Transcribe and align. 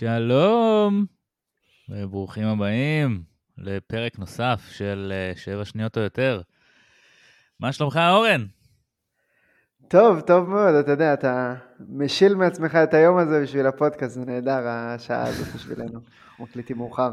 שלום, 0.00 1.06
וברוכים 1.88 2.46
הבאים 2.46 3.22
לפרק 3.58 4.18
נוסף 4.18 4.60
של 4.70 5.12
אה, 5.14 5.32
שבע 5.36 5.64
שניות 5.64 5.96
או 5.96 6.02
יותר. 6.02 6.40
מה 7.60 7.72
שלומך, 7.72 8.00
אורן? 8.10 8.46
טוב, 9.88 10.20
טוב 10.20 10.48
מאוד, 10.48 10.74
אתה 10.74 10.90
יודע, 10.90 11.14
אתה 11.14 11.54
משיל 11.88 12.34
מעצמך 12.34 12.74
את 12.74 12.94
היום 12.94 13.18
הזה 13.18 13.42
בשביל 13.42 13.66
הפודקאסט, 13.66 14.14
זה 14.14 14.24
נהדר 14.24 14.68
השעה 14.68 15.22
הזאת 15.22 15.54
בשבילנו. 15.54 16.00
אנחנו 16.30 16.44
מקליטים 16.44 16.76
מאוחר. 16.76 17.12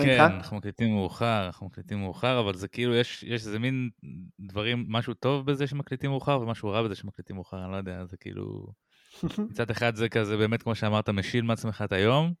כן, 0.00 0.20
אנחנו 0.20 0.56
מקליטים 0.56 0.94
מאוחר, 0.94 1.46
אנחנו 1.46 1.66
מקליטים 1.66 1.98
מאוחר, 1.98 2.40
אבל 2.40 2.54
זה 2.54 2.68
כאילו, 2.68 2.94
יש, 2.94 3.22
יש 3.22 3.46
איזה 3.46 3.58
מין 3.58 3.90
דברים, 4.40 4.86
משהו 4.88 5.14
טוב 5.14 5.46
בזה 5.46 5.66
שמקליטים 5.66 6.10
מאוחר 6.10 6.40
ומשהו 6.40 6.68
רע 6.68 6.82
בזה 6.82 6.94
שמקליטים 6.94 7.36
מאוחר, 7.36 7.64
אני 7.64 7.72
לא 7.72 7.76
יודע, 7.76 8.04
זה 8.04 8.16
כאילו... 8.16 8.66
מצד 9.38 9.70
אחד 9.70 9.94
זה 9.94 10.08
כזה 10.08 10.36
באמת, 10.36 10.62
כמו 10.62 10.74
שאמרת, 10.74 11.08
משיל 11.08 11.44
מעצמך 11.44 11.82
את 11.84 11.92
היום, 11.92 12.32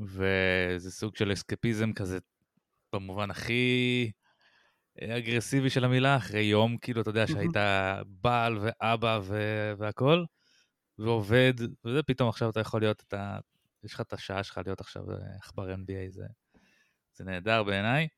וזה 0.00 0.90
סוג 0.90 1.16
של 1.16 1.32
אסקפיזם 1.32 1.92
כזה, 1.92 2.18
במובן 2.92 3.30
הכי 3.30 4.10
אגרסיבי 5.00 5.70
של 5.70 5.84
המילה, 5.84 6.16
אחרי 6.16 6.40
יום, 6.40 6.76
כאילו, 6.78 7.00
אתה 7.00 7.10
יודע, 7.10 7.26
שהיית 7.26 7.56
בעל 8.06 8.58
ואבא 8.58 9.20
ו- 9.22 9.72
והכול, 9.78 10.26
ועובד, 10.98 11.54
וזה 11.84 12.02
פתאום 12.02 12.28
עכשיו 12.28 12.50
אתה 12.50 12.60
יכול 12.60 12.80
להיות, 12.80 13.02
אתה, 13.08 13.38
יש 13.84 13.94
לך 13.94 14.00
את 14.00 14.12
השעה 14.12 14.42
שלך 14.42 14.60
להיות 14.66 14.80
עכשיו 14.80 15.02
עכבר 15.42 15.74
NBA, 15.74 16.10
זה, 16.10 16.24
זה 17.12 17.24
נהדר 17.24 17.62
בעיניי. 17.62 18.08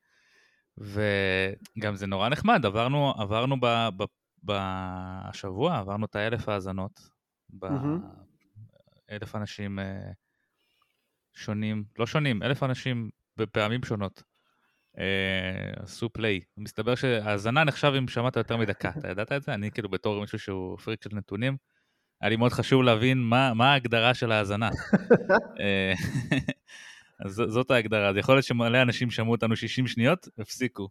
וגם 0.77 1.95
זה 1.95 2.07
נורא 2.07 2.29
נחמד, 2.29 2.65
עברנו, 2.65 3.13
עברנו 3.17 3.55
ב, 3.61 3.65
ב, 3.97 4.03
בשבוע, 4.43 5.77
עברנו 5.77 6.05
את 6.05 6.15
האלף 6.15 6.49
האזנות, 6.49 7.14
באלף 7.59 9.35
אנשים 9.35 9.79
אה, 9.79 10.11
שונים, 11.33 11.83
לא 11.99 12.05
שונים, 12.05 12.43
אלף 12.43 12.63
אנשים 12.63 13.09
בפעמים 13.37 13.83
שונות 13.83 14.23
אה, 14.99 15.83
עשו 15.83 16.09
פליי. 16.09 16.39
מסתבר 16.57 16.95
שהאזנה 16.95 17.63
נחשב 17.63 17.93
אם 17.97 18.07
שמעת 18.07 18.35
יותר 18.35 18.57
מדקה, 18.57 18.91
אתה 18.97 19.09
ידעת 19.09 19.31
את 19.31 19.43
זה? 19.43 19.53
אני 19.53 19.71
כאילו 19.71 19.89
בתור 19.89 20.21
מישהו 20.21 20.39
שהוא 20.39 20.77
פריק 20.77 21.03
של 21.03 21.09
נתונים, 21.13 21.57
היה 22.21 22.29
לי 22.29 22.35
מאוד 22.35 22.51
חשוב 22.51 22.83
להבין 22.83 23.17
מה, 23.17 23.53
מה 23.53 23.71
ההגדרה 23.73 24.13
של 24.13 24.31
האזנה. 24.31 24.69
אה, 25.61 25.93
אז 27.25 27.41
זאת 27.47 27.71
ההגדרה, 27.71 28.09
אז 28.09 28.17
יכול 28.17 28.35
להיות 28.35 28.45
שמלא 28.45 28.81
אנשים 28.81 29.11
שמעו 29.11 29.31
אותנו 29.31 29.55
60 29.55 29.87
שניות, 29.87 30.27
הפסיקו. 30.37 30.89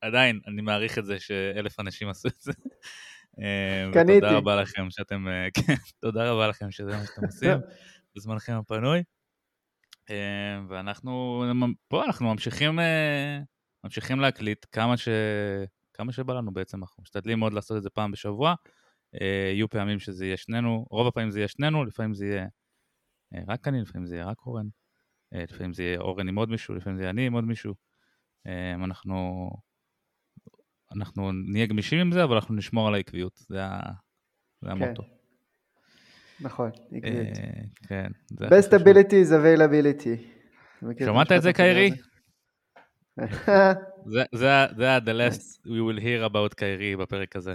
עדיין, 0.00 0.40
אני 0.46 0.62
מעריך 0.62 0.98
את 0.98 1.04
זה 1.04 1.20
שאלף 1.20 1.80
אנשים 1.80 2.08
עשו 2.08 2.28
את 2.28 2.40
זה. 2.40 2.52
אה, 3.40 3.90
קניתי. 3.92 4.20
תודה 4.20 4.36
רבה 4.36 4.62
לכם 4.62 4.90
שאתם, 4.90 5.28
אה, 5.28 5.48
כן, 5.66 5.74
תודה 6.00 6.30
רבה 6.32 6.48
לכם 6.48 6.70
שזה 6.70 6.96
מה 6.96 7.06
שאתם 7.06 7.24
עושים 7.24 7.58
בזמנכם 8.16 8.52
הפנוי. 8.52 9.02
אה, 10.10 10.60
ואנחנו 10.68 11.44
פה, 11.88 12.04
אנחנו 12.04 12.32
ממשיכים, 12.32 12.78
ממשיכים 13.84 14.20
להקליט 14.20 14.66
כמה, 14.72 14.96
ש... 14.96 15.08
כמה 15.94 16.12
שבא 16.12 16.34
לנו 16.34 16.52
בעצם, 16.52 16.80
אנחנו 16.80 17.02
משתדלים 17.02 17.38
מאוד 17.38 17.52
לעשות 17.52 17.76
את 17.76 17.82
זה 17.82 17.90
פעם 17.90 18.10
בשבוע. 18.10 18.54
יהיו 19.52 19.68
פעמים 19.68 19.98
שזה 19.98 20.26
יהיה 20.26 20.36
שנינו, 20.36 20.86
רוב 20.90 21.06
הפעמים 21.06 21.30
זה 21.30 21.38
יהיה 21.38 21.48
שנינו, 21.48 21.84
לפעמים 21.84 22.14
זה 22.14 22.26
יהיה 22.26 22.46
רק 23.48 23.68
אני, 23.68 23.80
לפעמים 23.80 24.06
זה 24.06 24.14
יהיה 24.14 24.26
רק 24.26 24.36
אורן, 24.46 24.66
לפעמים 25.32 25.72
זה 25.72 25.82
יהיה 25.82 26.00
אורן 26.00 26.28
עם 26.28 26.38
עוד 26.38 26.50
מישהו, 26.50 26.74
לפעמים 26.74 26.96
זה 26.96 27.02
יהיה 27.02 27.10
אני 27.10 27.26
עם 27.26 27.32
עוד 27.32 27.44
מישהו. 27.44 27.74
אנחנו 28.74 29.50
אנחנו 30.96 31.32
נהיה 31.32 31.66
גמישים 31.66 31.98
עם 31.98 32.12
זה, 32.12 32.24
אבל 32.24 32.34
אנחנו 32.34 32.54
נשמור 32.54 32.88
על 32.88 32.94
העקביות, 32.94 33.36
זה, 33.48 33.64
ה... 33.64 33.80
זה 34.62 34.70
כן. 34.70 34.82
המוטו. 34.82 35.02
נכון, 36.40 36.70
עקביות. 36.92 37.38
אה, 37.38 37.62
כן. 37.88 38.10
best 38.34 38.70
ability 38.70 39.12
is 39.12 39.30
availability. 39.30 40.36
שמעת 41.04 41.32
את 41.32 41.42
זה, 41.42 41.52
קיירי? 41.52 41.90
זה 44.32 44.52
ה- 44.52 44.98
the 44.98 45.12
last 45.12 45.66
we 45.66 45.80
will 45.80 46.00
hear 46.00 46.30
about 46.30 46.54
קיירי 46.56 46.96
בפרק 46.96 47.36
הזה. 47.36 47.54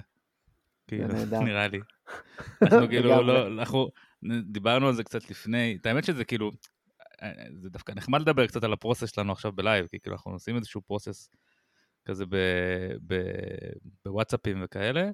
כאילו, 0.87 1.07
נראה 1.43 1.67
לי. 1.67 1.79
אנחנו 2.61 2.87
כאילו, 2.87 3.21
לא, 3.21 3.47
אנחנו 3.47 3.89
דיברנו 4.45 4.87
על 4.87 4.93
זה 4.93 5.03
קצת 5.03 5.29
לפני, 5.29 5.77
את 5.81 5.85
האמת 5.85 6.03
שזה 6.03 6.25
כאילו, 6.25 6.51
אה, 7.21 7.31
זה 7.61 7.69
דווקא 7.69 7.91
נחמד 7.91 8.21
לדבר 8.21 8.47
קצת 8.47 8.63
על 8.63 8.73
ה 8.73 8.78
process 8.78 9.15
שלנו 9.15 9.31
עכשיו 9.31 9.51
ב 9.51 9.57
live, 9.57 9.87
כי 9.87 9.99
כאילו 9.99 10.15
אנחנו 10.15 10.31
עושים 10.31 10.55
איזשהו 10.55 10.81
process 10.81 11.29
כזה 12.05 12.25
בוואטסאפים 14.05 14.61
וכאלה. 14.63 15.09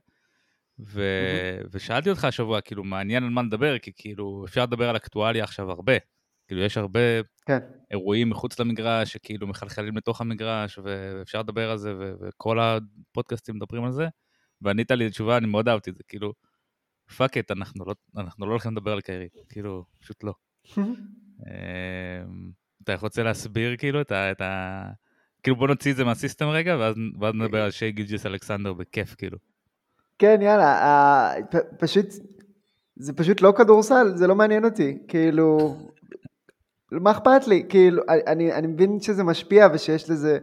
ו... 0.80 1.02
Mm-hmm. 1.02 1.68
ושאלתי 1.72 2.09
אותך 2.09 2.24
השבוע, 2.24 2.62
כאילו, 2.62 2.84
מעניין 2.84 3.24
על 3.24 3.30
מה 3.30 3.42
נדבר, 3.42 3.80
כי 3.80 3.92
כאילו, 3.96 4.46
אפשר 4.46 4.64
לדבר 4.64 4.90
על 4.90 4.96
אקטואליה 4.96 5.44
עכשיו 5.44 5.72
הרבה. 5.72 5.94
כאילו, 6.48 6.62
יש 6.62 6.78
הרבה 6.78 7.00
כן. 7.46 7.59
אירועים 7.92 8.30
מחוץ 8.30 8.59
למגרש, 8.59 9.14
שכאילו 9.14 9.48
מחלחלים 9.48 9.98
לתוך 9.98 10.22
המגרש, 10.22 10.80
ואפשר 10.84 11.40
לדבר 11.40 11.72
על 11.72 11.78
זה, 11.78 11.94
ו... 12.00 12.14
וכל 12.22 12.59
הפודקאסטים 12.59 13.56
מדברים 13.56 13.84
על 13.84 13.92
זה. 13.92 14.08
וענית 14.62 14.92
לי 14.92 15.09
תשובה, 15.09 15.38
אני 15.38 15.48
מאוד 15.48 15.69
אהבתי 15.69 15.90
את 15.90 15.96
זה, 15.96 16.04
כאילו, 16.08 16.34
fuck 17.18 17.38
it, 17.38 17.52
אנחנו 17.52 17.86
לא, 17.86 17.96
אנחנו 18.18 18.46
לא 18.46 18.52
הולכים 18.52 18.72
לדבר 18.72 18.94
על 18.94 19.02
קיירי, 19.02 19.28
כאילו, 19.50 19.86
פשוט 20.00 20.24
לא. 20.24 20.34
אמ, 20.78 22.52
אתה 22.84 22.96
רוצה 22.96 23.24
להסביר, 23.24 23.78
כאילו, 23.78 24.02
את 24.02 24.12
ה... 24.12 24.31
את 24.31 24.42
ה... 24.42 24.84
כאילו 25.47 25.56
בוא 25.56 25.68
נוציא 25.68 25.91
את 25.91 25.97
זה 25.97 26.03
מה 26.03 26.14
system 26.14 26.46
רגע, 26.46 26.78
ואז, 26.80 26.96
ואז 27.19 27.34
נדבר 27.35 27.62
על 27.62 27.72
שי 27.72 27.91
גילג'ס 27.92 28.25
אלכסנדר 28.25 28.74
בכיף, 28.74 29.16
כאילו. 29.16 29.38
כן, 30.19 30.40
יאללה, 30.41 30.81
אה, 30.81 31.34
פשוט, 31.80 32.06
זה 32.96 33.13
פשוט 33.13 33.41
לא 33.41 33.53
כדורסל, 33.57 34.12
זה 34.16 34.28
לא 34.28 34.36
מעניין 34.36 34.66
אותי, 34.66 34.97
כאילו, 35.07 35.75
מה 36.91 37.12
אכפת 37.12 37.47
לי? 37.47 37.66
כאילו, 37.69 38.03
אני, 38.28 38.53
אני 38.53 38.68
מבין 38.68 39.00
שזה 39.02 39.24
משפיע 39.24 39.68
ושיש 39.74 40.09
לזה 40.09 40.40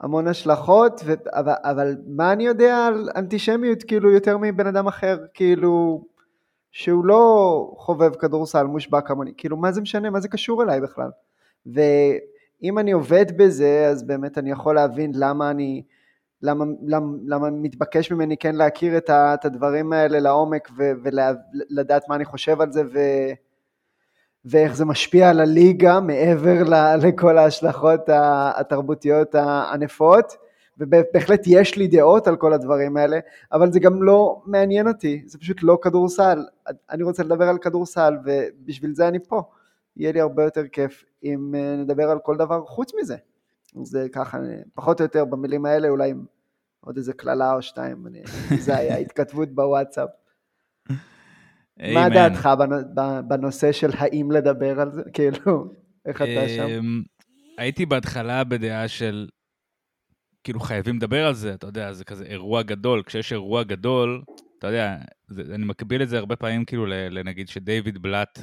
המון 0.00 0.28
השלכות, 0.28 1.00
ו, 1.04 1.14
אבל, 1.32 1.54
אבל 1.64 1.96
מה 2.06 2.32
אני 2.32 2.46
יודע 2.46 2.86
על 2.86 3.08
אנטישמיות, 3.16 3.82
כאילו, 3.82 4.10
יותר 4.10 4.36
מבן 4.40 4.66
אדם 4.66 4.86
אחר, 4.86 5.18
כאילו, 5.34 6.04
שהוא 6.72 7.04
לא 7.04 7.72
חובב 7.76 8.14
כדורסל 8.14 8.64
מושבע 8.64 9.00
כמוני, 9.00 9.32
כאילו, 9.36 9.56
מה 9.56 9.72
זה 9.72 9.80
משנה, 9.80 10.10
מה 10.10 10.20
זה 10.20 10.28
קשור 10.28 10.62
אליי 10.62 10.80
בכלל? 10.80 11.10
ו... 11.74 11.80
אם 12.62 12.78
אני 12.78 12.92
עובד 12.92 13.36
בזה, 13.36 13.86
אז 13.90 14.02
באמת 14.02 14.38
אני 14.38 14.50
יכול 14.50 14.74
להבין 14.74 15.12
למה 15.14 15.50
אני, 15.50 15.82
למה, 16.42 16.64
למה, 16.86 17.06
למה 17.24 17.50
מתבקש 17.50 18.12
ממני 18.12 18.36
כן 18.36 18.54
להכיר 18.54 18.96
את, 18.96 19.10
ה, 19.10 19.34
את 19.34 19.44
הדברים 19.44 19.92
האלה 19.92 20.20
לעומק 20.20 20.68
ו, 20.78 20.92
ולדעת 21.02 22.08
מה 22.08 22.14
אני 22.14 22.24
חושב 22.24 22.60
על 22.60 22.72
זה 22.72 22.82
ו, 22.92 22.98
ואיך 24.44 24.76
זה 24.76 24.84
משפיע 24.84 25.30
על 25.30 25.40
הליגה 25.40 26.00
מעבר 26.00 26.62
ל, 26.62 26.74
לכל 27.06 27.38
ההשלכות 27.38 28.00
התרבותיות 28.56 29.34
הענפות. 29.34 30.32
ובהחלט 30.80 31.40
יש 31.46 31.76
לי 31.76 31.88
דעות 31.88 32.28
על 32.28 32.36
כל 32.36 32.52
הדברים 32.52 32.96
האלה, 32.96 33.18
אבל 33.52 33.72
זה 33.72 33.80
גם 33.80 34.02
לא 34.02 34.42
מעניין 34.46 34.88
אותי, 34.88 35.22
זה 35.26 35.38
פשוט 35.38 35.62
לא 35.62 35.78
כדורסל. 35.82 36.44
אני 36.90 37.02
רוצה 37.02 37.22
לדבר 37.22 37.48
על 37.48 37.58
כדורסל 37.58 38.16
ובשביל 38.24 38.94
זה 38.94 39.08
אני 39.08 39.18
פה. 39.28 39.42
יהיה 39.98 40.12
לי 40.12 40.20
הרבה 40.20 40.44
יותר 40.44 40.68
כיף 40.72 41.04
אם 41.24 41.54
אה, 41.54 41.76
נדבר 41.76 42.10
על 42.10 42.18
כל 42.22 42.36
דבר 42.36 42.64
חוץ 42.66 42.92
מזה. 43.00 43.16
זה 43.82 44.06
ככה, 44.12 44.38
פחות 44.74 45.00
או 45.00 45.04
יותר 45.04 45.24
במילים 45.24 45.66
האלה, 45.66 45.88
אולי 45.88 46.10
עם 46.10 46.24
עוד 46.80 46.96
איזה 46.96 47.12
קללה 47.12 47.54
או 47.54 47.62
שתיים, 47.62 48.06
אני, 48.06 48.22
זה 48.66 48.76
היה 48.76 48.96
התכתבות 48.96 49.54
בוואטסאפ. 49.54 50.08
מה 51.94 52.08
דעתך 52.08 52.48
בנושא 53.28 53.72
של 53.72 53.90
האם 53.98 54.30
לדבר 54.30 54.80
על 54.80 54.92
זה? 54.92 55.02
כאילו, 55.14 55.72
איך 56.06 56.22
אתה 56.22 56.48
שם? 56.48 56.66
אמ, 56.66 57.02
הייתי 57.58 57.86
בהתחלה 57.86 58.44
בדעה 58.44 58.88
של, 58.88 59.28
כאילו 60.44 60.60
חייבים 60.60 60.96
לדבר 60.96 61.26
על 61.26 61.34
זה, 61.34 61.54
אתה 61.54 61.66
יודע, 61.66 61.92
זה 61.92 62.04
כזה 62.04 62.24
אירוע 62.24 62.62
גדול, 62.62 63.02
כשיש 63.06 63.32
אירוע 63.32 63.62
גדול, 63.62 64.22
אתה 64.58 64.66
יודע, 64.66 64.96
זה, 65.28 65.42
אני 65.54 65.64
מקביל 65.64 66.02
את 66.02 66.08
זה 66.08 66.18
הרבה 66.18 66.36
פעמים 66.36 66.64
כאילו 66.64 66.86
לנגיד 66.86 67.48
שדייוויד 67.48 67.98
בלאט 67.98 68.38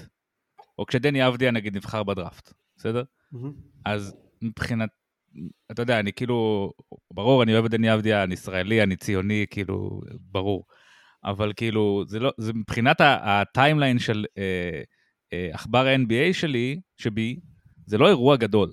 או 0.80 0.86
כשדני 0.86 1.28
אבדיה 1.28 1.52
נגיד 1.52 1.76
נבחר 1.76 2.04
בדראפט, 2.04 2.54
בסדר? 2.78 3.04
Mm-hmm. 3.34 3.48
אז 3.86 4.16
מבחינת, 4.42 4.90
אתה 5.72 5.82
יודע, 5.82 6.00
אני 6.00 6.14
כאילו, 6.14 6.72
ברור, 7.14 7.44
אני 7.44 7.54
אוהב 7.54 7.66
את 7.66 7.72
דני 7.72 7.94
אבדיה, 7.94 8.24
אני 8.24 8.34
ישראלי, 8.34 8.84
אני 8.84 8.96
ציוני, 8.96 9.46
כאילו, 9.50 10.02
ברור. 10.20 10.66
אבל 11.24 11.54
כאילו, 11.56 12.04
זה 12.08 12.20
לא, 12.20 12.32
זה 12.38 12.54
מבחינת 12.54 12.98
הטיימליין 13.02 14.00
של 14.00 14.26
אה, 14.38 14.82
אה, 15.34 15.50
עכבר 15.54 15.88
ה-NBA 15.88 16.34
שלי, 16.34 16.80
שבי, 16.98 17.40
זה 17.86 17.98
לא 17.98 18.08
אירוע 18.08 18.36
גדול, 18.36 18.72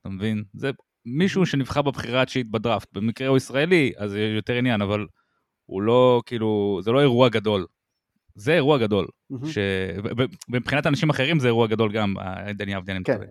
אתה 0.00 0.08
מבין? 0.08 0.44
זה 0.54 0.70
מישהו 1.04 1.46
שנבחר 1.46 1.82
בבחירה 1.82 2.22
התשיעית 2.22 2.50
בדראפט. 2.50 2.88
במקרה 2.92 3.28
הוא 3.28 3.36
ישראלי, 3.36 3.92
אז 3.96 4.14
יש 4.14 4.34
יותר 4.36 4.54
עניין, 4.54 4.82
אבל 4.82 5.06
הוא 5.66 5.82
לא, 5.82 6.22
כאילו, 6.26 6.80
זה 6.82 6.92
לא 6.92 7.00
אירוע 7.00 7.28
גדול. 7.28 7.66
זה 8.34 8.54
אירוע 8.54 8.78
גדול. 8.78 9.06
ש... 9.46 9.58
ומבחינת 10.48 10.86
אנשים 10.86 11.10
אחרים 11.10 11.38
זה 11.38 11.46
אירוע 11.46 11.66
גדול 11.66 11.92
גם, 11.92 12.14
דני 12.54 12.76
אבדיה, 12.76 12.94
אני 12.94 13.00
מתכוון. 13.00 13.26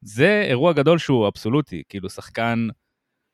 זה 0.00 0.42
אירוע 0.48 0.72
גדול 0.72 0.98
שהוא 0.98 1.28
אבסולוטי, 1.28 1.82
כאילו 1.88 2.10
שחקן 2.10 2.68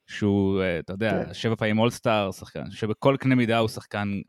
שהוא, 0.09 0.63
אה, 0.63 0.79
אתה 0.79 0.93
יודע, 0.93 1.25
כן. 1.25 1.35
שבע 1.35 1.55
פעמים 1.55 1.79
all-star, 1.79 2.33
שחקן 2.33 2.71
שבכל 2.71 3.17
קנה 3.21 3.35
מידה 3.35 3.59
הוא 3.59 3.69
שחקן 3.69 4.21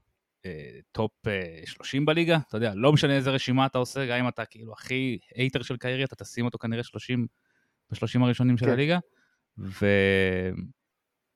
אה, 0.46 0.80
top 0.92 1.12
אה, 1.28 1.62
30 1.66 2.06
בליגה, 2.06 2.38
אתה 2.48 2.58
יודע, 2.58 2.74
לא 2.76 2.94
משנה 2.94 3.16
איזה 3.16 3.32
רשימה 3.32 3.66
אתה 3.66 3.78
עושה, 3.78 4.06
גם 4.06 4.18
אם 4.18 4.28
אתה 4.28 4.46
כאילו 4.46 4.74
הכי 4.74 5.20
hater 5.36 5.62
של 5.62 5.78
קיירי, 5.78 6.04
אתה 6.04 6.16
תשים 6.16 6.46
אותו 6.46 6.58
כנראה 6.58 6.84
30, 6.84 7.28
ב-30 7.92 8.24
הראשונים 8.24 8.58
של 8.58 8.66
כן. 8.66 8.72
הליגה, 8.72 9.00
ו... 9.58 9.86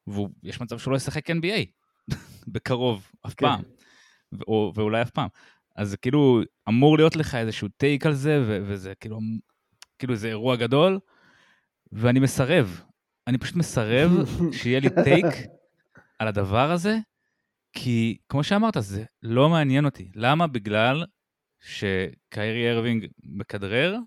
ויש 0.08 0.62
מצב 0.62 0.80
שהוא 0.80 0.92
לא 0.92 0.98
ישחק 0.98 1.30
NBA 1.30 1.66
בקרוב, 2.54 3.12
אף 3.28 3.34
כן. 3.34 3.46
פעם, 3.46 3.62
או, 4.48 4.72
ואולי 4.76 5.02
אף 5.02 5.10
פעם. 5.10 5.28
אז 5.76 5.90
זה 5.90 5.98
כאילו 5.98 6.42
אמור 6.70 6.98
להיות 6.98 7.16
לך 7.16 7.36
איזשהו 7.36 7.68
take 7.78 8.06
על 8.06 8.14
זה, 8.14 8.44
ו- 8.48 8.60
וזה 8.68 8.96
כאילו, 8.96 9.20
כאילו 10.00 10.16
זה 10.16 10.28
אירוע 10.28 10.56
גדול, 10.56 11.00
ואני 11.92 12.20
מסרב. 12.20 12.82
אני 13.28 13.38
פשוט 13.38 13.56
מסרב 13.56 14.12
שיהיה 14.58 14.80
לי 14.80 14.90
טייק 15.04 15.26
על 16.20 16.28
הדבר 16.28 16.72
הזה, 16.72 16.98
כי 17.74 18.18
כמו 18.30 18.44
שאמרת, 18.44 18.74
זה 18.80 19.04
לא 19.24 19.50
מעניין 19.50 19.86
אותי. 19.86 20.12
למה? 20.16 20.48
בגלל 20.48 21.06
שקיירי 21.60 22.72
ארווינג 22.72 23.08
מכדרר, 23.24 23.98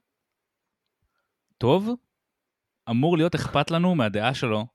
טוב, 1.59 1.89
אמור 2.91 3.17
להיות 3.17 3.35
אכפת 3.35 3.71
לנו 3.71 3.95
מהדעה 3.95 4.35
שלו 4.35 4.67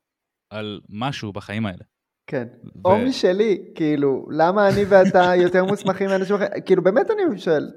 על 0.50 0.82
משהו 0.90 1.34
בחיים 1.34 1.66
האלה. 1.66 1.84
כן. 2.28 2.48
ו- 2.64 2.88
או 2.88 2.98
משלי, 2.98 3.58
כאילו, 3.76 4.28
למה 4.32 4.70
אני 4.70 4.84
ואתה 4.90 5.36
יותר 5.36 5.66
מוסמכים 5.66 6.08
מאנשים 6.08 6.36
אחרים? 6.36 6.52
כאילו, 6.66 6.84
באמת 6.84 7.06
אני 7.12 7.40
שואל. 7.40 7.72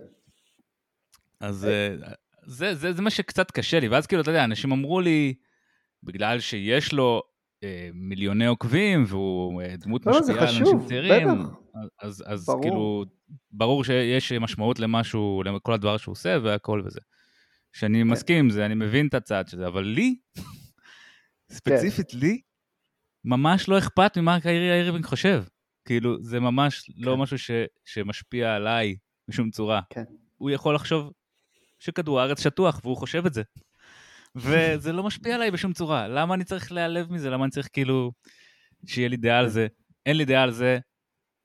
אז 1.40 1.64
אה, 1.64 1.94
זה, 2.46 2.74
זה, 2.74 2.92
זה 2.92 3.02
מה 3.02 3.10
שקצת 3.10 3.50
קשה 3.50 3.80
לי, 3.80 3.88
ואז 3.88 4.06
כאילו, 4.06 4.22
אתה 4.22 4.30
יודע, 4.30 4.44
אנשים 4.44 4.72
אמרו 4.72 5.00
לי, 5.00 5.34
בגלל 6.02 6.40
שיש 6.40 6.92
לו 6.92 7.22
אה, 7.64 7.88
מיליוני 7.94 8.46
עוקבים, 8.46 9.04
והוא 9.08 9.62
אה, 9.62 9.76
דמות 9.76 10.06
לא, 10.06 10.20
משפיעה 10.20 10.38
על 10.38 10.48
אנשים 10.48 10.86
צעירים, 10.88 11.28
בטח. 11.28 11.64
אז, 12.02 12.24
אז 12.26 12.46
ברור. 12.46 12.62
כאילו, 12.62 13.04
ברור 13.50 13.84
שיש 13.84 14.32
משמעות 14.32 14.78
למשהו, 14.78 15.42
לכל 15.44 15.72
הדבר 15.72 15.96
שהוא 15.96 16.12
עושה 16.12 16.38
והכל 16.42 16.82
וזה. 16.84 17.00
שאני 17.72 17.98
כן. 17.98 18.08
מסכים 18.08 18.38
עם 18.38 18.50
זה, 18.50 18.66
אני 18.66 18.74
מבין 18.74 19.06
את 19.06 19.14
הצד 19.14 19.44
של 19.48 19.56
זה, 19.56 19.66
אבל 19.66 19.84
לי, 19.84 20.16
ספציפית 21.52 22.14
לי, 22.14 22.40
ממש 23.24 23.68
לא 23.68 23.78
אכפת 23.78 24.18
ממה 24.18 24.40
קיירי 24.40 24.72
איירווינג 24.72 25.06
חושב. 25.06 25.44
כאילו, 25.84 26.22
זה 26.22 26.40
ממש 26.40 26.90
לא 26.96 27.14
כן. 27.14 27.20
משהו 27.20 27.38
ש, 27.38 27.50
שמשפיע 27.84 28.54
עליי 28.54 28.96
בשום 29.28 29.50
צורה. 29.50 29.80
כן. 29.90 30.04
הוא 30.36 30.50
יכול 30.50 30.74
לחשוב 30.74 31.12
שכדור 31.78 32.20
הארץ 32.20 32.40
שטוח, 32.42 32.80
והוא 32.84 32.96
חושב 32.96 33.26
את 33.26 33.34
זה. 33.34 33.42
וזה 34.36 34.92
לא 34.92 35.02
משפיע 35.02 35.34
עליי 35.34 35.50
בשום 35.50 35.72
צורה. 35.72 36.08
למה 36.08 36.34
אני 36.34 36.44
צריך 36.44 36.72
להיעלב 36.72 37.12
מזה? 37.12 37.30
למה 37.30 37.44
אני 37.44 37.50
צריך 37.50 37.68
כאילו 37.72 38.12
שיהיה 38.86 39.08
לי 39.08 39.16
דעה 39.16 39.38
על 39.38 39.48
זה? 39.48 39.66
אין 40.06 40.16
לי 40.16 40.24
דעה 40.24 40.42
על 40.42 40.50
זה, 40.50 40.78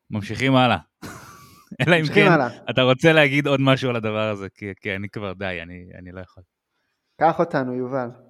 ממשיכים 0.10 0.56
הלאה. 0.56 0.78
אלא 1.82 1.96
אם 1.96 2.06
כן, 2.16 2.32
הלאה. 2.32 2.48
אתה 2.70 2.82
רוצה 2.82 3.14
להגיד 3.14 3.48
עוד 3.48 3.62
משהו 3.62 3.90
על 3.90 3.96
הדבר 3.96 4.30
הזה, 4.30 4.48
כי, 4.50 4.66
כי 4.82 4.96
אני 4.96 5.10
כבר 5.10 5.34
די, 5.34 5.60
אני, 5.62 5.90
אני 6.00 6.12
לא 6.12 6.22
יכול. 6.22 6.44
קח 7.22 7.40
אותנו, 7.40 7.74
יובל. 7.74 8.29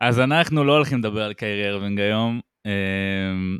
אז 0.00 0.20
אנחנו 0.20 0.64
לא 0.64 0.72
הולכים 0.72 0.98
לדבר 0.98 1.22
על 1.22 1.32
קיירי 1.32 1.68
ארווינג 1.68 2.00
היום, 2.00 2.40
אמ, 2.66 3.58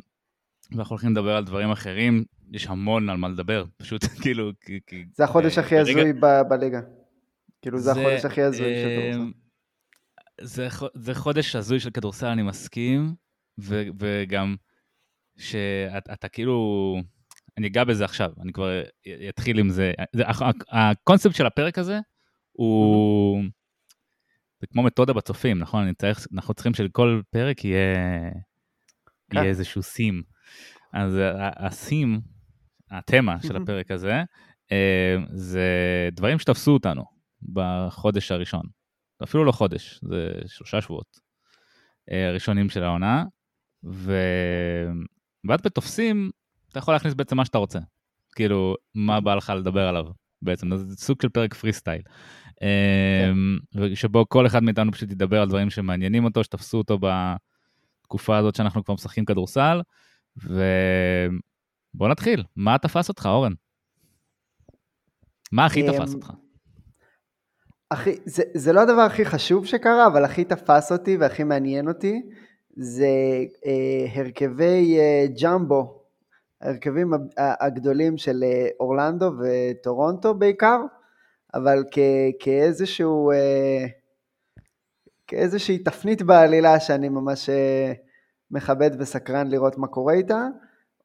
ואנחנו 0.71 0.93
הולכים 0.93 1.11
לדבר 1.11 1.35
על 1.35 1.43
דברים 1.43 1.71
אחרים, 1.71 2.23
יש 2.51 2.67
המון 2.67 3.09
על 3.09 3.17
מה 3.17 3.29
לדבר, 3.29 3.65
פשוט 3.77 4.03
כאילו, 4.21 4.51
כי... 4.61 4.79
כי 4.87 5.05
זה 5.13 5.23
החודש 5.23 5.57
אה, 5.57 5.63
הכי 5.63 5.77
הזוי 5.77 6.13
בליגה. 6.49 6.81
כאילו, 7.61 7.79
זה 7.79 7.91
החודש 7.91 8.25
הכי 8.25 8.41
הזוי 8.41 8.75
של 8.75 8.87
אמ, 8.87 9.31
כדורסל. 10.41 10.91
זה, 10.95 11.13
חודש 11.13 11.55
הזוי 11.55 11.79
של 11.79 11.89
כדורסל, 11.89 12.27
אני 12.27 12.43
מסכים, 12.43 13.13
וגם 13.99 14.55
שאתה 15.37 16.13
אתה 16.13 16.27
כאילו, 16.27 16.97
אני 17.57 17.67
אגע 17.67 17.83
בזה 17.83 18.05
עכשיו, 18.05 18.31
אני 18.41 18.53
כבר 18.53 18.81
אתחיל 19.29 19.59
עם 19.59 19.69
זה. 19.69 19.91
הקונספט 20.71 21.35
של 21.35 21.45
הפרק 21.45 21.77
הזה 21.77 21.99
הוא, 22.51 23.43
זה 24.61 24.67
כמו 24.67 24.83
מתודה 24.83 25.13
בצופים, 25.13 25.59
נכון? 25.59 25.83
אני 25.83 25.93
צריך, 25.93 26.27
אנחנו 26.33 26.53
צריכים 26.53 26.73
שלכל 26.73 27.21
פרק 27.29 27.65
יהיה, 27.65 27.97
כן. 29.29 29.37
יהיה 29.37 29.49
איזשהו 29.49 29.83
סים. 29.83 30.23
אז 30.93 31.17
הסים, 31.57 32.21
התמה 32.91 33.35
של 33.47 33.55
הפרק 33.55 33.91
הזה, 33.91 34.23
אה, 34.71 35.15
זה 35.33 35.69
דברים 36.11 36.39
שתפסו 36.39 36.71
אותנו 36.71 37.03
בחודש 37.53 38.31
הראשון. 38.31 38.63
אפילו 39.23 39.45
לא 39.45 39.51
חודש, 39.51 39.99
זה 40.03 40.31
שלושה 40.47 40.81
שבועות 40.81 41.19
אה, 42.11 42.27
הראשונים 42.27 42.69
של 42.69 42.83
העונה, 42.83 43.25
ו... 43.83 44.13
ואז 45.49 45.61
בתופסים, 45.61 46.31
אתה 46.71 46.79
יכול 46.79 46.93
להכניס 46.93 47.13
בעצם 47.13 47.37
מה 47.37 47.45
שאתה 47.45 47.57
רוצה. 47.57 47.79
כאילו, 48.35 48.75
מה 48.95 49.21
בא 49.21 49.35
לך 49.35 49.53
לדבר 49.55 49.87
עליו 49.87 50.05
בעצם, 50.41 50.75
זה 50.75 50.95
סוג 50.95 51.21
של 51.21 51.29
פרק 51.29 51.53
פרי 51.53 51.73
סטייל. 51.73 52.01
שבו 53.93 54.25
כל 54.29 54.45
אחד 54.45 54.63
מאיתנו 54.63 54.91
פשוט 54.91 55.11
ידבר 55.11 55.41
על 55.41 55.49
דברים 55.49 55.69
שמעניינים 55.69 56.25
אותו, 56.25 56.43
שתפסו 56.43 56.77
אותו 56.77 56.99
בתקופה 58.01 58.37
הזאת 58.37 58.55
שאנחנו 58.55 58.83
כבר 58.83 58.93
משחקים 58.93 59.25
כדורסל, 59.25 59.81
ובוא 60.37 62.07
נתחיל, 62.07 62.43
מה 62.55 62.77
תפס 62.77 63.09
אותך, 63.09 63.25
אורן? 63.25 63.53
מה 65.51 65.65
הכי 65.65 65.81
אמ, 65.81 65.93
תפס 65.93 66.13
אותך? 66.13 66.31
הכי, 67.91 68.15
זה, 68.25 68.43
זה 68.53 68.73
לא 68.73 68.81
הדבר 68.81 69.01
הכי 69.01 69.25
חשוב 69.25 69.65
שקרה, 69.65 70.07
אבל 70.07 70.25
הכי 70.25 70.43
תפס 70.45 70.91
אותי 70.91 71.17
והכי 71.17 71.43
מעניין 71.43 71.87
אותי, 71.87 72.21
זה 72.77 73.07
אה, 73.65 74.21
הרכבי 74.21 74.99
אה, 74.99 75.25
ג'מבו, 75.41 76.01
ההרכבים 76.61 77.13
הב- 77.13 77.39
ה- 77.39 77.65
הגדולים 77.65 78.17
של 78.17 78.43
אה, 78.43 78.67
אורלנדו 78.79 79.31
וטורונטו 79.39 80.33
בעיקר, 80.33 80.81
אבל 81.53 81.83
כ, 81.91 81.99
כאיזשהו, 82.39 83.31
אה, 83.31 83.85
כאיזושהי 85.27 85.79
תפנית 85.79 86.21
בעלילה 86.21 86.79
שאני 86.79 87.09
ממש 87.09 87.49
אה, 87.49 87.93
מכבד 88.51 88.91
וסקרן 88.99 89.47
לראות 89.47 89.77
מה 89.77 89.87
קורה 89.87 90.13
איתה. 90.13 90.47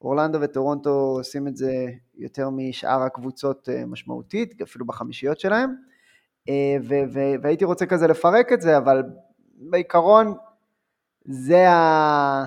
אורלנדו 0.01 0.41
וטורונטו 0.41 0.89
עושים 0.89 1.47
את 1.47 1.57
זה 1.57 1.71
יותר 2.15 2.49
משאר 2.49 3.01
הקבוצות 3.01 3.69
אה, 3.69 3.85
משמעותית, 3.85 4.61
אפילו 4.61 4.85
בחמישיות 4.85 5.39
שלהם. 5.39 5.75
ו- 6.83 7.03
ו- 7.13 7.35
והייתי 7.41 7.65
רוצה 7.65 7.85
כזה 7.85 8.07
לפרק 8.07 8.53
את 8.53 8.61
זה, 8.61 8.77
אבל 8.77 9.03
בעיקרון 9.55 10.33
זה, 11.25 11.69
ה... 11.69 12.45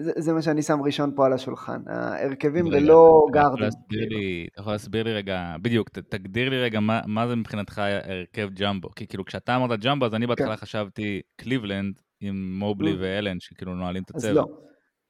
זה, 0.00 0.12
זה 0.16 0.32
מה 0.32 0.42
שאני 0.42 0.62
שם 0.62 0.82
ראשון 0.82 1.12
פה 1.16 1.26
על 1.26 1.32
השולחן, 1.32 1.80
ההרכבים 1.86 2.66
ללא 2.66 3.26
גארדים. 3.32 3.68
לי- 3.90 4.46
אתה 4.52 4.60
יכול 4.60 4.72
להסביר 4.72 5.02
לי 5.02 5.12
רגע, 5.12 5.54
בדיוק, 5.62 5.88
ת- 5.88 5.98
תגדיר 5.98 6.48
לי 6.50 6.58
רגע 6.62 6.80
מה 6.80 7.00
מה 7.06 7.28
זה 7.28 7.36
מבחינתך 7.36 7.82
הרכב 8.04 8.48
ג'מבו. 8.54 8.88
כי 8.96 9.06
כאילו 9.06 9.24
כשאתה 9.24 9.56
אמרת 9.56 9.80
ג'מבו, 9.80 10.06
אז 10.06 10.14
אני 10.14 10.26
בהתחלה 10.26 10.56
חשבתי 10.56 11.20
קליבלנד 11.36 11.94
עם 12.20 12.58
מובלי 12.58 12.90
כן. 12.92 12.96
Mm. 12.96 13.00
ואלן, 13.02 13.40
שכאילו 13.40 13.74
נועלים 13.74 14.02
את 14.02 14.16
אז 14.16 14.24
הצוות. 14.24 14.36
לא. 14.36 14.56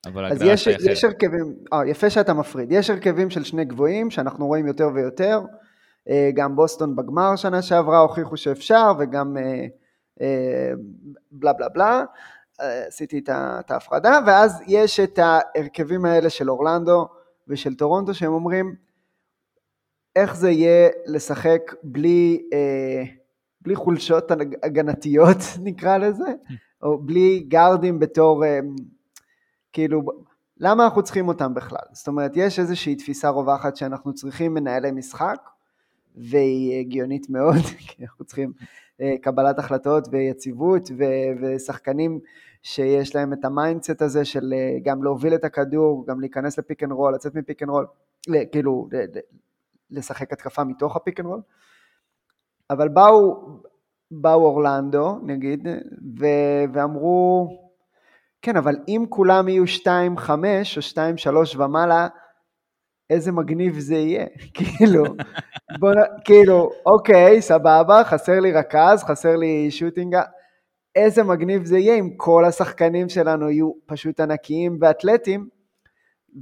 אבל 0.07 0.25
אז 0.33 0.43
יש. 0.43 0.67
יש 0.67 1.05
הרכבים, 1.05 1.55
אה, 1.73 1.87
יפה 1.87 2.11
שאתה 2.11 2.35
מפריד, 2.35 2.73
יש 2.73 2.91
הרכבים 2.91 3.31
של 3.31 3.45
שני 3.45 3.65
גבוהים 3.65 4.11
שאנחנו 4.11 4.47
רואים 4.47 4.67
יותר 4.67 4.89
ויותר, 4.95 5.41
אה, 6.09 6.31
גם 6.35 6.57
בוסטון 6.57 6.97
בגמר 6.97 7.37
שנה 7.37 7.63
שעברה 7.63 7.99
הוכיחו 7.99 8.37
שאפשר, 8.37 8.93
וגם 8.99 9.37
אה, 9.37 9.67
אה, 10.21 10.73
בלה 11.33 11.53
בלה 11.53 11.69
בלה, 11.69 12.03
עשיתי 12.59 13.23
את 13.29 13.71
ההפרדה, 13.71 14.19
ואז 14.27 14.63
יש 14.67 15.01
את 15.01 15.19
ההרכבים 15.19 16.05
האלה 16.05 16.31
של 16.31 16.51
אורלנדו 16.51 17.09
ושל 17.49 17.75
טורונטו 17.75 18.15
שהם 18.15 18.33
אומרים, 18.33 18.75
איך 20.17 20.37
זה 20.37 20.51
יהיה 20.51 20.89
לשחק 21.07 21.75
בלי, 21.83 22.43
אה, 22.53 23.05
בלי 23.61 23.75
חולשות 23.77 24.31
הג- 24.31 24.57
הגנתיות 24.63 25.37
נקרא 25.65 25.99
לזה, 25.99 26.33
או 26.83 26.99
בלי 26.99 27.41
גארדים 27.49 27.99
בתור, 27.99 28.45
אה, 28.45 28.61
כאילו, 29.73 30.03
למה 30.61 30.85
אנחנו 30.85 31.03
צריכים 31.03 31.29
אותם 31.29 31.55
בכלל? 31.55 31.87
זאת 31.93 32.09
אומרת, 32.09 32.33
יש 32.35 32.59
איזושהי 32.59 32.95
תפיסה 32.97 33.29
רווחת 33.29 33.77
שאנחנו 33.77 34.15
צריכים 34.15 34.55
מנהלי 34.55 34.91
משחק, 34.91 35.39
והיא 36.17 36.81
הגיונית 36.81 37.31
מאוד, 37.31 37.55
כי 37.89 38.03
אנחנו 38.03 38.25
צריכים 38.25 38.53
אה, 39.01 39.15
קבלת 39.23 39.59
החלטות 39.59 40.09
ויציבות, 40.11 40.91
ושחקנים 41.41 42.21
שיש 42.63 43.15
להם 43.15 43.33
את 43.33 43.45
ה 43.45 43.52
mindset 43.52 44.03
הזה 44.03 44.25
של 44.25 44.55
אה, 44.57 44.79
גם 44.83 45.03
להוביל 45.03 45.35
את 45.35 45.45
הכדור, 45.45 46.07
גם 46.07 46.21
להיכנס 46.21 46.59
ל 46.59 46.63
pick 46.63 46.83
and 46.83 46.93
roll, 46.93 47.15
לצאת 47.15 47.35
מ 47.35 47.40
pick 47.40 47.63
and 47.63 47.71
roll, 47.71 47.87
כאילו, 48.53 48.89
לשחק 49.91 50.33
התקפה 50.33 50.65
מתוך 50.65 50.97
ה 50.97 51.01
pick 51.01 51.21
and 51.21 51.29
roll. 51.29 51.41
אבל 52.71 52.89
באו, 52.89 53.37
באו 54.11 54.45
אורלנדו, 54.45 55.19
נגיד, 55.23 55.69
ו- 56.21 56.65
ואמרו, 56.73 57.49
כן, 58.43 58.57
אבל 58.57 58.77
אם 58.89 59.05
כולם 59.09 59.49
יהיו 59.49 59.65
2-5 59.67 60.31
או 60.77 60.83
2-3 61.55 61.57
ומעלה, 61.59 62.09
איזה 63.11 63.33
מגניב 63.33 63.79
זה 63.79 63.95
יהיה. 63.95 64.27
כאילו, 64.57 65.05
בוא, 65.79 65.93
כאילו, 66.25 66.71
אוקיי, 66.87 67.43
סבבה, 67.43 68.03
חסר 68.05 68.41
לי 68.41 68.53
רכז, 68.53 69.05
חסר 69.05 69.37
לי 69.37 69.71
שוטינג, 69.71 70.17
איזה 71.05 71.23
מגניב 71.23 71.65
זה 71.65 71.79
יהיה 71.79 71.95
אם 71.95 72.11
כל 72.17 72.45
השחקנים 72.45 73.09
שלנו 73.09 73.51
יהיו 73.51 73.73
פשוט 73.87 74.21
ענקיים 74.21 74.79
ואתלטים, 74.81 75.49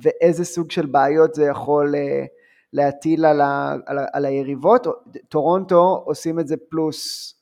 ואיזה 0.03 0.45
סוג 0.45 0.71
של 0.71 0.87
בעיות 0.87 1.35
זה 1.35 1.45
יכול 1.45 1.95
אה, 1.95 2.25
להטיל 2.73 3.25
על, 3.25 3.41
ה, 3.41 3.77
על, 3.87 3.99
ה, 3.99 4.05
על 4.13 4.25
היריבות. 4.25 4.87
טורונטו 5.29 6.03
עושים 6.07 6.41
את 6.41 6.49
זה 6.49 6.57
פלוס, 6.71 7.33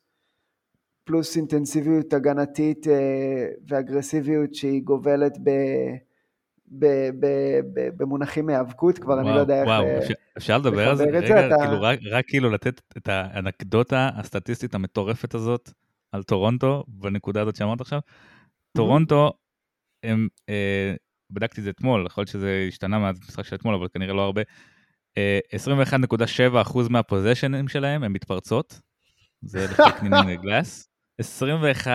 פלוס 1.05 1.37
אינטנסיביות 1.37 2.13
הגנתית 2.13 2.89
אה, 2.89 3.47
ואגרסיביות 3.69 4.55
שהיא 4.55 4.83
גובלת 4.83 5.39
ב... 5.45 5.51
במונחים 7.97 8.47
מהיאבקות, 8.47 8.99
כבר 8.99 9.15
וואו, 9.15 9.27
אני 9.27 9.35
לא 9.35 9.41
יודע 9.41 9.61
איך 9.61 9.67
וואו, 9.67 9.85
אפשר 10.37 10.59
לדבר 10.59 10.89
על 10.89 10.97
זה 10.97 11.05
רגע, 11.05 11.47
אתה... 11.47 11.57
כאילו 11.65 11.83
רק, 11.83 11.99
רק 12.11 12.25
כאילו 12.29 12.51
לתת 12.51 12.81
את 12.97 13.09
האנקדוטה 13.09 14.11
הסטטיסטית 14.17 14.75
המטורפת 14.75 15.35
הזאת 15.35 15.71
על 16.15 16.23
טורונטו, 16.23 16.85
בנקודה 16.89 17.43
הזאת 17.43 17.57
שאמרת 17.57 17.81
עכשיו. 17.81 18.01
טורונטו, 18.77 19.33
הם, 20.03 20.29
אה, 20.49 20.95
בדקתי 21.31 21.61
את 21.61 21.65
זה 21.65 21.71
אתמול, 21.71 22.07
יכול 22.07 22.23
להיות 22.23 22.31
שזה 22.31 22.65
השתנה 22.69 22.99
מהמשחק 22.99 23.45
של 23.45 23.57
אתמול, 23.57 23.75
אבל 23.75 23.89
כנראה 23.95 24.15
לא 24.15 24.23
הרבה. 24.23 24.43
21.7% 25.55 26.89
מהפוזשנים 26.91 27.69
שלהם 27.69 28.05
הם 28.05 28.13
מתפרצות, 28.13 28.81
זה 29.43 29.65
לפי 29.65 29.83
קלינינג 29.99 30.33
דה 30.33 30.43
גלאס. 30.43 30.89
21.1 31.23 31.87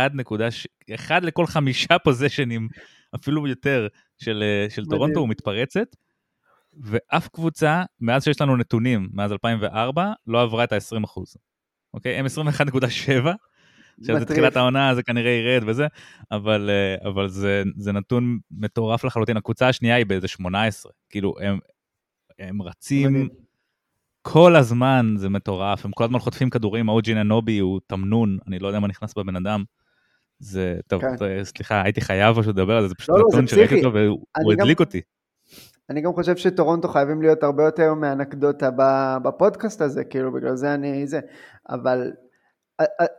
לכל 1.21 1.45
חמישה 1.45 1.99
פוזיישנים, 1.99 2.67
אפילו 3.15 3.47
יותר, 3.47 3.87
של, 4.17 4.43
אה, 4.43 4.69
של 4.69 4.85
טורונטו 4.85 5.19
הוא 5.19 5.29
מתפרצת. 5.29 5.95
ואף 6.83 7.27
קבוצה, 7.27 7.83
מאז 7.99 8.23
שיש 8.23 8.41
לנו 8.41 8.57
נתונים, 8.57 9.09
מאז 9.13 9.31
2004, 9.31 10.13
לא 10.27 10.41
עברה 10.41 10.63
את 10.63 10.71
ה-20 10.71 11.05
אוקיי? 11.93 12.15
הם 12.15 12.25
21.7, 12.25 13.33
עכשיו 13.99 14.19
זה 14.19 14.25
תחילת 14.25 14.57
העונה, 14.57 14.95
זה 14.95 15.03
כנראה 15.03 15.31
ירד 15.31 15.69
וזה, 15.69 15.87
אבל, 16.31 16.69
אה, 16.69 17.09
אבל 17.09 17.27
זה, 17.27 17.63
זה 17.77 17.91
נתון 17.91 18.39
מטורף 18.51 19.03
לחלוטין. 19.03 19.37
הקבוצה 19.37 19.67
השנייה 19.67 19.95
היא 19.95 20.05
באיזה 20.05 20.27
18, 20.27 20.91
כאילו 21.09 21.33
הם, 21.41 21.59
הם 22.39 22.61
רצים 22.61 23.29
כל 24.21 24.55
הזמן, 24.55 25.13
זה 25.17 25.29
מטורף, 25.29 25.85
הם 25.85 25.91
כל 25.91 26.03
הזמן 26.03 26.19
חוטפים 26.19 26.49
כדורים, 26.49 26.89
האוג'ין 26.89 27.17
הנובי 27.17 27.59
הוא 27.59 27.79
תמנון, 27.87 28.37
אני 28.47 28.59
לא 28.59 28.67
יודע 28.67 28.79
מה 28.79 28.87
נכנס 28.87 29.13
בבן 29.17 29.35
אדם. 29.35 29.63
זה, 30.39 30.79
טוב, 30.87 31.01
כן. 31.01 31.43
סליחה, 31.43 31.81
הייתי 31.81 32.01
חייב 32.01 32.41
פשוט 32.41 32.55
לדבר 32.55 32.77
על 32.77 32.81
זה, 32.81 32.87
זה 32.87 32.95
פשוט 32.95 33.09
לא, 33.09 33.17
לא 33.17 33.27
נתון 33.27 33.41
לא, 33.41 33.47
שראיתי 33.47 33.75
אותו 33.75 33.93
והוא 33.93 34.53
הדליק 34.53 34.77
גם... 34.77 34.85
אותי. 34.85 35.01
אני 35.89 36.01
גם 36.01 36.13
חושב 36.13 36.37
שטורונטו 36.37 36.87
חייבים 36.87 37.21
להיות 37.21 37.43
הרבה 37.43 37.63
יותר 37.63 37.93
מאנקדוטה 37.93 38.69
בפודקאסט 39.23 39.81
הזה, 39.81 40.03
כאילו 40.03 40.33
בגלל 40.33 40.55
זה 40.55 40.73
אני 40.73 41.07
זה, 41.07 41.19
אבל 41.69 42.11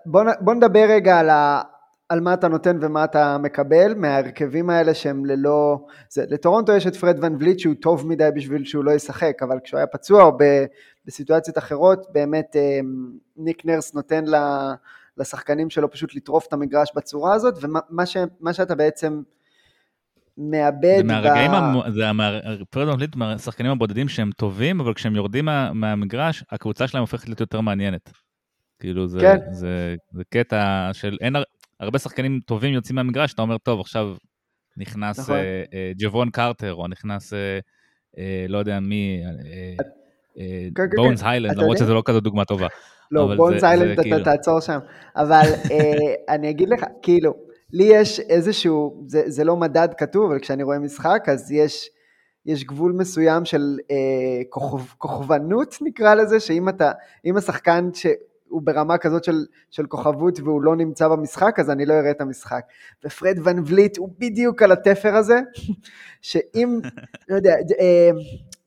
בוא, 0.07 0.23
בוא 0.41 0.55
נדבר 0.55 0.87
רגע 0.89 1.19
על, 1.19 1.31
ה, 1.31 1.63
על 2.09 2.21
מה 2.21 2.35
אתה 2.35 2.49
נותן 2.49 2.79
ומה 2.81 3.05
אתה 3.05 3.39
מקבל 3.39 3.95
מההרכבים 3.95 4.71
האלה 4.71 4.95
שהם 4.95 5.25
ללא... 5.25 5.79
זה, 6.11 6.25
לטורונטו 6.29 6.73
יש 6.73 6.87
את 6.87 6.97
פרד 6.97 7.25
ון 7.25 7.37
וליט 7.41 7.59
שהוא 7.59 7.75
טוב 7.81 8.07
מדי 8.07 8.29
בשביל 8.35 8.65
שהוא 8.65 8.85
לא 8.85 8.91
ישחק, 8.91 9.43
אבל 9.43 9.59
כשהוא 9.65 9.79
היה 9.79 9.87
פצוע 9.87 10.23
או 10.23 10.33
ב, 10.39 10.65
בסיטואציות 11.07 11.59
אחרות, 11.59 12.07
באמת 12.13 12.57
אה, 12.57 12.81
ניק 13.37 13.65
נרס 13.65 13.95
נותן 13.95 14.25
לשחקנים 15.17 15.71
שלו 15.71 15.91
פשוט 15.91 16.15
לטרוף 16.15 16.47
את 16.47 16.53
המגרש 16.53 16.93
בצורה 16.97 17.35
הזאת, 17.35 17.55
ומה 17.61 18.07
ש, 18.07 18.17
שאתה 18.53 18.75
בעצם... 18.75 19.23
מאבד... 20.39 20.97
זה 20.97 21.03
מהרגעים, 21.03 21.51
ב... 21.51 21.55
המ... 21.55 21.91
זה 21.91 22.13
מה... 22.13 22.31
פרד 22.71 22.89
ון 22.89 22.95
וליט 22.95 23.17
מהשחקנים 23.17 23.71
הבודדים 23.71 24.09
שהם 24.09 24.31
טובים, 24.37 24.81
אבל 24.81 24.95
כשהם 24.95 25.17
יורדים 25.17 25.45
מה... 25.45 25.73
מהמגרש, 25.73 26.45
הקבוצה 26.51 26.89
שלהם 26.89 27.01
הופכת 27.01 27.29
להיות 27.29 27.41
יותר 27.41 27.61
מעניינת. 27.61 28.11
כאילו 28.81 29.09
זה, 29.09 29.21
כן. 29.21 29.39
זה, 29.51 29.53
זה, 29.53 29.95
זה 30.13 30.23
קטע 30.29 30.91
של 30.93 31.17
אין 31.21 31.37
הרבה 31.81 31.99
שחקנים 31.99 32.41
טובים 32.47 32.75
יוצאים 32.75 32.97
מהמגרש, 32.97 33.35
אתה 33.35 33.43
אומר, 33.43 33.59
טוב, 33.59 33.81
עכשיו 33.81 34.17
נכנס 34.77 35.19
נכון. 35.19 35.37
אה, 35.37 35.63
אה, 35.75 35.93
ג'וון 35.99 36.31
קרטר, 36.31 36.75
או 36.75 36.89
נכנס, 36.89 37.33
אה, 37.33 37.59
אה, 38.19 38.47
לא 38.49 38.59
יודע 38.59 38.81
מי, 38.81 39.23
אה, 39.25 39.31
אה, 40.39 40.69
כן, 40.75 40.83
כן, 40.91 40.97
בונס 40.97 41.21
כן. 41.21 41.29
היילנד, 41.29 41.57
למרות 41.57 41.79
שזה 41.79 41.95
לא 41.95 42.03
כזו 42.05 42.21
דוגמה 42.21 42.45
טובה. 42.45 42.67
לא, 43.11 43.37
בונס 43.37 43.65
היילנד 43.65 43.91
אתה 43.91 44.03
כאילו... 44.03 44.25
תעצור 44.25 44.61
שם. 44.61 44.79
אבל 45.17 45.43
אה, 45.71 46.15
אני 46.35 46.51
אגיד 46.51 46.69
לך, 46.69 46.85
כאילו, 47.03 47.35
לי 47.73 47.85
יש 47.85 48.21
איזשהו, 48.21 49.05
זה, 49.07 49.23
זה 49.27 49.45
לא 49.45 49.57
מדד 49.57 49.89
כתוב, 49.99 50.31
אבל 50.31 50.41
כשאני 50.41 50.63
רואה 50.63 50.79
משחק, 50.79 51.25
אז 51.29 51.53
יש... 51.53 51.91
יש 52.47 52.65
גבול 52.65 52.93
מסוים 52.93 53.45
של 53.45 53.77
אה, 53.91 54.43
כוכב, 54.49 54.95
כוכבנות 54.99 55.77
נקרא 55.81 56.15
לזה, 56.15 56.41
שאם 56.41 56.69
אתה, 56.69 56.93
אם 57.25 57.37
השחקן 57.37 57.89
ש, 57.95 58.07
הוא 58.51 58.63
ברמה 58.63 58.99
כזאת 58.99 59.25
של, 59.25 59.45
של 59.71 59.87
כוכבות 59.87 60.41
והוא 60.41 60.63
לא 60.63 60.77
נמצא 60.77 61.09
במשחק, 61.09 61.57
אז 61.59 61.71
אני 61.71 61.87
לא 61.87 61.95
אראה 61.95 62.11
את 62.11 62.21
המשחק. 62.21 62.65
ופרד 63.05 63.39
ון 63.45 63.63
וליט 63.67 63.99
הוא 63.99 64.09
בדיוק 64.19 64.63
על 64.63 64.73
התפר 64.73 65.15
הזה, 65.15 65.41
שאם, 66.21 66.81
לא 67.29 67.37
יודע, 67.37 67.55
אה, 67.81 68.11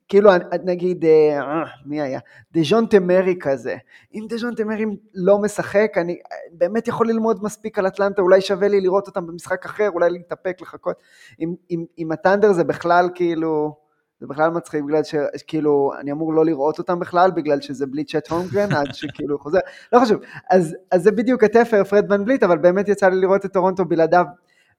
כאילו 0.08 0.32
נגיד, 0.64 1.06
אה, 1.06 1.64
מי 1.86 2.02
היה? 2.02 2.20
דז'ון 2.54 2.86
תמרי 2.86 3.36
כזה. 3.40 3.76
אם 4.14 4.26
דז'ון 4.30 4.56
תמרי 4.56 4.86
לא 5.14 5.40
משחק, 5.40 5.94
אני 5.98 6.18
באמת 6.52 6.88
יכול 6.88 7.08
ללמוד 7.08 7.44
מספיק 7.44 7.80
על 7.80 7.88
אטלנטה, 7.88 8.22
אולי 8.22 8.42
שווה 8.42 8.68
לי 8.68 8.82
לראות 8.82 9.08
אותם 9.08 9.28
במשחק 9.28 9.66
אחר, 9.66 9.90
אולי 9.90 10.10
להתאפק, 10.10 10.62
לחכות. 10.62 10.96
עם, 11.38 11.56
עם, 11.70 11.86
עם 11.98 12.12
הטנדר 12.12 12.54
זה 12.54 12.64
בכלל 12.64 13.10
כאילו... 13.16 13.83
זה 14.24 14.28
בכלל 14.28 14.52
מצחיק 14.52 14.84
בגלל 14.84 15.02
שכאילו 15.04 15.92
אני 16.00 16.12
אמור 16.12 16.34
לא 16.34 16.46
לראות 16.46 16.80
אותם 16.80 17.00
בכלל 17.00 17.32
בגלל 17.32 17.62
שזה 17.62 17.86
בלי 17.86 18.04
צ'אט 18.04 18.28
הומגרן 18.28 18.74
עד 18.74 18.94
שכאילו 18.94 19.40
חוזר, 19.40 19.60
לא 19.94 20.00
חשוב, 20.00 20.22
אז, 20.52 20.76
אז 20.92 21.04
זה 21.04 21.12
בדיוק 21.12 21.44
התפר 21.44 21.84
פרד 21.84 22.12
ון 22.12 22.26
בליט 22.26 22.44
אבל 22.44 22.58
באמת 22.58 22.88
יצא 22.88 23.08
לי 23.10 23.22
לראות 23.22 23.46
את 23.46 23.54
טורונטו 23.54 23.86
בלעדיו 23.86 24.26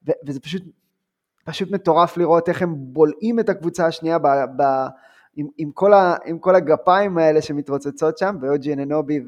ו, 0.09 0.11
וזה 0.27 0.41
פשוט, 0.41 0.63
פשוט 1.45 1.71
מטורף 1.71 2.17
לראות 2.17 2.49
איך 2.49 2.63
הם 2.63 2.75
בולעים 2.77 3.41
את 3.41 3.49
הקבוצה 3.49 3.87
השנייה 3.87 4.19
ב, 4.19 4.27
ב, 4.57 4.63
עם, 5.37 5.47
עם, 5.59 5.71
כל 5.71 5.95
ה, 5.95 6.17
עם 6.25 6.39
כל 6.39 6.55
הגפיים 6.55 7.19
האלה 7.19 7.43
שמתרוצצות 7.43 8.19
שם 8.19 8.37
ואוג'י 8.41 8.73
אננובי 8.73 9.21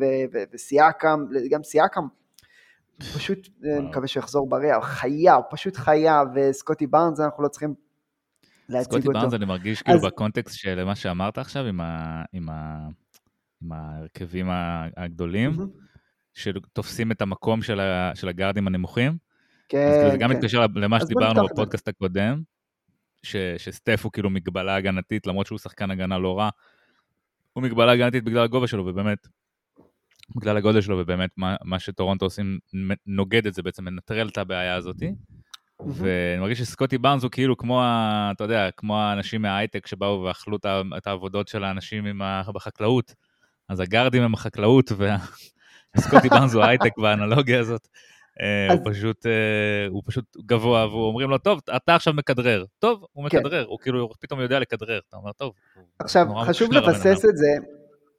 וסיאקם, 0.52 1.24
גם 1.50 1.62
סיאקם 1.62 2.06
פשוט, 2.98 3.48
אני 3.64 3.80
מקווה 3.80 4.06
שיחזור 4.06 4.48
בריאה, 4.48 4.82
חיה, 4.82 5.34
הוא 5.34 5.44
פשוט 5.50 5.76
חיה, 5.76 6.22
וסקוטי 6.34 6.86
בארנס 6.86 7.20
אנחנו 7.20 7.42
לא 7.42 7.48
צריכים 7.48 7.85
להציג 8.68 8.92
אותו. 8.92 9.02
סקוטי 9.02 9.18
בארנס 9.18 9.34
אני 9.34 9.44
מרגיש 9.44 9.82
כאילו 9.82 10.00
בקונטקסט 10.00 10.58
של 10.58 10.84
מה 10.84 10.94
שאמרת 10.94 11.38
עכשיו 11.38 11.64
עם, 12.32 12.48
ההרכבים 13.70 14.46
הגדולים, 14.96 15.56
שתופסים 16.34 17.12
את 17.12 17.22
המקום 17.22 17.62
של, 17.62 17.80
הגארדים 18.28 18.66
הנמוכים. 18.66 19.16
כן, 19.68 19.88
אז 19.88 19.94
כאילו 19.94 20.10
זה 20.10 20.16
גם 20.16 20.30
כן. 20.30 20.36
מתקשר 20.36 20.66
למה 20.74 21.00
שדיברנו 21.00 21.44
בפודקאסט 21.44 21.88
הקודם, 21.88 22.42
ש, 23.22 23.36
שסטף 23.36 24.00
הוא 24.04 24.12
כאילו 24.12 24.30
מגבלה 24.30 24.74
הגנתית, 24.74 25.26
למרות 25.26 25.46
שהוא 25.46 25.58
שחקן 25.58 25.90
הגנה 25.90 26.18
לא 26.18 26.38
רע, 26.38 26.48
הוא 27.52 27.62
מגבלה 27.62 27.92
הגנתית 27.92 28.24
בגלל 28.24 28.44
הגובה 28.44 28.66
שלו, 28.66 28.86
ובאמת, 28.86 29.26
בגלל 30.36 30.56
הגודל 30.56 30.80
שלו, 30.80 30.98
ובאמת 30.98 31.30
מה, 31.36 31.56
מה 31.64 31.78
שטורונטו 31.78 32.26
עושים 32.26 32.58
נוגד 33.06 33.46
את 33.46 33.54
זה, 33.54 33.62
בעצם 33.62 33.84
מנטרל 33.84 34.28
את 34.28 34.38
הבעיה 34.38 34.74
הזאתי. 34.74 35.12
ואני 35.80 36.40
מרגיש 36.40 36.58
שסקוטי 36.58 36.98
בארנס 36.98 37.22
הוא 37.22 37.30
כאילו 37.30 37.56
כמו, 37.56 37.82
ה, 37.82 38.30
אתה 38.34 38.44
יודע, 38.44 38.68
כמו 38.76 39.00
האנשים 39.00 39.42
מההייטק 39.42 39.86
שבאו 39.86 40.22
ואכלו 40.22 40.58
את 40.96 41.06
העבודות 41.06 41.48
של 41.48 41.64
האנשים 41.64 42.22
ה, 42.22 42.42
בחקלאות. 42.54 43.14
אז 43.68 43.80
הגארדים 43.80 44.22
הם 44.22 44.34
החקלאות, 44.34 44.92
וסקוטי 45.96 46.28
בארנס 46.30 46.54
הוא 46.54 46.62
ההייטק 46.62 46.98
באנלוגיה 46.98 47.60
הזאת. 47.60 47.88
אה, 48.40 48.72
הוא 48.72 48.80
פשוט, 48.84 49.26
אה, 49.26 49.86
הוא 49.90 50.02
פשוט 50.06 50.24
גבוה, 50.46 50.88
ואומרים 50.88 51.30
לו, 51.30 51.38
טוב, 51.38 51.60
אתה 51.76 51.94
עכשיו 51.94 52.14
מכדרר. 52.14 52.64
טוב, 52.78 53.06
הוא 53.12 53.28
כן. 53.28 53.38
מכדרר, 53.38 53.64
הוא 53.66 53.78
כאילו 53.82 54.10
פתאום 54.20 54.40
יודע 54.40 54.58
לכדרר. 54.58 55.00
אתה 55.08 55.16
אומר, 55.16 55.32
טוב. 55.32 55.52
עכשיו, 55.98 56.26
חשוב 56.46 56.72
לבסס 56.72 57.24
את 57.24 57.36
זה, 57.36 57.48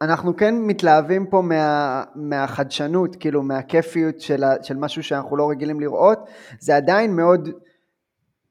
אנחנו 0.01 0.35
כן 0.35 0.55
מתלהבים 0.55 1.27
פה 1.27 1.41
מה, 1.41 2.03
מהחדשנות, 2.15 3.15
כאילו 3.15 3.43
מהכיפיות 3.43 4.21
של, 4.21 4.43
ה, 4.43 4.63
של 4.63 4.77
משהו 4.77 5.03
שאנחנו 5.03 5.37
לא 5.37 5.49
רגילים 5.49 5.79
לראות, 5.79 6.19
זה 6.59 6.75
עדיין 6.75 7.15
מאוד, 7.15 7.49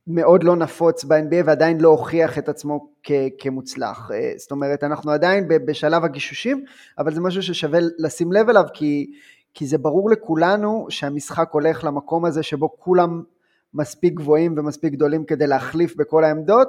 מאוד 0.06 0.44
לא 0.44 0.56
נפוץ 0.56 1.04
ב-NBA 1.04 1.44
ועדיין 1.44 1.80
לא 1.80 1.88
הוכיח 1.88 2.38
את 2.38 2.48
עצמו 2.48 2.88
כ, 3.02 3.10
כמוצלח. 3.38 4.10
אה, 4.14 4.32
זאת 4.36 4.50
אומרת, 4.50 4.84
אנחנו 4.84 5.10
עדיין 5.10 5.48
בשלב 5.48 6.04
הגישושים, 6.04 6.64
אבל 6.98 7.14
זה 7.14 7.20
משהו 7.20 7.42
ששווה 7.42 7.78
לשים 7.98 8.32
לב 8.32 8.48
אליו, 8.48 8.64
כי, 8.74 9.12
כי 9.54 9.66
זה 9.66 9.78
ברור 9.78 10.10
לכולנו 10.10 10.86
שהמשחק 10.88 11.48
הולך 11.52 11.84
למקום 11.84 12.24
הזה 12.24 12.42
שבו 12.42 12.76
כולם 12.78 13.22
מספיק 13.74 14.14
גבוהים 14.14 14.54
ומספיק 14.58 14.92
גדולים 14.92 15.24
כדי 15.24 15.46
להחליף 15.46 15.96
בכל 15.96 16.24
העמדות, 16.24 16.68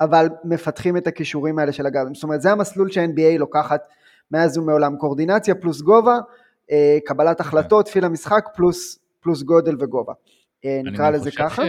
אבל 0.00 0.28
מפתחים 0.44 0.96
את 0.96 1.06
הכישורים 1.06 1.58
האלה 1.58 1.72
של 1.72 1.86
הגארדים. 1.86 2.14
זאת 2.14 2.22
אומרת, 2.22 2.40
זה 2.40 2.52
המסלול 2.52 2.90
שה-NBA 2.90 3.38
לוקחת 3.38 3.80
מאז 4.30 4.58
ומעולם, 4.58 4.96
קורדינציה 4.96 5.54
פלוס 5.54 5.80
גובה, 5.80 6.18
אה, 6.70 6.98
קבלת 7.04 7.40
החלטות, 7.40 7.88
פיל 7.88 8.04
המשחק 8.04 8.44
פלוס, 8.54 8.98
פלוס 9.20 9.42
גודל 9.42 9.76
וגובה. 9.80 10.12
אה, 10.64 10.80
נקרא 10.84 11.10
לזה 11.10 11.30
ככה. 11.30 11.66
ש... 11.66 11.68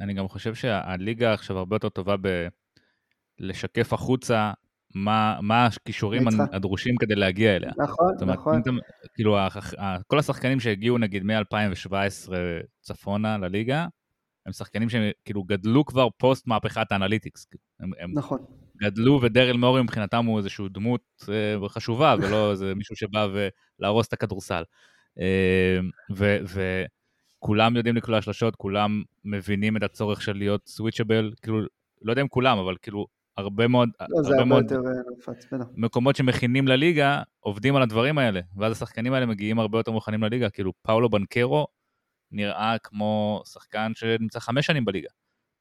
אני 0.00 0.14
גם 0.14 0.28
חושב 0.28 0.54
שהליגה 0.54 1.32
עכשיו 1.32 1.58
הרבה 1.58 1.76
יותר 1.76 1.88
טובה 1.88 2.14
בלשקף 3.40 3.92
החוצה 3.92 4.52
מה, 4.94 5.38
מה 5.42 5.66
הכישורים 5.66 6.22
הדרושים 6.52 6.96
כדי 6.96 7.14
להגיע 7.14 7.56
אליה. 7.56 7.70
נכון, 7.76 8.12
זאת 8.12 8.22
אומרת, 8.22 8.38
נכון. 8.38 8.60
אתם, 8.60 8.76
כאילו, 9.14 9.36
כל 10.06 10.18
השחקנים 10.18 10.60
שהגיעו 10.60 10.98
נגיד 10.98 11.22
מ-2017 11.22 12.32
צפונה 12.80 13.38
לליגה, 13.38 13.86
הם 14.46 14.52
שחקנים 14.52 14.88
שהם 14.88 15.02
כאילו 15.24 15.42
גדלו 15.42 15.84
כבר 15.84 16.08
פוסט 16.16 16.46
מהפכת 16.46 16.92
האנליטיקס. 16.92 17.46
הם, 17.80 17.90
הם 17.98 18.10
נכון. 18.14 18.38
גדלו, 18.80 19.20
ודרל 19.22 19.56
מורי 19.56 19.82
מבחינתם 19.82 20.26
הוא 20.26 20.38
איזושהי 20.38 20.64
דמות 20.70 21.00
אה, 21.28 21.68
חשובה, 21.68 22.14
ולא 22.18 22.50
איזה 22.50 22.74
מישהו 22.74 22.96
שבא 22.96 23.28
ולהרוס 23.80 24.08
את 24.08 24.12
הכדורסל. 24.12 24.62
אה, 25.20 25.78
וכולם 27.40 27.76
יודעים 27.76 27.96
לקלוע 27.96 28.22
שלשות, 28.22 28.56
כולם 28.56 29.02
מבינים 29.24 29.76
את 29.76 29.82
הצורך 29.82 30.22
של 30.22 30.36
להיות 30.36 30.66
switchable, 30.66 31.32
כאילו, 31.42 31.60
לא 32.02 32.12
יודע 32.12 32.22
אם 32.22 32.28
כולם, 32.28 32.58
אבל 32.58 32.76
כאילו, 32.82 33.06
הרבה 33.36 33.68
מאוד, 33.68 33.88
לא, 34.00 34.28
הרבה 34.28 34.44
מאוד 34.44 34.62
יותר 34.62 34.80
אה, 35.52 35.58
מקומות 35.74 36.16
שמכינים 36.16 36.68
לליגה, 36.68 37.22
עובדים 37.40 37.76
על 37.76 37.82
הדברים 37.82 38.18
האלה, 38.18 38.40
ואז 38.56 38.72
השחקנים 38.72 39.12
האלה 39.12 39.26
מגיעים 39.26 39.58
הרבה 39.58 39.78
יותר 39.78 39.92
מוכנים 39.92 40.22
לליגה, 40.22 40.50
כאילו 40.50 40.72
פאולו 40.82 41.10
בנקרו 41.10 41.66
נראה 42.32 42.76
כמו 42.82 43.42
שחקן 43.52 43.92
שנמצא 43.94 44.40
חמש 44.40 44.66
שנים 44.66 44.84
בליגה. 44.84 45.08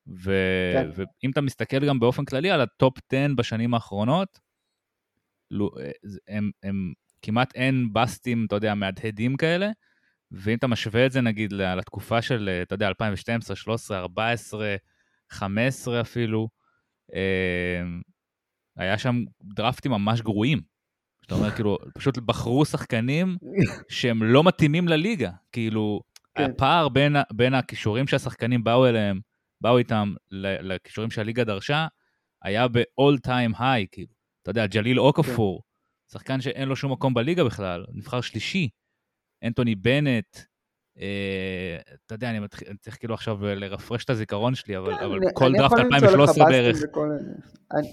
ו... 0.08 0.32
כן. 0.74 0.90
ואם 0.96 1.32
אתה 1.32 1.42
מסתכל 1.42 1.88
גם 1.88 2.00
באופן 2.00 2.26
כללי 2.26 2.52
על 2.52 2.62
ה 2.62 2.71
top 2.71 2.98
10 3.14 3.28
בשנים 3.36 3.74
האחרונות, 3.74 4.40
הם, 6.28 6.52
הם 6.64 6.94
כמעט 7.22 7.56
אין 7.56 7.94
בסטים, 7.94 8.46
אתה 8.46 8.56
יודע, 8.56 8.76
מהדהדים 8.76 9.38
כאלה, 9.38 9.70
ואם 10.32 10.58
אתה 10.58 10.68
משווה 10.68 11.06
את 11.06 11.12
זה 11.12 11.22
נגיד 11.22 11.54
לתקופה 11.54 12.22
של, 12.22 12.50
אתה 12.62 12.76
יודע, 12.76 12.88
2012, 12.88 13.56
13, 13.56 14.00
14, 14.00 14.76
15 15.30 16.02
אפילו, 16.02 16.50
אמ, 17.14 18.02
היה 18.78 18.98
שם 18.98 19.24
דרפטים 19.44 19.92
ממש 19.92 20.22
גרועים. 20.22 20.62
זאת 21.22 21.32
אומרת, 21.32 21.54
כאילו, 21.54 21.78
פשוט 21.94 22.18
בחרו 22.18 22.66
שחקנים 22.66 23.38
שהם 23.90 24.24
לא 24.24 24.44
מתאימים 24.44 24.88
לליגה. 24.88 25.32
כאילו, 25.52 26.02
כן. 26.36 26.52
הפער 26.52 26.90
בין, 26.90 27.16
בין 27.34 27.54
הכישורים 27.54 28.08
שהשחקנים 28.08 28.64
באו 28.64 28.88
אליהם, 28.88 29.20
באו 29.62 29.78
איתם 29.78 30.14
לכישורים 30.32 31.12
שהליגה 31.12 31.44
דרשה, 31.44 31.88
היה 32.44 32.68
ב-all 32.68 33.28
time 33.28 33.60
high, 33.60 33.88
כאילו. 33.92 34.14
אתה 34.42 34.52
יודע, 34.52 34.68
ג'ליל 34.68 35.00
אוקפור, 35.00 35.62
כן. 35.62 36.12
שחקן 36.12 36.42
שאין 36.42 36.68
לו 36.68 36.76
שום 36.76 36.92
מקום 36.92 37.14
בליגה 37.14 37.44
בכלל, 37.44 37.86
נבחר 37.94 38.22
שלישי. 38.22 38.70
אנטוני 39.44 39.76
בנט, 39.76 40.38
אה, 41.00 41.78
אתה 42.06 42.16
יודע, 42.16 42.30
אני 42.30 42.40
מתחיל, 42.40 42.68
אני 42.68 42.78
צריך 42.78 42.98
כאילו 42.98 43.14
עכשיו 43.14 43.46
לרפרש 43.46 44.04
את 44.04 44.10
הזיכרון 44.10 44.56
שלי, 44.56 44.78
אבל, 44.78 44.96
כן, 44.98 45.04
אבל 45.04 45.16
אני, 45.16 45.26
כל 45.34 45.46
אני 45.46 45.58
דראפט 45.58 45.80
2013 45.80 46.50
בערך. 46.50 46.78
וכל... 46.84 47.10
אני... 47.72 47.88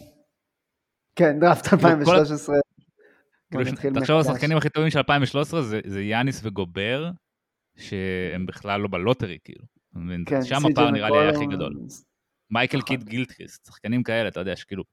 כן, 1.16 1.40
דראפט 1.40 1.72
2013. 1.72 2.56
כאילו, 3.50 4.00
תחשוב 4.00 4.16
על 4.16 4.20
השחקנים 4.20 4.56
הכי 4.56 4.68
טובים 4.68 4.90
של 4.90 4.98
2013, 4.98 5.62
זה, 5.62 5.80
זה 5.86 6.02
יאניס 6.02 6.40
וגובר, 6.44 7.10
שהם 7.76 8.46
בכלל 8.46 8.80
לא 8.80 8.88
ב 8.88 8.94
lottery, 8.94 9.38
כאילו. 9.44 9.64
כן, 10.26 10.44
שם 10.44 10.66
הפער 10.72 10.90
נראה 10.90 11.10
לי 11.10 11.18
היה 11.18 11.30
הכי 11.30 11.46
גדול. 11.46 11.76
מייקל 12.50 12.78
נכון. 12.78 12.88
קיד 12.88 13.04
גילכריסט, 13.04 13.66
שחקנים 13.66 14.02
כאלה, 14.02 14.28
אתה 14.28 14.40
יודע, 14.40 14.56
שכאילו, 14.56 14.84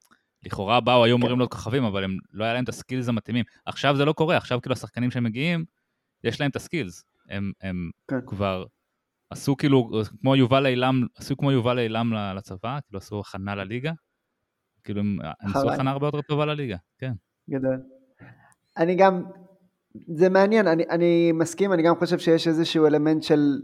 לכאורה 0.43 0.79
באו, 0.81 1.03
היו 1.03 1.15
אמורים 1.15 1.35
כן. 1.35 1.39
להיות 1.39 1.51
כוכבים, 1.51 1.83
אבל 1.83 2.03
הם, 2.03 2.17
לא 2.33 2.43
היה 2.43 2.53
להם 2.53 2.63
את 2.63 2.69
ה 2.69 2.75
skills 2.75 3.09
המתאימים. 3.09 3.45
עכשיו 3.65 3.95
זה 3.95 4.05
לא 4.05 4.13
קורה, 4.13 4.37
עכשיו 4.37 4.61
כאילו 4.61 4.73
השחקנים 4.73 5.11
שמגיעים, 5.11 5.65
יש 6.23 6.41
להם 6.41 6.49
את 6.49 6.55
ה 6.55 6.61
skills. 6.61 7.03
הם, 7.29 7.51
הם 7.61 7.91
כן. 8.07 8.21
כבר 8.27 8.65
עשו 9.29 9.57
כאילו, 9.57 9.91
כמו 10.21 10.35
יובל 10.35 10.65
אילם, 10.65 11.05
עשו 11.15 11.37
כמו 11.37 11.51
יובל 11.51 11.79
אילם 11.79 12.13
לצבא, 12.35 12.79
כאילו 12.85 12.97
עשו 12.97 13.19
הכנה 13.19 13.55
לליגה. 13.55 13.91
כאילו 14.83 14.99
הם 14.99 15.17
עשו 15.39 15.71
הכנה 15.71 15.91
הרבה 15.91 16.07
יותר 16.07 16.21
טובה 16.21 16.45
לליגה, 16.45 16.77
כן. 16.97 17.13
גדול. 17.49 17.81
אני 18.77 18.95
גם, 18.95 19.23
זה 19.93 20.29
מעניין, 20.29 20.67
אני, 20.67 20.83
אני 20.89 21.31
מסכים, 21.31 21.73
אני 21.73 21.83
גם 21.83 21.95
חושב 21.95 22.19
שיש 22.19 22.47
איזשהו 22.47 22.87
אלמנט 22.87 23.23
של, 23.23 23.61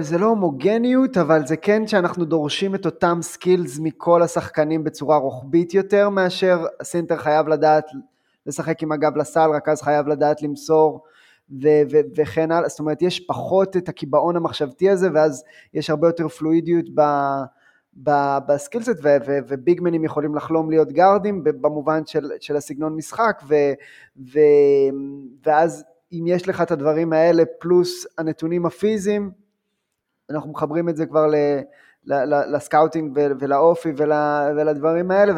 זה 0.00 0.18
לא 0.18 0.26
הומוגניות, 0.26 1.16
אבל 1.16 1.46
זה 1.46 1.56
כן 1.56 1.86
שאנחנו 1.86 2.24
דורשים 2.24 2.74
את 2.74 2.86
אותם 2.86 3.18
skills 3.22 3.78
מכל 3.78 4.22
השחקנים 4.22 4.84
בצורה 4.84 5.16
רוחבית 5.16 5.74
יותר, 5.74 6.08
מאשר 6.08 6.66
הסנטר 6.80 7.16
חייב 7.16 7.48
לדעת 7.48 7.84
לשחק 8.46 8.82
עם 8.82 8.92
הגב 8.92 9.16
לסל, 9.16 9.50
רכז 9.50 9.82
חייב 9.82 10.08
לדעת 10.08 10.42
למסור, 10.42 11.04
ו- 11.62 11.82
ו- 11.90 12.00
וכן 12.16 12.50
הלאה, 12.50 12.68
זאת 12.68 12.80
אומרת 12.80 13.02
יש 13.02 13.20
פחות 13.20 13.76
את 13.76 13.88
הקיבעון 13.88 14.36
המחשבתי 14.36 14.90
הזה 14.90 15.08
ואז 15.14 15.44
יש 15.74 15.90
הרבה 15.90 16.08
יותר 16.08 16.28
פלואידיות 16.28 16.84
ב- 16.94 17.42
ב- 18.02 18.38
ב 18.48 18.54
skill 18.54 18.81
set 18.81 18.98
ו- 19.02 19.16
ו- 19.26 19.38
וביגמנים 19.48 20.04
יכולים 20.04 20.34
לחלום 20.34 20.70
להיות 20.70 20.92
גארדים 20.92 21.44
במובן 21.44 22.06
של, 22.06 22.30
של 22.40 22.56
הסגנון 22.56 22.96
משחק 22.96 23.42
ו- 23.48 23.72
ו- 24.32 24.40
ואז 25.46 25.84
אם 26.12 26.24
יש 26.26 26.48
לך 26.48 26.62
את 26.62 26.70
הדברים 26.70 27.12
האלה 27.12 27.42
פלוס 27.58 28.06
הנתונים 28.18 28.66
הפיזיים 28.66 29.30
אנחנו 30.30 30.50
מחברים 30.50 30.88
את 30.88 30.96
זה 30.96 31.06
כבר 31.06 31.26
ל- 31.26 32.54
ל 32.56 32.63
scouting 32.63 33.18
ולאופי 33.40 33.92
ולדברים 34.56 35.10
האלה, 35.10 35.32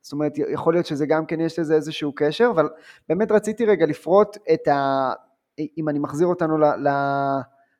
זאת 0.00 0.12
אומרת 0.12 0.32
יכול 0.36 0.74
להיות 0.74 0.86
שזה 0.86 1.06
גם 1.06 1.26
כן 1.26 1.40
יש 1.40 1.58
לזה 1.58 1.74
איזשהו 1.74 2.12
קשר, 2.14 2.50
אבל 2.54 2.68
באמת 3.08 3.32
רציתי 3.32 3.66
רגע 3.66 3.86
לפרוט 3.86 4.36
את 4.54 4.68
ה... 4.68 5.12
אם 5.78 5.88
אני 5.88 5.98
מחזיר 5.98 6.26
אותנו 6.26 6.58
ל, 6.58 6.64
ל, 6.64 6.88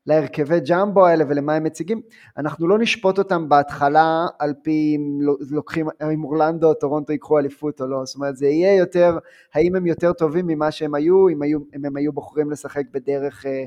להרכבי 0.06 0.60
jumbo 0.60 1.06
האלה 1.06 1.24
ולמה 1.28 1.54
הם 1.54 1.64
מציגים, 1.64 2.00
אנחנו 2.38 2.68
לא 2.68 2.78
נשפוט 2.78 3.18
אותם 3.18 3.48
בהתחלה 3.48 4.26
על 4.38 4.54
פי 4.62 4.96
אם 4.96 5.18
לוקחים, 5.50 5.86
אם 6.12 6.24
אורלנדו 6.24 6.68
או 6.68 6.74
טורונטו 6.74 7.12
ייקחו 7.12 7.38
אליפות 7.38 7.80
או 7.80 7.86
לא, 7.86 8.04
זאת 8.04 8.14
אומרת 8.16 8.36
זה 8.36 8.46
יהיה 8.46 8.76
יותר, 8.76 9.18
האם 9.54 9.76
הם 9.76 9.86
יותר 9.86 10.12
טובים 10.12 10.46
ממה 10.46 10.70
שהם 10.70 10.94
היו, 10.94 11.28
אם, 11.28 11.42
היו, 11.42 11.58
אם 11.76 11.84
הם 11.84 11.96
היו 11.96 12.12
בוחרים 12.12 12.50
לשחק 12.50 12.82
בדרך 12.92 13.46
אה, 13.46 13.64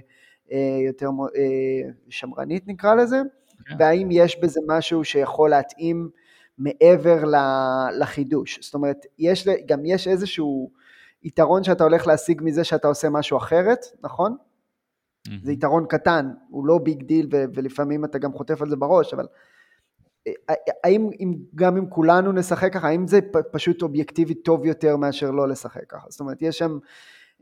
אה, 0.52 0.80
יותר 0.88 1.10
אה, 1.36 1.92
שמרנית 2.10 2.68
נקרא 2.68 2.96
לזה, 2.96 3.22
okay. 3.22 3.70
כן. 3.70 3.76
והאם 3.80 4.08
יש 4.12 4.40
בזה 4.42 4.60
משהו 4.68 5.04
שיכול 5.04 5.50
להתאים 5.50 6.10
מעבר 6.58 7.24
לחידוש, 8.00 8.60
זאת 8.62 8.74
אומרת 8.74 9.06
יש, 9.20 9.48
גם 9.68 9.86
יש 9.86 10.08
איזשהו 10.08 10.72
יתרון 11.24 11.64
שאתה 11.64 11.84
הולך 11.84 12.08
להשיג 12.08 12.42
מזה 12.44 12.64
שאתה 12.64 12.88
עושה 12.88 13.10
משהו 13.10 13.38
אחרת, 13.38 13.86
נכון? 14.04 14.36
Mm-hmm. 15.28 15.32
זה 15.44 15.52
יתרון 15.52 15.86
קטן, 15.90 16.30
הוא 16.50 16.66
לא 16.66 16.78
big 16.78 17.04
deal 17.04 17.28
ו- 17.32 17.44
ולפעמים 17.54 18.06
אתה 18.06 18.18
גם 18.18 18.34
חוטף 18.34 18.62
על 18.62 18.70
זה 18.70 18.76
בראש, 18.76 19.14
אבל 19.14 19.28
אה, 20.28 20.34
אה, 20.50 20.56
האם 20.84 21.10
אם, 21.20 21.36
גם 21.56 21.78
אם 21.78 21.90
כולנו 21.90 22.32
נשחק 22.32 22.74
ככה, 22.74 22.88
האם 22.88 23.08
זה 23.08 23.22
פ- 23.22 23.52
פשוט 23.52 23.82
אובייקטיבית 23.82 24.40
טוב 24.44 24.66
יותר 24.66 24.98
מאשר 24.98 25.32
לא 25.32 25.48
לשחק 25.48 25.86
ככה? 25.90 26.08
זאת 26.10 26.20
אומרת, 26.20 26.42
יש 26.42 26.58
שם 26.58 26.78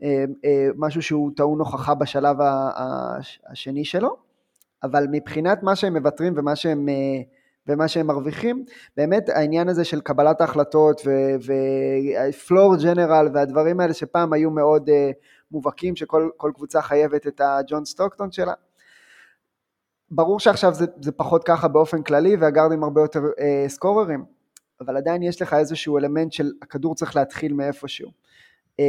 אה, 0.02 0.24
אה, 0.44 0.68
משהו 0.76 1.02
שהוא 1.02 1.30
טעון 1.36 1.58
הוכחה 1.58 1.94
בשלב 1.94 2.40
ה- 2.40 2.70
ה- 2.76 3.18
השני 3.46 3.84
שלו, 3.84 4.16
אבל 4.82 5.06
מבחינת 5.10 5.62
מה 5.62 5.76
שהם 5.76 5.96
מוותרים 5.96 6.32
ומה 6.36 6.56
שהם... 6.56 6.88
אה, 6.88 6.94
ומה 7.70 7.88
שהם 7.88 8.06
מרוויחים, 8.06 8.64
באמת 8.96 9.28
העניין 9.28 9.68
הזה 9.68 9.84
של 9.84 10.00
קבלת 10.00 10.40
ההחלטות 10.40 11.00
ופלור 12.28 12.76
ג'נרל 12.76 13.28
והדברים 13.34 13.80
האלה 13.80 13.94
שפעם 13.94 14.32
היו 14.32 14.50
מאוד 14.50 14.88
uh, 14.88 14.92
מובהקים, 15.50 15.96
שכל 15.96 16.50
קבוצה 16.54 16.82
חייבת 16.82 17.26
את 17.26 17.40
הג'ון 17.44 17.84
סטוקטון 17.84 18.32
שלה. 18.32 18.52
ברור 20.10 20.40
שעכשיו 20.40 20.74
זה, 20.74 20.86
זה 21.00 21.12
פחות 21.12 21.44
ככה 21.44 21.68
באופן 21.68 22.02
כללי 22.02 22.36
והגארדים 22.36 22.82
הרבה 22.82 23.00
יותר 23.00 23.20
uh, 23.20 23.68
סקוררים, 23.68 24.24
אבל 24.80 24.96
עדיין 24.96 25.22
יש 25.22 25.42
לך 25.42 25.54
איזשהו 25.54 25.98
אלמנט 25.98 26.32
של 26.32 26.52
הכדור 26.62 26.94
צריך 26.94 27.16
להתחיל 27.16 27.52
מאיפשהו. 27.52 28.10
Uh, 28.10 28.82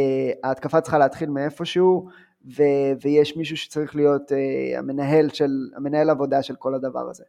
ההתקפה 0.44 0.82
צריכה 0.82 0.98
להתחיל 0.98 1.30
מאיפשהו, 1.30 2.10
ו- 2.58 2.94
ויש 3.02 3.38
מישהו 3.38 3.58
שצריך 3.58 3.96
להיות 3.96 4.32
uh, 4.32 4.78
המנהל 4.78 5.30
של, 5.30 5.70
המנהל 5.76 6.10
עבודה 6.10 6.44
של 6.44 6.56
כל 6.56 6.76
הדבר 6.76 7.10
הזה. 7.10 7.24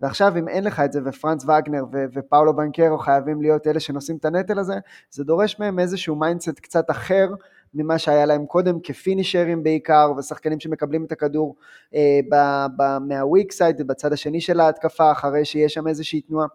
ועכשיו 0.00 0.38
אם 0.38 0.48
אין 0.48 0.64
לך 0.64 0.80
את 0.80 0.92
זה 0.92 1.00
ופרנץ 1.04 1.44
וגנר 1.44 1.84
ו- 1.92 2.04
ופאולו 2.12 2.56
בנקרו 2.56 2.98
חייבים 2.98 3.42
להיות 3.42 3.66
אלה 3.66 3.80
שנושאים 3.80 4.16
את 4.16 4.24
הנטל 4.24 4.58
הזה, 4.58 4.74
זה 5.10 5.24
דורש 5.24 5.60
מהם 5.60 5.78
איזשהו 5.78 6.16
mindset 6.16 6.60
קצת 6.60 6.90
אחר 6.90 7.28
ממה 7.76 7.98
שהיה 7.98 8.26
להם 8.26 8.46
קודם 8.46 8.80
כפינישרים 8.80 9.62
בעיקר 9.62 10.12
ושחקנים 10.18 10.60
שמקבלים 10.60 11.04
את 11.04 11.12
הכדור 11.12 11.56
אה, 11.94 12.20
ב- 12.30 12.66
ב- 12.76 12.98
מה 12.98 13.16
weak 13.16 13.52
side 13.52 13.86
בצד 13.86 14.12
השני 14.12 14.40
של 14.40 14.60
ההתקפה 14.60 15.12
אחרי 15.12 15.44
שיש 15.44 15.74
שם 15.74 15.88
איזושהי 15.88 16.20
תנועה. 16.20 16.46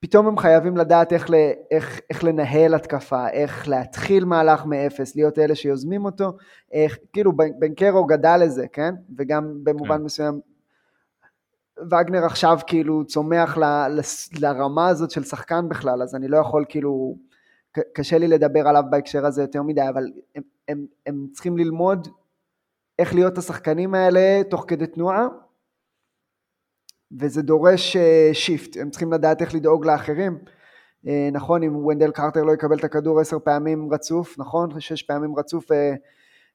פתאום 0.00 0.26
הם 0.26 0.38
חייבים 0.38 0.76
לדעת 0.76 1.12
איך, 1.12 1.30
איך, 1.70 2.00
איך 2.10 2.24
לנהל 2.24 2.74
התקפה, 2.74 3.28
איך 3.28 3.68
להתחיל 3.68 4.24
מהלך 4.24 4.66
מאפס, 4.66 5.16
להיות 5.16 5.38
אלה 5.38 5.54
שיוזמים 5.54 6.04
אותו, 6.04 6.32
איך, 6.72 6.98
כאילו 7.12 7.32
בנקרו 7.58 8.04
גדל 8.04 8.36
לזה, 8.36 8.66
כן? 8.72 8.94
וגם 9.16 9.58
במובן 9.64 9.98
כן. 9.98 10.02
מסוים 10.02 10.40
וגנר 11.80 12.24
עכשיו 12.24 12.58
כאילו 12.66 13.04
צומח 13.04 13.58
ל, 13.58 13.64
ל, 13.64 14.00
לרמה 14.40 14.88
הזאת 14.88 15.10
של 15.10 15.24
שחקן 15.24 15.68
בכלל, 15.68 16.02
אז 16.02 16.14
אני 16.14 16.28
לא 16.28 16.36
יכול 16.36 16.64
כאילו, 16.68 17.16
קשה 17.94 18.18
לי 18.18 18.28
לדבר 18.28 18.68
עליו 18.68 18.82
בהקשר 18.90 19.26
הזה 19.26 19.42
יותר 19.42 19.62
מדי, 19.62 19.88
אבל 19.88 20.04
הם, 20.34 20.42
הם, 20.68 20.86
הם 21.06 21.26
צריכים 21.32 21.58
ללמוד 21.58 22.08
איך 22.98 23.14
להיות 23.14 23.38
השחקנים 23.38 23.94
האלה 23.94 24.42
תוך 24.50 24.64
כדי 24.68 24.86
תנועה, 24.86 25.26
וזה 27.20 27.42
דורש 27.42 27.96
shift, 28.32 28.76
אה, 28.76 28.82
הם 28.82 28.90
צריכים 28.90 29.12
לדעת 29.12 29.40
איך 29.40 29.54
לדאוג 29.54 29.86
לאחרים. 29.86 30.38
אה, 31.06 31.28
נכון, 31.32 31.62
אם 31.62 31.76
ונדל 31.86 32.10
קרטר 32.10 32.44
לא 32.44 32.52
יקבל 32.52 32.78
את 32.78 32.84
הכדור 32.84 33.20
עשר 33.20 33.38
פעמים 33.38 33.92
רצוף, 33.92 34.38
נכון? 34.38 34.80
שש 34.80 35.02
פעמים 35.02 35.36
רצוף, 35.36 35.66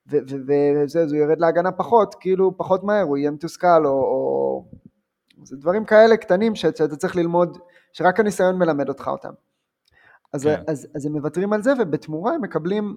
וזה, 0.07 1.01
אז 1.01 1.13
הוא 1.13 1.21
ירד 1.21 1.39
להגנה 1.39 1.71
פחות, 1.71 2.15
כאילו 2.15 2.57
פחות 2.57 2.83
מהר, 2.83 3.03
הוא 3.03 3.17
יהיה 3.17 3.31
מתוסכל, 3.31 3.85
או, 3.85 3.91
או... 3.91 4.65
זה 5.43 5.57
דברים 5.57 5.85
כאלה 5.85 6.17
קטנים 6.17 6.55
שאתה 6.55 6.95
צריך 6.95 7.15
ללמוד, 7.15 7.57
שרק 7.93 8.19
הניסיון 8.19 8.57
מלמד 8.59 8.89
אותך 8.89 9.07
אותם. 9.07 9.33
אז, 10.33 10.43
כן. 10.43 10.61
אז, 10.67 10.87
אז 10.95 11.05
הם 11.05 11.13
מוותרים 11.13 11.53
על 11.53 11.63
זה, 11.63 11.73
ובתמורה 11.79 12.33
הם 12.33 12.41
מקבלים 12.41 12.95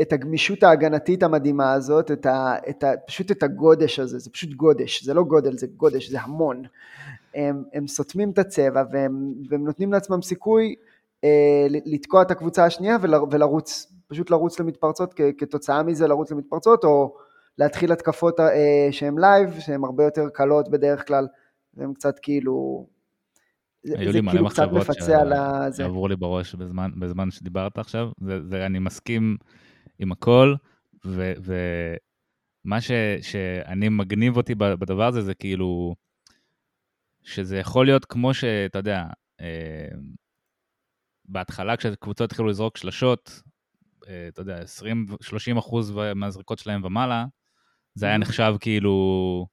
את 0.00 0.12
הגמישות 0.12 0.62
ההגנתית 0.62 1.22
המדהימה 1.22 1.72
הזאת, 1.72 2.10
את 2.10 2.26
ה, 2.26 2.54
את 2.68 2.84
ה, 2.84 2.92
פשוט 3.06 3.30
את 3.30 3.42
הגודש 3.42 3.98
הזה, 3.98 4.18
זה 4.18 4.30
פשוט 4.30 4.54
גודש, 4.54 5.04
זה 5.04 5.14
לא 5.14 5.22
גודל, 5.22 5.58
זה 5.58 5.66
גודש, 5.66 6.10
זה 6.10 6.20
המון. 6.20 6.62
הם, 7.34 7.64
הם 7.72 7.86
סותמים 7.86 8.30
את 8.30 8.38
הצבע 8.38 8.82
והם, 8.92 9.34
והם 9.50 9.64
נותנים 9.64 9.92
לעצמם 9.92 10.22
סיכוי 10.22 10.74
אה, 11.24 11.66
לתקוע 11.68 12.22
את 12.22 12.30
הקבוצה 12.30 12.64
השנייה 12.64 12.96
ול, 13.00 13.14
ולרוץ, 13.30 13.92
פשוט 14.08 14.30
לרוץ 14.30 14.60
למתפרצות, 14.60 15.14
כ, 15.16 15.20
כתוצאה 15.38 15.82
מזה 15.82 16.06
לרוץ 16.06 16.30
למתפרצות, 16.30 16.84
או 16.84 17.14
להתחיל 17.58 17.92
התקפות 17.92 18.40
אה, 18.40 18.88
שהן 18.90 19.18
live, 19.18 19.60
שהן 19.60 19.84
הרבה 19.84 20.04
יותר 20.04 20.28
קלות 20.28 20.68
בדרך 20.68 21.06
כלל, 21.06 21.26
והן 21.74 21.94
קצת 21.94 22.18
כאילו... 22.22 22.86
היו 23.84 24.12
לי 24.12 24.20
מלא 24.20 24.30
כאילו 24.32 24.44
מחשבות 24.44 24.86
שעברו 25.76 26.08
לי 26.08 26.16
בראש 26.16 26.54
בזמן, 26.54 26.90
בזמן 26.98 27.30
שדיברת 27.30 27.78
עכשיו, 27.78 28.10
זה, 28.20 28.46
זה, 28.46 28.66
אני 28.66 28.78
מסכים 28.78 29.36
עם 29.98 30.12
הכל, 30.12 30.54
ומה 31.04 32.80
שאני 33.20 33.88
מגניב 33.88 34.36
אותי 34.36 34.54
בדבר 34.54 35.06
הזה, 35.06 35.22
זה 35.22 35.34
כאילו, 35.34 35.94
שזה 37.22 37.58
יכול 37.58 37.86
להיות 37.86 38.04
כמו 38.04 38.34
שאתה 38.34 38.78
יודע, 38.78 39.04
אה, 39.40 39.88
בהתחלה 41.24 41.76
כשקבוצות 41.76 42.30
התחילו 42.30 42.48
לזרוק 42.48 42.76
שלשות, 42.76 43.42
אה, 44.08 44.28
אתה 44.28 44.40
יודע, 44.40 44.62
20-30 44.62 45.58
אחוז 45.58 45.92
מהזריקות 46.14 46.58
שלהם 46.58 46.84
ומעלה, 46.84 47.24
זה 47.94 48.06
היה 48.06 48.18
נחשב 48.18 48.54
כאילו, 48.60 49.46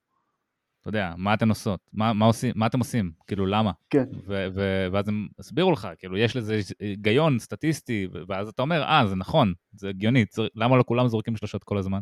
אתה 0.82 0.90
יודע, 0.90 1.14
מה 1.18 1.34
אתן 1.34 1.50
עושות? 1.50 1.80
מה, 1.94 2.14
מה, 2.14 2.26
עושים, 2.26 2.54
מה 2.56 2.68
אתם 2.68 2.80
עושים? 2.80 3.12
כאילו, 3.28 3.46
למה? 3.46 3.72
כן. 3.90 4.04
ו- 4.28 4.48
ו- 4.56 4.88
ואז 4.92 5.08
הם 5.08 5.28
הסבירו 5.40 5.72
לך, 5.72 5.88
כאילו, 6.00 6.18
יש 6.18 6.36
לזה 6.36 6.60
היגיון 6.80 7.40
סטטיסטי, 7.40 8.08
ואז 8.28 8.48
אתה 8.48 8.62
אומר, 8.62 8.84
אה, 8.84 9.08
זה 9.08 9.16
נכון, 9.16 9.54
זה 9.74 9.90
הגיוני, 9.90 10.26
צר... 10.26 10.48
למה 10.56 10.78
לא 10.78 10.84
כולם 10.88 11.08
זורקים 11.08 11.36
שלשות 11.36 11.64
כל 11.64 11.78
הזמן? 11.78 12.00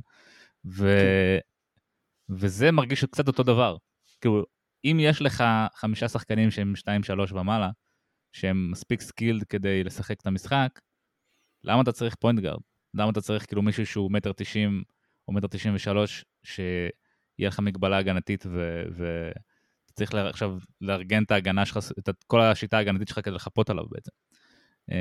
ו- 0.66 1.38
כן. 1.40 2.36
וזה 2.36 2.72
מרגיש 2.72 3.06
קצת 3.06 3.28
אותו 3.28 3.44
דבר. 3.44 3.78
כאילו, 4.22 4.46
אם 4.86 4.98
יש 5.00 5.22
לך 5.22 5.44
חמישה 5.76 6.08
שחקנים 6.08 6.52
שהם 6.52 6.74
2-3 6.76 7.34
ומעלה, 7.34 7.70
שהם 8.34 8.72
מספיק 8.72 9.02
skilled 9.02 9.44
כדי 9.44 9.84
לשחק 9.84 10.22
את 10.22 10.28
המשחק, 10.28 10.80
למה 11.64 11.82
אתה 11.82 11.92
צריך 11.92 12.16
point 12.16 12.40
guard? 12.40 12.62
למה 12.94 13.12
אתה 13.12 13.22
צריך 13.22 13.46
כאילו 13.46 13.62
מישהו 13.62 13.86
שהוא 13.86 14.12
מטר 14.12 14.32
תשעים 14.32 14.84
או 15.28 15.34
מטר 15.34 15.48
תשעים 15.48 15.76
ושלוש, 15.76 16.26
שיהיה 17.40 17.50
לך 17.50 17.60
מגבלה 17.60 17.98
הגנתית 17.98 18.46
ואתה 18.92 19.94
צריך 19.94 20.14
עכשיו 20.14 20.58
לארגן 20.82 21.24
את 21.24 21.32
ההגנה 21.32 21.66
שלך, 21.66 21.80
את 22.10 22.24
כל 22.28 22.42
השיטה 22.42 22.78
ההגנתית 22.78 23.08
שלך 23.08 23.20
כדי 23.26 23.32
לחפות 23.32 23.70
עליו 23.70 23.86
בעצם. 23.90 24.12
כן. 24.88 24.96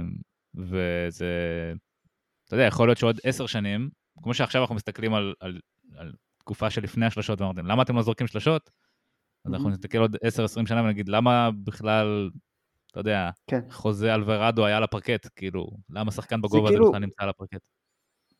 אמ, 0.00 0.10
וזה, 0.54 1.72
אתה 2.44 2.54
יודע, 2.54 2.64
יכול 2.64 2.88
להיות 2.88 2.98
שעוד 2.98 3.20
עשר 3.24 3.46
שנים, 3.46 3.90
כמו 4.22 4.34
שעכשיו 4.34 4.62
אנחנו 4.62 4.74
מסתכלים 4.74 5.14
על, 5.14 5.34
על, 5.40 5.60
על 5.96 6.12
תקופה 6.38 6.70
שלפני 6.70 7.06
השלשות 7.06 7.40
ואמרתם, 7.40 7.66
למה 7.66 7.82
אתם 7.82 7.96
לא 7.96 8.02
זורקים 8.02 8.26
שלשות? 8.26 8.70
אז 9.44 9.54
אנחנו 9.54 9.70
נסתכל 9.70 9.98
עוד 9.98 10.16
10-20 10.16 10.66
שנה 10.66 10.82
ונגיד, 10.82 11.08
למה 11.08 11.50
בכלל, 11.64 12.30
אתה 12.90 13.00
יודע, 13.00 13.30
כן. 13.46 13.60
חוזה 13.70 14.14
אלוורדו 14.14 14.66
היה 14.66 14.76
על 14.76 14.82
הפרקט, 14.82 15.28
כאילו, 15.36 15.66
למה 15.90 16.12
שחקן 16.12 16.42
בגובה 16.42 16.68
הזה 16.68 16.68
כאילו, 16.68 16.88
בכלל 16.88 17.00
נמצא 17.00 17.22
על 17.22 17.28
הפרקט? 17.28 17.60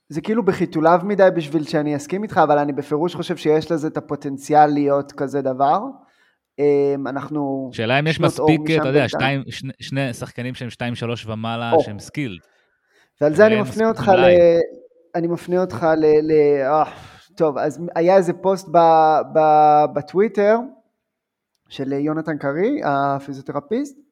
זה 0.09 0.21
כאילו 0.21 0.43
בחיתוליו 0.43 1.01
מדי 1.05 1.29
בשביל 1.37 1.64
שאני 1.64 1.97
אסכים 1.97 2.23
איתך, 2.23 2.40
אבל 2.45 2.59
אני 2.59 2.73
בפירוש 2.73 3.14
חושב 3.14 3.37
שיש 3.37 3.71
לזה 3.73 3.88
את 3.88 3.97
הפוטנציאל 3.97 4.67
להיות 4.67 5.12
כזה 5.12 5.43
דבר. 5.43 5.81
אמ, 6.59 7.07
אנחנו... 7.07 7.71
שאלה 7.73 7.99
אם 7.99 8.07
יש 8.07 8.21
מספיק, 8.21 8.61
אתה 8.81 8.88
יודע, 8.88 9.09
שתיים, 9.09 9.43
שני, 9.51 9.73
שני 9.81 10.12
שחקנים 10.14 10.55
שהם 10.55 10.69
2-3 10.69 11.27
ומעלה, 11.27 11.73
או. 11.73 11.81
שהם 11.81 11.99
skilled. 11.98 12.40
ועל 13.21 13.35
זה 13.35 13.47
אני 13.47 13.61
מפנה 13.61 13.88
אותך 13.88 14.09
ל... 14.09 14.25
אני 15.14 15.27
מפנה 15.27 15.61
אותך 15.61 15.87
ל... 15.97 16.07
ל... 16.23 16.33
אה, 16.62 16.85
טוב, 17.37 17.59
אז 17.59 17.81
היה 17.95 18.17
איזה 18.17 18.33
פוסט 18.33 18.69
בטוויטר, 19.95 20.57
של 21.69 21.93
יונתן 21.93 22.38
קרי, 22.38 22.81
הפיזיותרפיסט. 22.85 24.04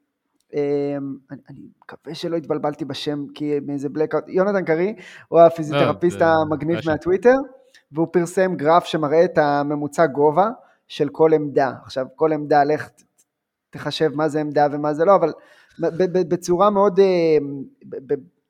אמ, 0.55 1.17
אני, 1.31 1.41
אני 1.51 1.61
מקווה 1.83 2.15
שלא 2.15 2.37
התבלבלתי 2.37 2.85
בשם 2.85 3.25
כי 3.35 3.61
מאיזה 3.67 3.89
blackout, 3.89 4.25
יונתן 4.29 4.65
קרי 4.65 4.95
הוא 5.29 5.41
הפיזיותרפיסט 5.41 6.21
לא, 6.21 6.27
המגניב 6.27 6.79
מהטוויטר 6.87 7.35
והוא 7.93 8.07
פרסם 8.13 8.55
גרף 8.57 8.85
שמראה 8.85 9.25
את 9.25 9.39
הממוצע 9.39 10.07
גובה 10.07 10.51
של 10.89 11.09
כל 11.09 11.35
עמדה. 11.35 11.73
עכשיו 11.83 12.07
כל 12.17 12.33
עמדה, 12.33 12.65
לך 12.65 12.89
תחשב 13.71 14.11
מה 14.15 14.29
זה 14.29 14.41
עמדה 14.41 14.67
ומה 14.73 14.95
זה 14.95 15.05
לא, 15.05 15.15
אבל 15.15 15.33
בצורה 16.29 16.71
מאוד, 16.71 17.01
אמ, 17.01 17.63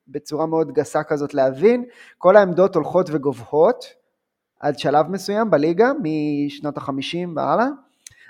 בצורה 0.08 0.46
מאוד 0.46 0.72
גסה 0.72 1.02
כזאת 1.02 1.34
להבין, 1.34 1.84
כל 2.18 2.36
העמדות 2.36 2.74
הולכות 2.74 3.10
וגובהות 3.12 3.84
עד 4.60 4.78
שלב 4.78 5.10
מסוים 5.10 5.50
בליגה, 5.50 5.92
משנות 6.02 6.76
החמישים 6.76 7.36
והלאה. 7.36 7.66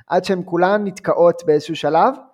עד 0.07 0.25
שהן 0.25 0.43
כולן 0.45 0.85
נתקעות 0.85 1.43
באיזשהו 1.47 1.77
שלב, 1.77 2.15
אה, 2.15 2.32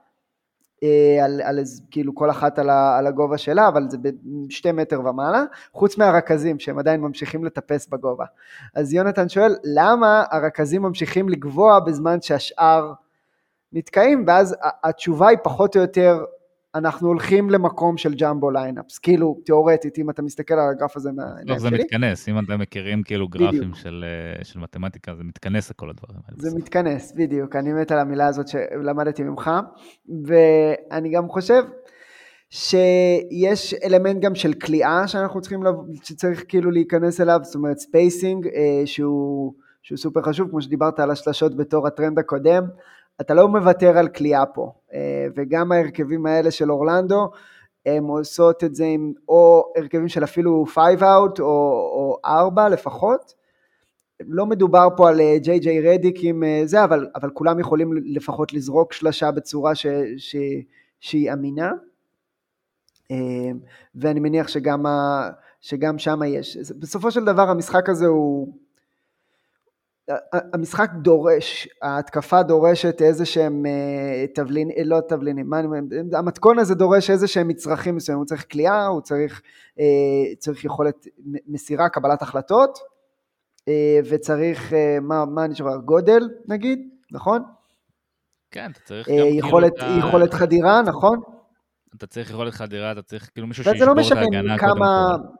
על, 1.24 1.40
על 1.44 1.58
כאילו 1.90 2.14
כל 2.14 2.30
אחת 2.30 2.58
על, 2.58 2.70
ה, 2.70 2.98
על 2.98 3.06
הגובה 3.06 3.38
שלה, 3.38 3.68
אבל 3.68 3.90
זה 3.90 3.98
בשתי 4.46 4.72
מטר 4.72 5.00
ומעלה, 5.00 5.44
חוץ 5.72 5.98
מהרכזים 5.98 6.58
שהם 6.58 6.78
עדיין 6.78 7.00
ממשיכים 7.00 7.44
לטפס 7.44 7.88
בגובה. 7.88 8.24
אז 8.74 8.92
יונתן 8.92 9.28
שואל, 9.28 9.56
למה 9.64 10.24
הרכזים 10.30 10.82
ממשיכים 10.82 11.28
לגבוה 11.28 11.80
בזמן 11.80 12.20
שהשאר 12.20 12.92
נתקעים? 13.72 14.24
ואז 14.26 14.56
התשובה 14.62 15.28
היא 15.28 15.38
פחות 15.42 15.76
או 15.76 15.80
יותר 15.80 16.24
אנחנו 16.78 17.08
הולכים 17.08 17.50
למקום 17.50 17.96
של 17.96 18.14
jumbo 18.14 18.50
lineups, 18.50 18.98
כאילו 18.98 19.40
תיאורטית 19.44 19.98
אם 19.98 20.10
אתה 20.10 20.22
מסתכל 20.22 20.54
על 20.54 20.70
הגרף 20.70 20.96
הזה 20.96 21.12
מהעיניים 21.12 21.48
לא, 21.48 21.58
שלי. 21.58 21.70
זה 21.70 21.84
מתכנס, 21.84 22.28
אם 22.28 22.38
אתם 22.38 22.60
מכירים 22.60 23.02
כאילו 23.02 23.28
גרפים 23.28 23.74
של, 23.74 24.04
אה, 24.38 24.44
של 24.44 24.58
מתמטיקה 24.58 25.14
זה 25.14 25.24
מתכנס 25.24 25.70
לכל 25.70 25.90
הדברים 25.90 26.18
האלה. 26.28 26.50
זה 26.50 26.58
מתכנס, 26.58 27.12
בדיוק, 27.16 27.56
אני 27.56 27.72
מת 27.72 27.92
על 27.92 27.98
המילה 27.98 28.26
הזאת 28.26 28.48
שלמדתי 28.48 29.22
ממך, 29.22 29.50
ואני 30.26 31.10
גם 31.10 31.28
חושב 31.28 31.62
שיש 32.50 33.74
אלמנט 33.84 34.22
גם 34.22 34.34
של 34.34 34.52
כליאה 34.52 35.08
שאנחנו 35.08 35.40
צריכים, 35.40 35.60
שצריך 36.02 36.44
כאילו 36.48 36.70
להיכנס 36.70 37.20
אליו, 37.20 37.40
זאת 37.42 37.54
אומרת 37.54 37.78
spacing 37.78 38.46
אה, 38.46 38.82
שהוא, 38.86 39.52
שהוא 39.82 39.98
סופר 39.98 40.22
חשוב, 40.22 40.50
כמו 40.50 40.62
שדיברת 40.62 41.00
על 41.00 41.10
השלשות 41.10 41.56
בתור 41.56 41.86
הטרנד 41.86 42.18
הקודם, 42.18 42.62
אתה 43.20 43.34
לא 43.34 43.48
מוותר 43.48 43.98
על 43.98 44.08
כליאה 44.08 44.46
פה, 44.46 44.72
אה, 44.94 45.26
וגם 45.36 45.72
ההרכבים 45.72 46.26
האלה 46.26 46.50
של 46.50 46.72
אורלנדו, 46.72 47.30
הם 47.86 48.04
עושות 48.04 48.64
את 48.64 48.74
זה 48.74 48.84
עם 48.84 49.12
או 49.28 49.72
הרכבים 49.76 50.08
של 50.08 50.24
אפילו 50.24 50.64
5 50.66 51.00
out 51.00 51.40
או 51.40 52.16
4 52.24 52.68
לפחות. 52.68 53.34
לא 54.20 54.46
מדובר 54.46 54.88
פה 54.96 55.08
על 55.08 55.20
ג'יי 55.36 55.58
ג'יי 55.58 55.80
רדיק 55.80 56.16
עם 56.22 56.44
אה, 56.44 56.62
זה, 56.64 56.84
אבל, 56.84 57.06
אבל 57.14 57.30
כולם 57.30 57.60
יכולים 57.60 57.92
לפחות 58.04 58.52
לזרוק 58.52 58.92
שלשה 58.92 59.30
בצורה 59.30 59.74
ש, 59.74 59.86
ש, 60.16 60.36
שהיא 61.00 61.32
אמינה. 61.32 61.72
אה, 63.10 63.50
ואני 63.94 64.20
מניח 64.20 64.48
שגם, 64.48 64.84
שגם 65.60 65.98
שם 65.98 66.20
יש. 66.26 66.56
בסופו 66.78 67.10
של 67.10 67.24
דבר 67.24 67.50
המשחק 67.50 67.88
הזה 67.88 68.06
הוא, 68.06 68.52
המשחק 70.32 70.90
דורש, 71.02 71.68
ההתקפה 71.82 72.42
דורשת 72.42 73.02
איזה 73.02 73.26
שהם 73.26 73.66
אה, 73.66 74.26
תבלינים, 74.34 74.76
אה, 74.78 74.84
לא 74.84 75.00
תבלינים, 75.08 75.50
המתכון 76.12 76.58
הזה 76.58 76.74
דורש 76.74 77.10
איזה 77.10 77.28
שהם 77.28 77.48
מצרכים 77.48 77.96
מסוימים, 77.96 78.18
הוא 78.18 78.26
צריך 78.26 78.46
כליאה, 78.52 78.86
הוא 78.86 79.00
צריך, 79.00 79.42
אה, 79.80 80.34
צריך 80.38 80.64
יכולת 80.64 81.06
מסירה, 81.46 81.88
קבלת 81.88 82.22
החלטות, 82.22 82.78
וצריך, 84.10 84.72
מה, 85.02 85.24
מה 85.24 85.46
נשאר, 85.46 85.76
גודל 85.76 86.28
נגיד, 86.48 86.78
נכון? 87.12 87.42
כן, 88.50 88.70
אתה 88.70 88.80
צריך 88.84 89.08
גם 89.08 89.14
כאילו 89.14 89.38
יכולת, 89.38 89.78
כאילו 89.78 89.98
יכולת 89.98 90.34
חדירה, 90.34 90.82
נכון? 90.82 91.20
אתה 91.96 92.06
צריך 92.06 92.30
יכולת 92.30 92.54
חדירה, 92.54 92.92
אתה 92.92 93.02
צריך 93.02 93.30
כאילו 93.32 93.46
מישהו 93.46 93.64
שישבור 93.64 93.94
לא 93.94 94.02
את 94.06 94.16
ההגנה 94.16 94.58
קודם 94.58 94.72
כל. 94.72 95.37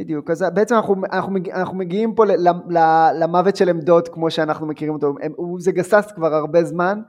בדיוק, 0.00 0.30
אז 0.30 0.44
בעצם 0.54 0.74
אנחנו, 0.74 0.94
אנחנו, 1.12 1.36
אנחנו 1.52 1.76
מגיעים 1.76 2.14
פה 2.14 2.24
למוות 3.14 3.56
של 3.56 3.68
עמדות 3.68 4.08
כמו 4.08 4.30
שאנחנו 4.30 4.66
מכירים 4.66 4.94
אותו, 4.94 5.14
זה 5.58 5.72
גסס 5.72 6.12
כבר 6.14 6.34
הרבה 6.34 6.64
זמן 6.64 7.00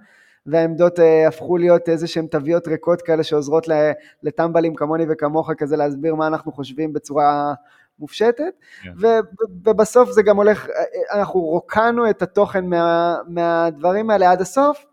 והעמדות 0.46 1.00
uh, 1.00 1.02
הפכו 1.28 1.58
להיות 1.58 1.90
איזה 1.90 2.08
שהן 2.08 2.28
תוויות 2.28 2.68
ריקות 2.68 3.02
כאלה 3.02 3.24
שעוזרות 3.24 3.68
לטמבלים 4.24 4.76
כמוני 4.76 5.06
וכמוך 5.10 5.52
כזה 5.58 5.78
להסביר 5.78 6.16
מה 6.16 6.28
אנחנו 6.28 6.52
חושבים 6.52 6.94
בצורה 6.94 7.54
מופשטת 8.00 8.54
yeah. 8.84 8.86
כן. 8.86 9.10
ובסוף 9.64 10.12
זה 10.12 10.22
גם 10.24 10.38
הולך, 10.38 10.70
אה, 10.70 11.20
אנחנו 11.20 11.40
רוקנו 11.40 12.10
את 12.10 12.22
התוכן 12.22 12.66
מה, 12.66 13.18
מהדברים 13.28 14.10
האלה 14.10 14.32
עד 14.32 14.42
הסוף 14.42 14.86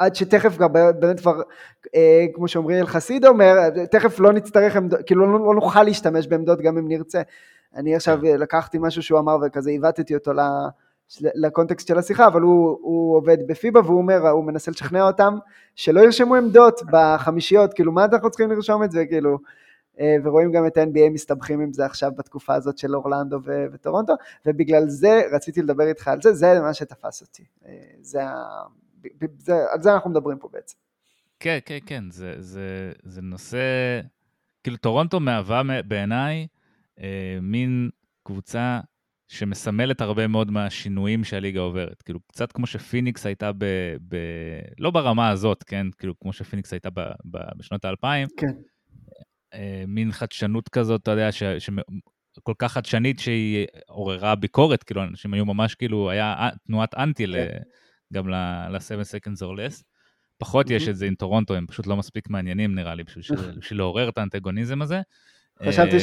עד 0.00 0.14
שתכף 0.14 0.56
כבר 0.56 0.68
באמת 0.68 1.20
כבר, 1.20 1.42
אה, 1.94 2.26
כמו 2.34 2.48
שאומרי 2.48 2.80
אל 2.80 2.86
חסיד 2.86 3.24
אומר, 3.24 3.68
תכף 3.90 4.20
לא 4.20 4.32
נצטרך, 4.32 4.76
עמדות, 4.76 5.00
כאילו 5.06 5.32
לא, 5.32 5.46
לא 5.46 5.54
נוכל 5.54 5.82
להשתמש 5.82 6.26
בעמדות 6.26 6.60
גם 6.60 6.78
אם 6.78 6.88
נרצה. 6.88 7.22
אני 7.76 7.96
עכשיו 7.96 8.18
לקחתי 8.22 8.78
משהו 8.80 9.02
שהוא 9.02 9.18
אמר 9.18 9.36
וכזה 9.42 9.70
עיוותתי 9.70 10.14
אותו 10.14 10.32
לקונטקסט 11.20 11.88
של 11.88 11.98
השיחה, 11.98 12.26
אבל 12.26 12.40
הוא, 12.40 12.78
הוא 12.80 13.16
עובד 13.16 13.38
בפיבה 13.46 13.80
והוא 13.80 13.98
אומר, 13.98 14.28
הוא 14.28 14.44
מנסה 14.44 14.70
לשכנע 14.70 15.06
אותם 15.06 15.38
שלא 15.74 16.00
ירשמו 16.00 16.34
עמדות 16.34 16.80
בחמישיות, 16.92 17.74
כאילו 17.74 17.92
מה 17.92 18.04
אנחנו 18.04 18.30
צריכים 18.30 18.50
לרשום 18.50 18.84
את 18.84 18.90
זה, 18.90 19.06
כאילו, 19.06 19.38
אה, 20.00 20.16
ורואים 20.24 20.52
גם 20.52 20.66
את 20.66 20.76
ה-NBA 20.76 21.10
מסתבכים 21.10 21.60
עם 21.60 21.72
זה 21.72 21.86
עכשיו 21.86 22.10
בתקופה 22.16 22.54
הזאת 22.54 22.78
של 22.78 22.96
אורלנדו 22.96 23.38
ו- 23.44 23.66
וטורונטו, 23.72 24.12
ובגלל 24.46 24.88
זה 24.88 25.22
רציתי 25.32 25.62
לדבר 25.62 25.88
איתך 25.88 26.08
על 26.08 26.22
זה, 26.22 26.32
זה 26.32 26.60
מה 26.60 26.74
שתפס 26.74 27.22
אותי, 27.22 27.44
אה, 27.66 27.72
זה, 28.00 28.20
זה, 29.38 29.54
על 29.72 29.82
זה 29.82 29.94
אנחנו 29.94 30.10
מדברים 30.10 30.38
פה 30.38 30.48
בעצם. 30.52 30.76
כן, 31.40 31.58
כן, 31.64 31.78
כן, 31.86 32.10
זה, 32.10 32.34
זה, 32.38 32.92
זה 33.02 33.22
נושא, 33.22 34.00
כאילו 34.62 34.76
טורונטו 34.76 35.20
מהווה 35.20 35.62
בעיניי 35.82 36.46
אה, 37.00 37.38
מין 37.42 37.90
קבוצה 38.22 38.80
שמסמלת 39.28 40.00
הרבה 40.00 40.26
מאוד 40.26 40.50
מהשינויים 40.50 41.24
שהליגה 41.24 41.60
עוברת. 41.60 42.02
כאילו, 42.02 42.20
קצת 42.20 42.52
כמו 42.52 42.66
שפיניקס 42.66 43.26
הייתה 43.26 43.52
ב... 43.58 43.64
ב 44.08 44.16
לא 44.78 44.90
ברמה 44.90 45.28
הזאת, 45.28 45.62
כן? 45.62 45.86
כאילו, 45.98 46.18
כמו 46.20 46.32
שפיניקס 46.32 46.72
הייתה 46.72 46.90
ב, 46.90 47.00
ב, 47.30 47.38
בשנות 47.56 47.84
האלפיים. 47.84 48.28
כן. 48.36 48.52
אה, 49.54 49.84
מין 49.86 50.12
חדשנות 50.12 50.68
כזאת, 50.68 51.02
אתה 51.02 51.10
יודע, 51.10 51.32
ש, 51.32 51.42
ש, 51.42 51.70
כל 52.42 52.54
כך 52.58 52.72
חדשנית 52.72 53.18
שהיא 53.18 53.66
עוררה 53.88 54.34
ביקורת, 54.34 54.82
כאילו, 54.82 55.02
אנשים 55.02 55.34
היו 55.34 55.44
ממש, 55.44 55.74
כאילו, 55.74 56.10
היה 56.10 56.48
תנועת 56.66 56.94
אנטי 56.94 57.26
כן. 57.26 57.30
ל, 57.30 57.36
גם 58.12 58.28
ל-7 58.28 59.02
seconds 59.02 59.42
or 59.42 59.56
less. 59.56 59.82
פחות 60.38 60.66
mm-hmm. 60.66 60.72
יש 60.72 60.88
את 60.88 60.96
זה 60.96 61.06
עם 61.06 61.14
טורונטו, 61.14 61.54
הם 61.54 61.66
פשוט 61.66 61.86
לא 61.86 61.96
מספיק 61.96 62.30
מעניינים, 62.30 62.74
נראה 62.74 62.94
לי, 62.94 63.04
בשביל, 63.04 63.38
בשביל 63.58 63.78
לעורר 63.78 64.08
את 64.08 64.18
האנטגוניזם 64.18 64.82
הזה. 64.82 65.00
חשבתי 65.68 65.94
אה, 65.94 66.00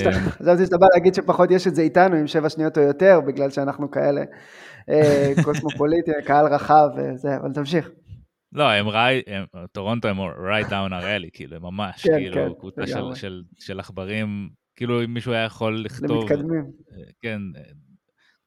שאתה 0.66 0.78
בא 0.78 0.88
להגיד 0.94 1.14
שפחות 1.14 1.52
יש 1.52 1.68
את 1.68 1.76
זה 1.76 1.82
איתנו 1.82 2.16
עם 2.16 2.28
שבע 2.28 2.50
שניות 2.50 2.78
או 2.78 2.84
יותר, 2.84 3.20
בגלל 3.28 3.50
שאנחנו 3.50 3.92
כאלה 3.92 4.22
אה, 4.90 5.34
קוסמופוליטים, 5.44 6.14
קהל 6.28 6.54
רחב 6.54 6.88
וזה, 6.98 7.38
אבל 7.38 7.54
תמשיך. 7.54 7.90
לא, 8.54 8.72
הם 8.72 8.88
ראי, 8.88 9.22
טורונטו 9.72 10.08
הם 10.08 10.18
right 10.20 10.70
down 10.70 10.94
הראלי, 10.96 11.30
כאילו, 11.34 11.56
הם 11.56 11.62
ממש, 11.62 12.08
כן, 12.08 12.18
כאילו, 12.18 12.36
כן, 12.36 12.60
קבוצה 12.60 12.88
של, 12.88 13.16
של, 13.16 13.44
של 13.60 13.80
עכברים, 13.80 14.50
כאילו 14.76 15.04
אם 15.04 15.14
מישהו 15.14 15.32
היה 15.32 15.44
יכול 15.44 15.82
לכתוב... 15.86 16.32
למתקדמים. 16.32 16.64
אה, 16.92 17.04
כן. 17.22 17.40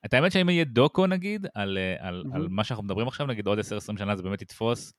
את 0.04 0.14
האמת 0.14 0.32
שאם 0.32 0.48
יהיה 0.48 0.64
דוקו 0.64 1.06
נגיד, 1.06 1.46
על, 1.54 1.78
על, 1.98 2.24
mm-hmm. 2.26 2.36
על 2.36 2.48
מה 2.50 2.64
שאנחנו 2.64 2.84
מדברים 2.84 3.08
עכשיו, 3.08 3.26
נגיד 3.26 3.46
עוד 3.46 3.58
10-20 3.58 3.62
שנה 3.98 4.16
זה 4.16 4.22
באמת 4.22 4.42
יתפוס, 4.42 4.92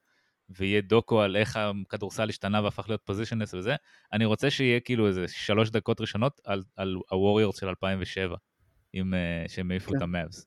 ויהיה 0.50 0.82
דוקו 0.82 1.22
על 1.22 1.36
איך 1.36 1.60
הכדורסל 1.88 2.30
השתנה 2.30 2.62
והפך 2.64 2.90
להיות 2.90 3.02
positionless 3.06 3.54
וזה, 3.54 3.76
אני 4.14 4.26
רוצה 4.26 4.50
שיהיה 4.50 4.80
כאילו 4.80 5.08
איזה 5.08 5.26
שלוש 5.28 5.70
דקות 5.70 6.02
ראשונות 6.02 6.42
על, 6.46 6.64
על 6.76 6.98
הווריורס 7.10 7.60
של 7.60 7.68
2007, 7.68 8.36
עם, 8.94 9.14
uh, 9.14 9.50
שהם 9.50 9.72
העיפו 9.72 9.92
כן. 9.92 9.98
את 9.98 10.02
המאבס. 10.02 10.46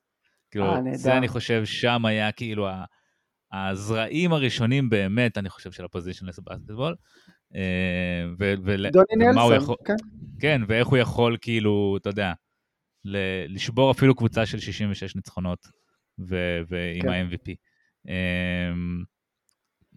כאילו, 0.51 0.75
אה, 0.75 0.77
אה, 0.87 0.97
זה 0.97 1.17
אני 1.17 1.27
חושב, 1.27 1.65
שם 1.65 2.05
היה 2.05 2.31
כאילו 2.31 2.67
הזרעים 3.51 4.33
הראשונים 4.33 4.89
באמת, 4.89 5.37
אני 5.37 5.49
חושב, 5.49 5.71
של 5.71 5.85
ה 5.85 5.89
positionless 5.89 6.39
basketball. 6.39 6.95
אה, 7.55 8.25
דוני 8.91 9.25
נלסון, 9.25 9.75
כן. 9.85 9.95
כן, 10.39 10.61
ואיך 10.67 10.87
הוא 10.87 10.97
יכול 10.97 11.37
כאילו, 11.41 11.97
אתה 12.01 12.09
יודע, 12.09 12.33
לשבור 13.47 13.91
אפילו 13.91 14.15
קבוצה 14.15 14.45
של 14.45 14.59
66 14.59 15.15
ניצחונות 15.15 15.67
ועם 16.17 17.01
כן. 17.01 17.09
ה-MVP. 17.09 17.55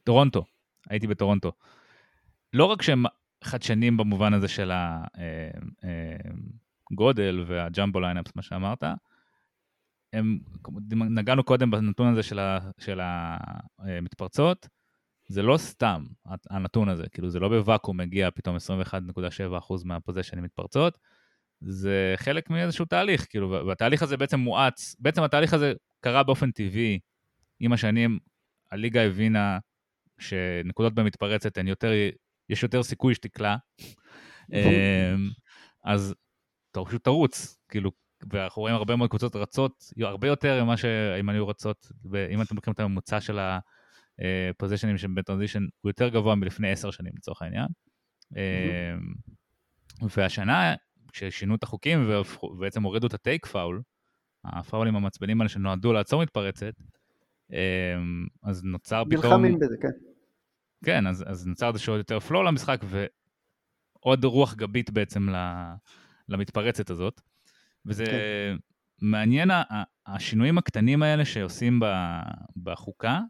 טורונטו, 0.04 0.44
הייתי 0.90 1.06
בטורונטו. 1.06 1.52
לא 2.52 2.64
רק 2.64 2.82
שהם 2.82 3.04
חדשנים 3.44 3.96
במובן 3.96 4.34
הזה 4.34 4.48
של 4.48 4.70
הגודל 6.90 7.44
אה, 7.48 7.56
אה, 7.56 7.64
וה 7.64 7.74
jumbo 7.74 8.00
lineups, 8.00 8.36
מה 8.36 8.42
שאמרת, 8.42 8.84
הם, 10.12 10.38
נגענו 10.90 11.44
קודם 11.44 11.70
בנתון 11.70 12.12
הזה 12.12 12.22
של, 12.22 12.38
ה, 12.38 12.58
של 12.78 13.00
המתפרצות, 13.02 14.68
זה 15.28 15.42
לא 15.42 15.56
סתם 15.56 16.04
הנתון 16.50 16.88
הזה, 16.88 17.08
כאילו 17.08 17.30
זה 17.30 17.40
לא 17.40 17.48
בוואקום 17.48 17.96
מגיע 17.96 18.30
פתאום 18.30 18.56
21.7% 18.56 19.74
מהפוזיישנים 19.84 20.44
מתפרצות, 20.44 20.98
זה 21.60 22.14
חלק 22.16 22.50
מאיזשהו 22.50 22.84
תהליך, 22.84 23.26
כאילו, 23.30 23.50
והתהליך 23.66 24.02
הזה 24.02 24.16
בעצם 24.16 24.40
מואץ, 24.40 24.96
בעצם 24.98 25.22
התהליך 25.22 25.54
הזה 25.54 25.72
קרה 26.00 26.22
באופן 26.22 26.50
טבעי, 26.50 26.98
עם 27.60 27.72
השנים 27.72 28.18
הליגה 28.70 29.02
הבינה 29.02 29.58
שנקודות 30.18 30.94
במתפרצת 30.94 31.58
הן 31.58 31.68
יותר, 31.68 31.90
יש 32.48 32.62
יותר 32.62 32.82
סיכוי 32.82 33.14
שתקלע. 33.14 33.56
אמ, 34.52 35.28
אז 35.84 36.14
אתה 36.70 36.80
פשוט 36.84 37.04
תרוץ, 37.04 37.58
כאילו, 37.68 37.90
ואנחנו 38.32 38.62
רואים 38.62 38.74
הרבה 38.74 38.96
מאוד 38.96 39.10
קבוצות 39.10 39.36
רצות, 39.36 39.84
הרבה 40.00 40.28
יותר 40.28 40.64
ממה 40.64 40.76
שהן 40.76 41.28
היו 41.28 41.48
רצות, 41.48 41.86
ואם 42.10 42.42
אתם 42.42 42.54
לוקחים 42.54 42.72
את 42.72 42.80
הממוצע 42.80 43.20
של 43.20 43.38
הפוזיישנים 43.38 44.98
שהם 44.98 45.14
בטרנזישן, 45.14 45.62
הוא 45.80 45.90
יותר 45.90 46.08
גבוה 46.08 46.34
מלפני 46.34 46.70
עשר 46.70 46.90
שנים 46.90 47.12
לצורך 47.16 47.42
העניין. 47.42 47.66
אמ, 48.36 49.12
והשנה, 50.16 50.74
כששינו 51.12 51.54
את 51.54 51.62
החוקים 51.62 52.10
ובעצם 52.42 52.82
הורידו 52.82 53.06
את 53.06 53.14
הטייק 53.14 53.46
פאול, 53.46 53.82
הפאולים 54.44 54.96
המעצבנים 54.96 55.40
האלה 55.40 55.48
שנועדו 55.48 55.92
לעצור 55.92 56.22
מתפרצת, 56.22 56.74
אמ, 57.52 58.26
אז 58.42 58.64
נוצר 58.64 59.02
פתאום... 59.04 59.24
נלחמים 59.24 59.58
בזה, 59.58 59.76
כן. 59.82 59.88
כן, 60.84 61.06
אז, 61.06 61.24
אז 61.26 61.46
נוצר 61.46 61.68
איזשהו 61.68 61.96
יותר 61.96 62.20
פלואו 62.20 62.42
למשחק, 62.42 62.80
ועוד 62.84 64.24
רוח 64.24 64.54
גבית 64.54 64.90
בעצם 64.90 65.28
למתפרצת 66.28 66.90
הזאת. 66.90 67.20
וזה 67.86 68.04
כן. 68.04 68.56
מעניין, 69.00 69.50
השינויים 70.06 70.58
הקטנים 70.58 71.02
האלה 71.02 71.24
שעושים 71.24 71.80
בחוקה, 72.62 73.20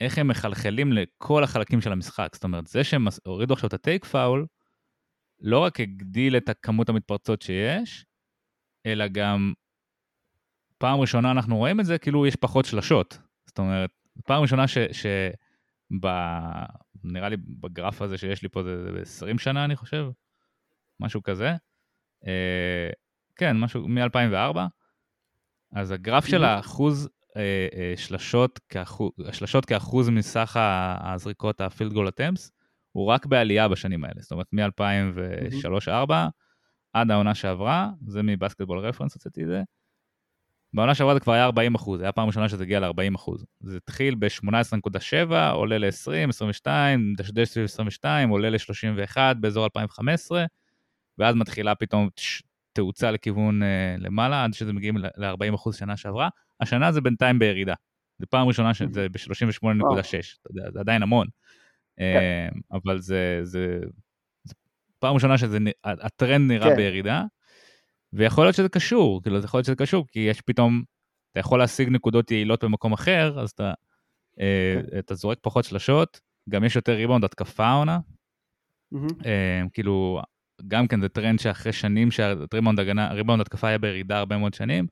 איך 0.00 0.18
הם 0.18 0.28
מחלחלים 0.28 0.92
לכל 0.92 1.44
החלקים 1.44 1.80
של 1.80 1.92
המשחק. 1.92 2.28
זאת 2.32 2.44
אומרת, 2.44 2.66
זה 2.66 2.84
שהם 2.84 3.06
הורידו 3.26 3.54
עכשיו 3.54 3.68
את 3.68 3.74
הטייק 3.74 4.04
פאול, 4.04 4.46
לא 5.40 5.58
רק 5.58 5.80
הגדיל 5.80 6.36
את 6.36 6.48
הכמות 6.48 6.88
המתפרצות 6.88 7.42
שיש, 7.42 8.06
אלא 8.86 9.08
גם 9.08 9.52
פעם 10.78 11.00
ראשונה 11.00 11.30
אנחנו 11.30 11.56
רואים 11.56 11.80
את 11.80 11.86
זה, 11.86 11.98
כאילו 11.98 12.26
יש 12.26 12.36
פחות 12.36 12.64
שלשות. 12.64 13.18
זאת 13.46 13.58
אומרת, 13.58 13.90
פעם 14.24 14.42
ראשונה 14.42 14.68
ש... 14.68 14.78
ש 14.78 15.06
ב... 16.00 16.06
נראה 17.04 17.28
לי 17.28 17.36
בגרף 17.36 18.02
הזה 18.02 18.18
שיש 18.18 18.42
לי 18.42 18.48
פה 18.48 18.62
זה 18.62 18.90
ב-20 18.94 19.38
שנה, 19.38 19.64
אני 19.64 19.76
חושב, 19.76 20.06
משהו 21.00 21.22
כזה. 21.22 21.52
אה, 22.26 22.90
כן, 23.36 23.56
משהו 23.56 23.88
מ-2004. 23.88 24.58
אז 25.72 25.90
הגרף 25.90 26.26
של 26.26 26.44
האחוז 26.44 27.08
אה, 27.36 27.68
אה, 27.74 27.92
שלשות, 27.96 28.60
כאחוז, 28.68 29.12
שלשות 29.32 29.64
כאחוז 29.64 30.08
מסך 30.08 30.56
הזריקות, 31.00 31.60
הפילד 31.60 31.92
גול 31.92 32.08
אטמפס, 32.08 32.52
הוא 32.96 33.06
רק 33.06 33.26
בעלייה 33.26 33.68
בשנים 33.68 34.04
האלה. 34.04 34.20
זאת 34.20 34.32
אומרת, 34.32 34.46
מ-2003-2004 34.52 36.12
עד 36.92 37.10
העונה 37.10 37.34
שעברה, 37.34 37.90
זה 38.06 38.22
מבסקטבול 38.22 38.78
רפרנס 38.78 39.14
הוצאתי 39.14 39.42
את 39.42 39.48
זה, 39.48 39.62
בעונה 40.74 40.94
שעברה 40.94 41.14
זה 41.14 41.20
כבר 41.20 41.32
היה 41.32 41.44
40 41.44 41.74
אחוז, 41.74 42.00
היה 42.00 42.12
פעם 42.12 42.26
ראשונה 42.26 42.48
שזה 42.48 42.62
הגיע 42.62 42.80
ל-40 42.80 43.14
אחוז. 43.14 43.44
זה 43.60 43.76
התחיל 43.76 44.14
ב-18.7, 44.14 45.34
עולה 45.52 45.78
ל-20, 45.78 46.28
22, 46.28 47.14
דשדש 47.16 47.48
סביב 47.48 47.64
22, 47.64 48.28
עולה 48.28 48.50
ל-31 48.50 49.16
באזור 49.40 49.64
2015, 49.64 50.44
ואז 51.18 51.34
מתחילה 51.34 51.74
פתאום 51.74 52.08
תאוצה 52.72 53.10
לכיוון 53.10 53.62
uh, 53.62 53.66
למעלה, 53.98 54.44
עד 54.44 54.54
שזה 54.54 54.72
מגיעים 54.72 54.96
ל-40 54.96 55.54
אחוז 55.54 55.76
שנה 55.76 55.96
שעברה. 55.96 56.28
השנה 56.60 56.92
זה 56.92 57.00
בינתיים 57.00 57.38
בירידה. 57.38 57.74
זו 58.18 58.26
פעם 58.30 58.48
ראשונה 58.48 58.74
שזה 58.74 59.08
ב-38.6, 59.08 59.62
אתה 59.62 60.50
יודע, 60.50 60.70
זה 60.72 60.80
עדיין 60.80 61.02
המון. 61.02 61.26
כן. 61.96 62.48
Uh, 62.52 62.76
אבל 62.76 63.00
זה, 63.00 63.40
זה, 63.42 63.80
זה 64.44 64.54
פעם 64.98 65.14
ראשונה 65.14 65.38
שהטרנד 65.38 66.52
נראה 66.52 66.70
כן. 66.70 66.76
בירידה. 66.76 67.22
ויכול 68.12 68.44
להיות 68.44 68.56
שזה 68.56 68.68
קשור, 68.68 69.22
כאילו, 69.22 69.40
זה 69.40 69.44
יכול 69.44 69.58
להיות 69.58 69.66
שזה 69.66 69.76
קשור, 69.76 70.06
כי 70.08 70.18
יש 70.20 70.40
פתאום, 70.40 70.82
אתה 71.32 71.40
יכול 71.40 71.58
להשיג 71.58 71.88
נקודות 71.88 72.30
יעילות 72.30 72.64
במקום 72.64 72.92
אחר, 72.92 73.40
אז 73.40 73.50
אתה, 73.50 73.72
אה, 74.40 74.80
כן. 74.90 74.98
אתה 74.98 75.14
זורק 75.14 75.38
פחות 75.42 75.64
שלשות, 75.64 76.20
גם 76.48 76.64
יש 76.64 76.76
יותר 76.76 76.92
ריבאונד 76.92 77.24
התקפה 77.24 77.72
עונה. 77.72 77.98
אה, 79.26 79.62
כאילו, 79.72 80.22
גם 80.68 80.88
כן 80.88 81.00
זה 81.00 81.08
טרנד 81.08 81.38
שאחרי 81.40 81.72
שנים 81.72 82.10
שהריבאונד 82.10 82.80
הגנה, 82.80 83.12
ריבאונד 83.12 83.40
התקפה 83.40 83.68
היה 83.68 83.78
בירידה 83.78 84.18
הרבה 84.18 84.38
מאוד 84.38 84.54
שנים, 84.54 84.86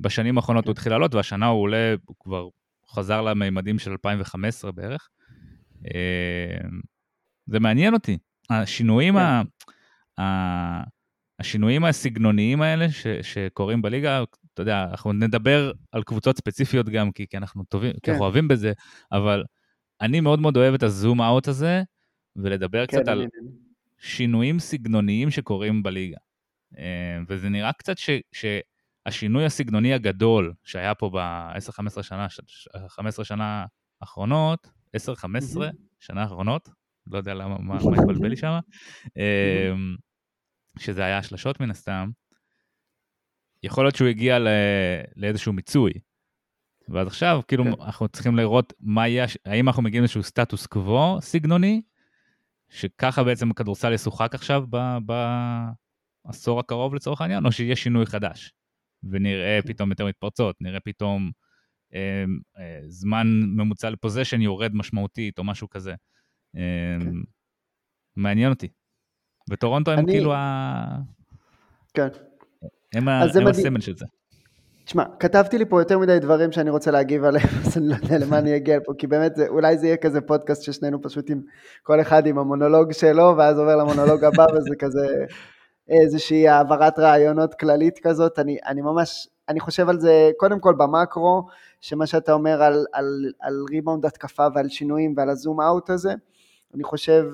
בשנים 0.00 0.36
האחרונות 0.36 0.64
הוא 0.64 0.72
התחיל 0.72 0.92
לעלות, 0.92 1.14
והשנה 1.14 1.46
הוא 1.46 1.62
עולה, 1.62 1.94
הוא 2.04 2.16
כבר 2.20 2.48
חזר 2.90 3.22
למימדים 3.22 3.78
של 3.78 3.90
2015 3.90 4.72
בערך. 4.72 5.08
אה, 5.94 6.68
זה 7.46 7.60
מעניין 7.60 7.94
אותי. 7.94 8.18
השינויים 8.50 9.14
כן. 9.14 9.20
ה... 10.22 10.82
השינויים 11.38 11.84
הסגנוניים 11.84 12.62
האלה 12.62 12.90
ש, 12.90 13.06
שקורים 13.22 13.82
בליגה, 13.82 14.22
אתה 14.54 14.62
יודע, 14.62 14.86
אנחנו 14.90 15.12
נדבר 15.12 15.72
על 15.92 16.02
קבוצות 16.02 16.36
ספציפיות 16.36 16.88
גם, 16.88 17.12
כי, 17.12 17.26
כי 17.26 17.36
אנחנו 17.36 17.64
טובים, 17.64 17.92
כן. 17.92 17.98
כי 18.02 18.10
אנחנו 18.10 18.24
אוהבים 18.24 18.48
בזה, 18.48 18.72
אבל 19.12 19.44
אני 20.00 20.20
מאוד 20.20 20.40
מאוד 20.40 20.56
אוהב 20.56 20.74
את 20.74 20.82
הזום 20.82 21.22
אאוט 21.22 21.48
הזה, 21.48 21.82
ולדבר 22.36 22.86
כן, 22.86 22.98
קצת 22.98 23.08
אני... 23.08 23.22
על 23.22 23.26
שינויים 23.98 24.58
סגנוניים 24.58 25.30
שקורים 25.30 25.82
בליגה. 25.82 26.16
וזה 27.28 27.48
נראה 27.48 27.72
קצת 27.72 27.98
ש, 27.98 28.10
שהשינוי 28.32 29.44
הסגנוני 29.44 29.94
הגדול 29.94 30.52
שהיה 30.64 30.94
פה 30.94 31.10
ב-10-15 31.14 32.02
שנה, 32.02 32.26
15 32.88 33.24
שנה 33.24 33.66
האחרונות, 34.00 34.70
10-15 34.96 34.98
mm-hmm. 34.98 35.60
שנה 36.00 36.22
האחרונות, 36.22 36.68
לא 37.06 37.18
יודע 37.18 37.34
למה, 37.34 37.58
מה, 37.58 37.74
מה 37.84 37.96
התבלבל 38.00 38.28
לי 38.28 38.36
שם, 38.36 38.58
אמ, 39.16 39.96
שזה 40.78 41.04
היה 41.04 41.18
השלשות 41.18 41.60
מן 41.60 41.70
הסתם, 41.70 42.10
יכול 43.62 43.84
להיות 43.84 43.96
שהוא 43.96 44.08
הגיע 44.08 44.38
לא, 44.38 44.50
לאיזשהו 45.16 45.52
מיצוי. 45.52 45.92
ואז 46.88 47.06
עכשיו, 47.06 47.40
כאילו, 47.48 47.64
כן. 47.64 47.82
אנחנו 47.82 48.08
צריכים 48.08 48.36
לראות 48.36 48.72
מה 48.80 49.08
יהיה, 49.08 49.26
האם 49.44 49.68
אנחנו 49.68 49.82
מגיעים 49.82 50.02
לאיזשהו 50.02 50.22
סטטוס 50.22 50.66
קוו 50.66 51.18
סגנוני, 51.20 51.82
שככה 52.68 53.24
בעצם 53.24 53.50
הכדורסל 53.50 53.92
ישוחק 53.92 54.34
עכשיו 54.34 54.64
בעשור 56.26 56.60
הקרוב 56.60 56.94
לצורך 56.94 57.20
העניין, 57.20 57.46
או 57.46 57.52
שיהיה 57.52 57.76
שינוי 57.76 58.06
חדש, 58.06 58.52
ונראה 59.02 59.58
כן. 59.62 59.68
פתאום 59.68 59.90
יותר 59.90 60.06
מתפרצות, 60.06 60.56
נראה 60.60 60.80
פתאום 60.80 61.30
זמן 62.88 63.26
ממוצע 63.56 63.90
לפוזיישן 63.90 64.40
יורד 64.40 64.70
משמעותית, 64.74 65.38
או 65.38 65.44
משהו 65.44 65.70
כזה. 65.70 65.94
אה, 66.56 66.96
כן. 67.00 67.10
מעניין 68.16 68.50
אותי. 68.50 68.68
וטורונטו 69.50 69.90
הם. 69.90 70.06
כאילו 70.06 70.34
ה... 70.34 70.96
כן. 71.94 72.08
הם, 72.94 73.08
הסמל 73.08 73.80
של 73.80 73.96
זה. 73.96 74.04
תשמע, 74.84 75.04
כתבתי 75.18 75.58
לי 75.58 75.64
פה 75.64 75.80
יותר 75.80 75.98
מדי 75.98 76.18
דברים 76.18 76.52
שאני 76.52 76.70
רוצה 76.70 76.90
להגיב 76.90 77.24
עליהם, 77.24 77.48
אז 77.66 77.78
אני 77.78 77.88
לא 77.88 77.94
יודע 77.94 78.18
למה 78.18 78.38
אני 78.38 78.56
אגיע 78.56 78.78
פה, 78.84 78.92
כי 78.98 79.06
באמת 79.06 79.34
זה, 79.36 79.48
אולי 79.48 79.78
זה 79.78 79.86
יהיה 79.86 79.96
כזה 79.96 80.20
פודקאסט 80.20 80.62
ששנינו 80.62 81.02
פשוט 81.02 81.30
עם 81.30 81.40
כל 81.82 82.00
אחד 82.00 82.26
עם 82.26 82.38
המונולוג 82.38 82.92
שלו, 82.92 83.34
ואז 83.38 83.58
עובר 83.58 83.76
למונולוג 83.76 84.24
הבא, 84.24 84.46
וזה 84.56 84.76
כזה 84.78 85.06
איזושהי 85.88 86.48
העברת 86.48 86.98
רעיונות 86.98 87.54
כללית 87.54 87.98
כזאת. 88.02 88.38
אני, 88.38 88.58
אני 88.66 88.82
ממש, 88.82 89.28
אני 89.48 89.60
חושב 89.60 89.88
על 89.88 90.00
זה 90.00 90.30
קודם 90.36 90.60
כל 90.60 90.74
במקרו, 90.78 91.46
שמה 91.80 92.06
שאתה 92.06 92.32
אומר 92.32 92.62
על, 92.62 92.86
על, 92.92 93.32
על 93.40 93.64
ריבאונד 93.70 94.06
התקפה 94.06 94.46
ועל 94.54 94.68
שינויים 94.68 95.14
ועל 95.16 95.30
הזום 95.30 95.60
אאוט 95.60 95.90
הזה, 95.90 96.14
אני 96.74 96.84
חושב 96.84 97.24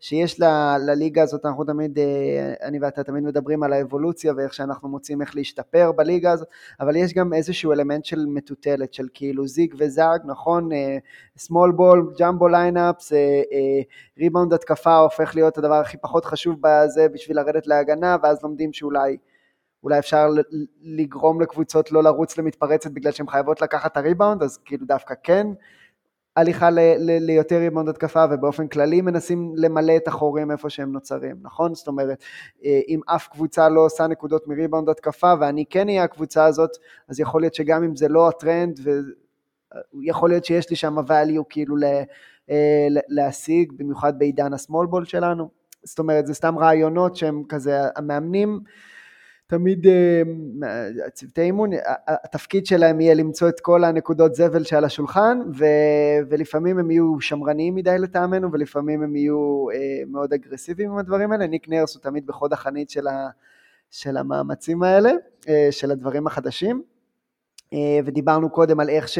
שיש 0.00 0.40
ל, 0.40 0.44
לליגה 0.86 1.22
הזאת, 1.22 1.46
אנחנו 1.46 1.64
תמיד, 1.64 1.98
אה, 1.98 2.54
אני 2.62 2.78
ואתה 2.80 3.04
תמיד 3.04 3.24
מדברים 3.24 3.62
על 3.62 3.72
האבולוציה 3.72 4.32
ואיך 4.36 4.54
שאנחנו 4.54 4.88
מוצאים 4.88 5.20
איך 5.20 5.36
להשתפר 5.36 5.92
בליגה 5.92 6.32
הזאת, 6.32 6.48
אבל 6.80 6.96
יש 6.96 7.14
גם 7.14 7.34
איזשהו 7.34 7.72
אלמנט 7.72 8.04
של 8.04 8.26
מטוטלת, 8.26 8.94
של 8.94 9.06
כאילו 9.14 9.46
זיג 9.46 9.74
וזאג, 9.78 10.20
נכון? 10.24 10.68
small 11.38 11.72
ball, 11.78 12.18
jumbo 12.20 12.48
lineups, 12.48 13.12
ריבאונד 14.18 14.52
התקפה 14.52 14.96
הופך 14.96 15.34
להיות 15.34 15.58
הדבר 15.58 15.74
הכי 15.74 15.96
פחות 15.96 16.24
חשוב 16.24 16.56
בזה 16.60 17.08
בשביל 17.08 17.36
לרדת 17.36 17.66
להגנה, 17.66 18.16
ואז 18.22 18.42
לומדים 18.42 18.72
שאולי... 18.72 19.16
אולי 19.84 19.98
אפשר 19.98 20.28
לגרום 20.82 21.40
לקבוצות 21.40 21.92
לא 21.92 22.02
לרוץ 22.02 22.38
למתפרצת 22.38 22.90
בגלל 22.90 23.12
שהן 23.12 23.26
חייבות 23.26 23.60
לקחת 23.60 23.92
את 23.92 23.96
הריבאונד, 23.96 24.42
אז 24.42 24.58
כאילו 24.64 24.86
דווקא 24.86 25.14
כן 25.22 25.46
הליכה 26.36 26.70
ל, 26.70 26.78
ל, 26.78 27.18
ליותר 27.26 27.58
ריבאונד 27.58 27.88
התקפה 27.88 28.24
ובאופן 28.30 28.68
כללי 28.68 29.00
מנסים 29.00 29.52
למלא 29.56 29.96
את 29.96 30.08
החורים 30.08 30.50
איפה 30.50 30.70
שהם 30.70 30.92
נוצרים, 30.92 31.36
נכון? 31.42 31.74
זאת 31.74 31.88
אומרת, 31.88 32.24
אה, 32.64 32.80
אם 32.88 33.00
אף 33.06 33.28
קבוצה 33.28 33.68
לא 33.68 33.80
עושה 33.80 34.06
נקודות 34.06 34.48
מריבאונד 34.48 34.88
התקפה 34.88 35.34
ואני 35.40 35.64
כן 35.70 35.88
אהיה 35.88 36.04
הקבוצה 36.04 36.44
הזאת, 36.44 36.70
אז 37.08 37.20
יכול 37.20 37.40
להיות 37.40 37.54
שגם 37.54 37.84
אם 37.84 37.96
זה 37.96 38.08
לא 38.08 38.28
הטרנד, 38.28 38.80
ויכול 39.94 40.30
להיות 40.30 40.44
שיש 40.44 40.70
לי 40.70 40.76
שם 40.76 40.98
value 40.98 41.44
כאילו 41.48 41.76
אה, 42.50 42.86
ל, 42.90 42.98
להשיג, 43.08 43.72
במיוחד 43.76 44.18
בעידן 44.18 44.52
הסמול 44.52 44.86
בול 44.86 45.04
שלנו. 45.04 45.50
זאת 45.82 45.98
אומרת, 45.98 46.26
זה 46.26 46.34
סתם 46.34 46.58
רעיונות 46.58 47.16
שהם 47.16 47.42
כזה, 47.48 47.80
המאמנים 47.96 48.60
תמיד 49.50 49.86
אה, 49.86 51.10
צוותי 51.12 51.40
אימון, 51.40 51.70
התפקיד 52.06 52.66
שלהם 52.66 53.00
יהיה 53.00 53.14
למצוא 53.14 53.48
את 53.48 53.60
כל 53.60 53.84
הנקודות 53.84 54.34
זבל 54.34 54.64
שעל 54.64 54.84
השולחן 54.84 55.38
ו, 55.58 55.64
ולפעמים 56.28 56.78
הם 56.78 56.90
יהיו 56.90 57.20
שמרניים 57.20 57.74
מדי 57.74 57.98
לטעמנו 57.98 58.52
ולפעמים 58.52 59.02
הם 59.02 59.16
יהיו 59.16 59.66
אה, 59.74 60.02
מאוד 60.06 60.32
אגרסיביים 60.32 60.90
עם 60.90 60.98
הדברים 60.98 61.32
האלה, 61.32 61.46
ניק 61.46 61.68
נרס 61.68 61.94
הוא 61.94 62.02
תמיד 62.02 62.26
בחוד 62.26 62.52
החנית 62.52 62.90
של, 62.90 63.06
ה, 63.06 63.28
של 63.90 64.16
המאמצים 64.16 64.82
האלה, 64.82 65.10
אה, 65.48 65.68
של 65.70 65.90
הדברים 65.90 66.26
החדשים 66.26 66.82
ודיברנו 68.04 68.50
קודם 68.50 68.80
על 68.80 68.88
איך 68.88 69.08
ש... 69.08 69.18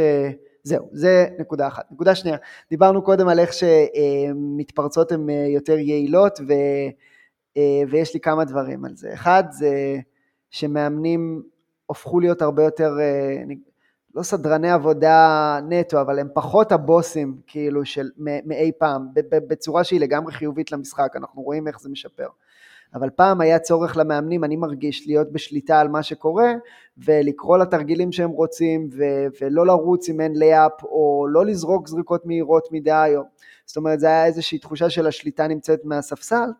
זהו, 0.62 0.88
זה 0.93 1.29
נקודה 1.38 1.66
אחת. 1.66 1.93
נקודה 1.93 2.14
שנייה, 2.14 2.37
דיברנו 2.71 3.03
קודם 3.03 3.29
על 3.29 3.38
איך 3.38 3.51
שמתפרצות 3.53 5.12
הן 5.12 5.29
יותר 5.31 5.79
יעילות 5.79 6.40
ו... 6.49 6.53
ויש 7.90 8.14
לי 8.14 8.21
כמה 8.21 8.45
דברים 8.45 8.85
על 8.85 8.97
זה. 8.97 9.14
אחד 9.14 9.45
זה 9.51 10.01
שמאמנים 10.51 11.43
הפכו 11.91 12.21
להיות 12.21 12.43
הרבה 12.43 12.65
יותר, 12.65 12.97
אה, 13.01 13.43
לא 14.15 14.23
סדרני 14.23 14.71
עבודה 14.71 15.59
נטו, 15.69 16.01
אבל 16.01 16.19
הם 16.19 16.29
פחות 16.35 16.73
הבוסים 16.73 17.41
כאילו 17.47 17.85
של 17.85 18.11
מאי 18.19 18.73
פעם, 18.79 19.07
בצורה 19.31 19.85
שהיא 19.85 20.01
לגמרי 20.01 20.33
חיובית 20.33 20.73
למשחק, 20.73 21.13
אנחנו 21.17 21.43
רואים 21.43 21.69
איך 21.69 21.81
זה 21.81 21.89
משפר. 21.89 22.27
אבל 22.95 23.11
פעם 23.11 23.41
היה 23.41 23.59
צורך 23.59 23.97
למאמנים, 23.97 24.45
אני 24.45 24.57
מרגיש, 24.57 25.07
להיות 25.07 25.33
בשליטה 25.33 25.81
על 25.81 25.89
מה 25.89 26.03
שקורה, 26.03 26.53
ולקרוא 26.99 27.59
לתרגילים 27.59 28.13
שהם 28.13 28.31
רוצים, 28.31 28.89
ו- 28.93 29.27
ולא 29.41 29.67
לרוץ 29.67 30.09
אם 30.09 30.21
אין 30.21 30.37
לייאפ, 30.37 30.85
או 30.85 31.27
לא 31.31 31.47
לזרוק 31.47 31.89
זריקות 31.89 32.27
מהירות 32.27 32.69
מדי, 32.73 33.13
או... 33.17 33.23
זאת 33.67 33.77
אומרת, 33.77 34.01
זה 34.01 34.07
היה 34.07 34.27
איזושהי 34.27 34.59
תחושה 34.59 34.91
של 34.91 35.07
השליטה 35.07 35.49
נמצאת 35.49 35.85
מהספסל, 35.85 36.51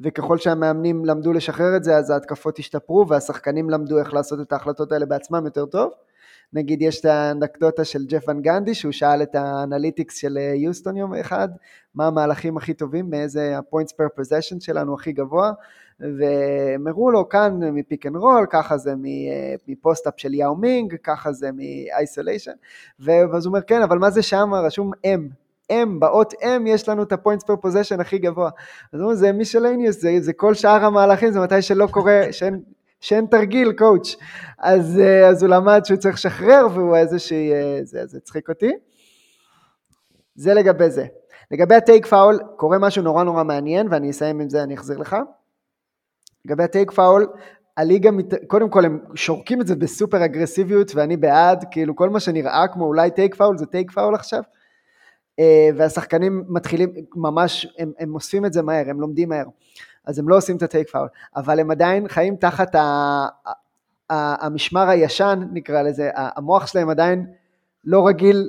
וככל 0.00 0.38
שהמאמנים 0.38 1.04
למדו 1.04 1.32
לשחרר 1.32 1.76
את 1.76 1.84
זה, 1.84 1.96
אז 1.96 2.10
ההתקפות 2.10 2.58
השתפרו, 2.58 3.08
והשחקנים 3.08 3.70
למדו 3.70 3.98
איך 3.98 4.14
לעשות 4.14 4.40
את 4.40 4.52
ההחלטות 4.52 4.92
האלה 4.92 5.06
בעצמם 5.06 5.42
יותר 5.44 5.66
טוב. 5.66 5.92
נגיד 6.52 6.82
יש 6.82 7.00
את 7.00 7.04
האנקדוטה 7.04 7.84
של 7.84 8.06
ג'ף 8.08 8.24
ואן 8.24 8.40
גנדי, 8.40 8.74
שהוא 8.74 8.92
שאל 8.92 9.22
את 9.22 9.34
ה-analytics 9.34 10.16
של 10.16 10.38
יוסטון 10.54 10.96
יום 10.96 11.14
אחד, 11.14 11.48
מה 11.94 12.06
המהלכים 12.06 12.56
הכי 12.56 12.74
טובים, 12.74 13.10
מאיזה 13.10 13.58
ה-points 13.58 13.92
per 13.92 14.20
possession 14.20 14.60
שלנו 14.60 14.94
הכי 14.94 15.12
גבוה, 15.12 15.52
והם 16.00 16.86
הראו 16.86 17.10
לו 17.10 17.28
כאן 17.28 17.60
מ-pick 17.72 18.06
and 18.06 18.16
roll, 18.16 18.46
ככה 18.50 18.78
זה 18.78 18.94
מ-post-up 19.68 20.14
של 20.16 20.34
יאו 20.34 20.56
מינג, 20.56 20.96
ככה 21.02 21.32
זה 21.32 21.50
מ-isolation, 21.52 22.56
ואז 23.00 23.46
הוא 23.46 23.50
אומר 23.50 23.62
כן, 23.62 23.82
אבל 23.82 23.98
מה 23.98 24.10
זה 24.10 24.22
שם? 24.22 24.50
רשום 24.54 24.90
M, 25.06 25.45
M, 25.72 25.98
באות 25.98 26.32
M 26.32 26.66
יש 26.66 26.88
לנו 26.88 27.02
את 27.02 27.12
ה-points 27.12 27.44
per 27.44 27.66
possession 27.66 28.00
הכי 28.00 28.18
גבוה. 28.18 28.50
אז 28.92 29.00
אומרים, 29.00 29.16
זה 29.16 29.32
miscellaneous, 29.32 30.00
זה, 30.00 30.16
זה 30.20 30.32
כל 30.32 30.54
שאר 30.54 30.84
המהלכים, 30.84 31.32
זה 31.32 31.40
מתי 31.40 31.62
שלא 31.62 31.86
קורה, 31.90 32.22
שאין, 32.30 32.60
שאין 33.00 33.26
תרגיל, 33.26 33.72
coach. 33.72 34.16
אז, 34.58 34.98
אה, 34.98 35.28
אז 35.28 35.42
הוא 35.42 35.50
למד 35.50 35.84
שהוא 35.84 35.96
צריך 35.96 36.14
לשחרר, 36.14 36.66
והוא 36.74 36.96
איזושהי, 36.96 37.52
אה, 37.52 37.80
זה, 37.82 38.06
זה 38.06 38.20
צחיק 38.20 38.48
אותי. 38.48 38.72
זה 40.34 40.54
לגבי 40.54 40.90
זה. 40.90 41.06
לגבי 41.50 41.74
הטייק 41.74 42.06
פאול, 42.06 42.38
קורה 42.56 42.78
משהו 42.78 43.02
נורא 43.02 43.24
נורא 43.24 43.44
מעניין, 43.44 43.88
ואני 43.90 44.10
אסיים 44.10 44.40
עם 44.40 44.48
זה, 44.48 44.62
אני 44.62 44.74
אחזיר 44.74 44.98
לך. 44.98 45.16
לגבי 46.44 46.62
הטייק 46.62 46.90
פאול, 46.90 47.26
הליגה, 47.76 48.10
מת... 48.10 48.34
קודם 48.46 48.68
כל 48.68 48.84
הם 48.84 48.98
שורקים 49.14 49.60
את 49.60 49.66
זה 49.66 49.76
בסופר 49.76 50.24
אגרסיביות, 50.24 50.94
ואני 50.94 51.16
בעד, 51.16 51.64
כאילו 51.70 51.96
כל 51.96 52.10
מה 52.10 52.20
שנראה 52.20 52.68
כמו 52.68 52.84
אולי 52.84 53.10
take 53.10 53.34
foul, 53.34 53.58
זה 53.58 53.66
take 53.66 53.90
foul 53.90 54.14
עכשיו. 54.14 54.42
אה, 55.38 55.68
והשחקנים 55.76 56.44
מתחילים, 56.48 56.92
ממש, 57.14 57.66
הם, 57.78 57.92
הם 57.98 58.14
אוספים 58.14 58.46
את 58.46 58.52
זה 58.52 58.62
מהר, 58.62 58.84
הם 58.90 59.00
לומדים 59.00 59.28
מהר, 59.28 59.44
אז 60.06 60.18
הם 60.18 60.28
לא 60.28 60.36
עושים 60.36 60.56
את 60.56 60.62
הטייק 60.62 60.90
פאול, 60.90 61.08
אבל 61.36 61.60
הם 61.60 61.70
עדיין 61.70 62.08
חיים 62.08 62.36
תחת 62.36 62.74
ה, 62.74 62.80
ה, 64.10 64.46
המשמר 64.46 64.88
הישן, 64.88 65.42
נקרא 65.52 65.82
לזה, 65.82 66.10
המוח 66.14 66.66
שלהם 66.66 66.88
עדיין 66.90 67.26
לא 67.84 68.06
רגיל 68.06 68.48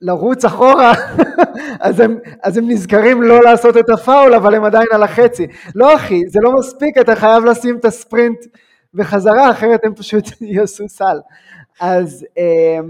לרוץ 0.00 0.44
אחורה, 0.44 0.92
אז, 1.80 2.00
הם, 2.00 2.18
אז 2.42 2.56
הם 2.56 2.70
נזכרים 2.70 3.22
לא 3.22 3.42
לעשות 3.42 3.76
את 3.76 3.90
הפאול, 3.90 4.34
אבל 4.34 4.54
הם 4.54 4.64
עדיין 4.64 4.86
על 4.92 5.02
החצי. 5.02 5.46
לא 5.74 5.96
אחי, 5.96 6.20
זה 6.28 6.38
לא 6.42 6.52
מספיק, 6.58 6.98
אתה 6.98 7.16
חייב 7.16 7.44
לשים 7.44 7.76
את 7.76 7.84
הספרינט 7.84 8.38
בחזרה, 8.94 9.50
אחרת 9.50 9.80
הם 9.84 9.94
פשוט 9.94 10.24
יעשו 10.40 10.88
סל. 10.88 11.18
אז 11.80 12.26
אה, 12.38 12.80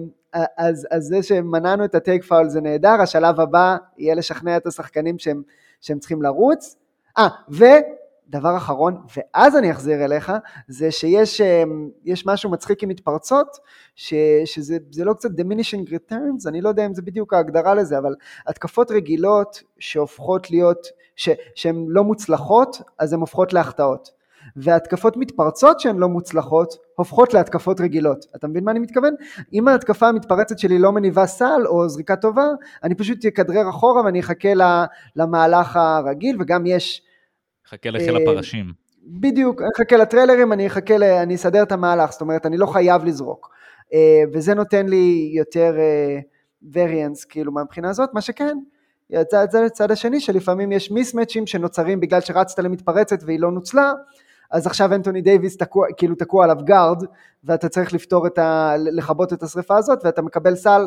אז, 0.57 0.87
אז 0.91 1.05
זה 1.05 1.23
שמנענו 1.23 1.85
את 1.85 1.95
הטייק 1.95 2.25
פאול 2.25 2.49
זה 2.49 2.61
נהדר, 2.61 3.01
השלב 3.01 3.41
הבא 3.41 3.77
יהיה 3.99 4.15
לשכנע 4.15 4.57
את 4.57 4.67
השחקנים 4.67 5.19
שהם, 5.19 5.43
שהם 5.81 5.99
צריכים 5.99 6.23
לרוץ. 6.23 6.77
אה, 7.19 7.29
ודבר 7.49 8.57
אחרון, 8.57 9.03
ואז 9.17 9.57
אני 9.57 9.71
אחזיר 9.71 10.05
אליך, 10.05 10.33
זה 10.69 10.91
שיש 10.91 11.41
אמ, 11.41 11.89
משהו 12.27 12.51
מצחיק 12.51 12.83
עם 12.83 12.89
מתפרצות, 12.89 13.59
ש, 13.95 14.15
שזה 14.45 15.05
לא 15.05 15.13
קצת 15.13 15.31
diminishing 15.31 15.91
returns, 15.91 16.49
אני 16.49 16.61
לא 16.61 16.69
יודע 16.69 16.87
אם 16.87 16.95
זה 16.95 17.03
בדיוק 17.03 17.35
ההגדרה 17.35 17.75
לזה, 17.75 17.99
אבל 17.99 18.15
התקפות 18.47 18.91
רגילות 18.91 19.63
שהופכות 19.79 20.51
להיות, 20.51 20.87
שהן 21.55 21.87
לא 21.89 22.05
מוצלחות, 22.05 22.81
אז 22.99 23.13
הן 23.13 23.21
הופכות 23.21 23.53
להחטאות. 23.53 24.24
והתקפות 24.57 25.17
מתפרצות 25.17 25.81
שהן 25.81 25.97
לא 25.97 26.09
מוצלחות 26.09 26.75
הופכות 26.97 27.35
להתקפות 27.35 27.81
רגילות. 27.81 28.27
אתה 28.37 28.49
מבין 28.49 28.65
מה 28.65 28.71
אני 28.71 28.79
מתכוון? 28.81 29.15
אם 29.53 29.69
ההתקפה 29.69 30.09
המתפרצת 30.09 30.59
שלי 30.59 30.79
לא 30.79 30.93
מניבה 30.93 31.27
סל 31.27 31.67
או 31.67 31.89
זריקה 31.89 32.17
טובה, 32.17 32.47
אני 32.85 32.95
פשוט 32.95 33.27
אכדרר 33.27 33.71
אחורה 33.71 34.05
ואני 34.05 34.21
אחכה 34.21 34.49
למהלך 35.17 35.77
הרגיל 35.77 36.37
וגם 36.41 36.67
יש... 36.67 37.03
חכה 37.69 37.91
לחיל 37.91 38.17
אה, 38.17 38.23
הפרשים. 38.23 38.73
בדיוק, 39.07 39.63
אני 39.63 39.71
אחכה 39.77 39.97
לטריילרים, 39.97 40.53
אני 40.53 40.67
אחכה, 40.67 40.99
ל... 40.99 41.03
אני 41.03 41.35
אסדר 41.35 41.63
את 41.63 41.73
המהלך, 41.73 42.13
זאת 42.13 42.21
אומרת, 42.21 42.47
אני 42.47 42.57
לא 42.57 42.67
חייב 42.67 43.05
לזרוק. 43.05 43.51
אה, 43.95 44.23
וזה 44.33 44.55
נותן 44.55 44.87
לי 44.87 45.33
יותר 45.35 45.75
וריאנס, 46.73 47.25
כאילו, 47.25 47.53
מהבחינה 47.53 47.91
הזאת, 47.91 48.11
מה 48.13 48.21
שכן, 48.21 48.59
זה 49.51 49.61
לצד 49.61 49.91
השני, 49.91 50.21
שלפעמים 50.21 50.73
יש 50.73 50.91
מיסמצ'ים 50.91 51.47
שנוצרים 51.47 52.01
בגלל 52.01 52.21
שרצת 52.21 52.59
למתפרצת 52.59 53.19
והיא 53.27 53.41
לא 53.41 53.51
נוצלה, 53.51 53.93
אז 54.51 54.67
עכשיו 54.67 54.95
אנטוני 54.95 55.23
דייוויס 55.23 55.57
תקוע, 55.57 55.87
כאילו 55.97 56.15
תקוע 56.15 56.45
עליו 56.45 56.57
גארד, 56.65 57.05
ואתה 57.45 57.69
צריך 57.69 57.93
לפתור 57.93 58.27
את 58.27 58.39
ה... 58.39 58.75
לכבות 58.79 59.33
את 59.33 59.43
השריפה 59.43 59.77
הזאת, 59.77 59.99
ואתה 60.05 60.23
מקבל 60.23 60.55
סל 60.55 60.83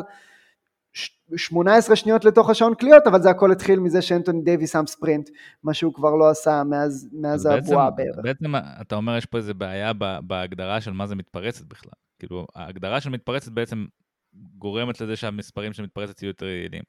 18 1.36 1.96
שניות 1.96 2.24
לתוך 2.24 2.50
השעון 2.50 2.74
קליעות, 2.74 3.06
אבל 3.06 3.22
זה 3.22 3.30
הכל 3.30 3.52
התחיל 3.52 3.80
מזה 3.80 4.02
שאנטוני 4.02 4.42
דייוויס 4.42 4.72
שם 4.72 4.86
ספרינט, 4.86 5.30
מה 5.62 5.74
שהוא 5.74 5.94
כבר 5.94 6.14
לא 6.14 6.30
עשה 6.30 6.62
מאז, 6.64 7.08
מאז 7.12 7.46
הבועה 7.46 7.90
בערך. 7.90 8.18
בעצם 8.22 8.52
אתה 8.56 8.96
אומר 8.96 9.16
יש 9.16 9.26
פה 9.26 9.38
איזה 9.38 9.54
בעיה 9.54 9.92
בהגדרה 10.22 10.80
של 10.80 10.92
מה 10.92 11.06
זה 11.06 11.14
מתפרצת 11.14 11.64
בכלל. 11.64 11.92
כאילו, 12.18 12.46
ההגדרה 12.54 13.00
של 13.00 13.10
מתפרצת 13.10 13.52
בעצם 13.52 13.86
גורמת 14.34 15.00
לזה 15.00 15.16
שהמספרים 15.16 15.72
של 15.72 15.82
מתפרצת 15.82 16.22
יהיו 16.22 16.28
יותר 16.28 16.46
יעילים. 16.46 16.82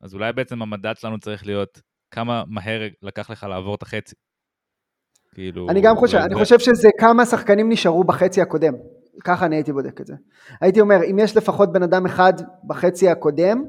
אז 0.00 0.14
אולי 0.14 0.32
בעצם 0.32 0.62
המדד 0.62 0.94
שלנו 0.96 1.18
צריך 1.18 1.46
להיות 1.46 1.80
כמה 2.10 2.44
מהר 2.46 2.88
לקח 3.02 3.30
לך 3.30 3.44
לעבור 3.44 3.74
את 3.74 3.82
החצי. 3.82 4.14
כאילו... 5.34 5.68
אני 5.68 5.80
גם 5.80 5.96
חושב, 5.96 6.18
אני 6.18 6.34
חושב 6.34 6.58
שזה 6.58 6.88
כמה 6.98 7.26
שחקנים 7.26 7.68
נשארו 7.68 8.04
בחצי 8.04 8.42
הקודם. 8.42 8.72
ככה 9.24 9.46
אני 9.46 9.56
הייתי 9.56 9.72
בודק 9.72 10.00
את 10.00 10.06
זה. 10.06 10.14
הייתי 10.60 10.80
אומר, 10.80 10.96
אם 11.10 11.18
יש 11.18 11.36
לפחות 11.36 11.72
בן 11.72 11.82
אדם 11.82 12.06
אחד 12.06 12.32
בחצי 12.64 13.08
הקודם, 13.08 13.64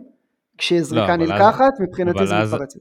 כשזריקה 0.57 1.07
לא, 1.07 1.15
נלקחת, 1.15 1.73
אז, 1.73 1.81
מבחינתי 1.81 2.27
זה 2.27 2.37
אז, 2.37 2.53
מתפרצת. 2.53 2.79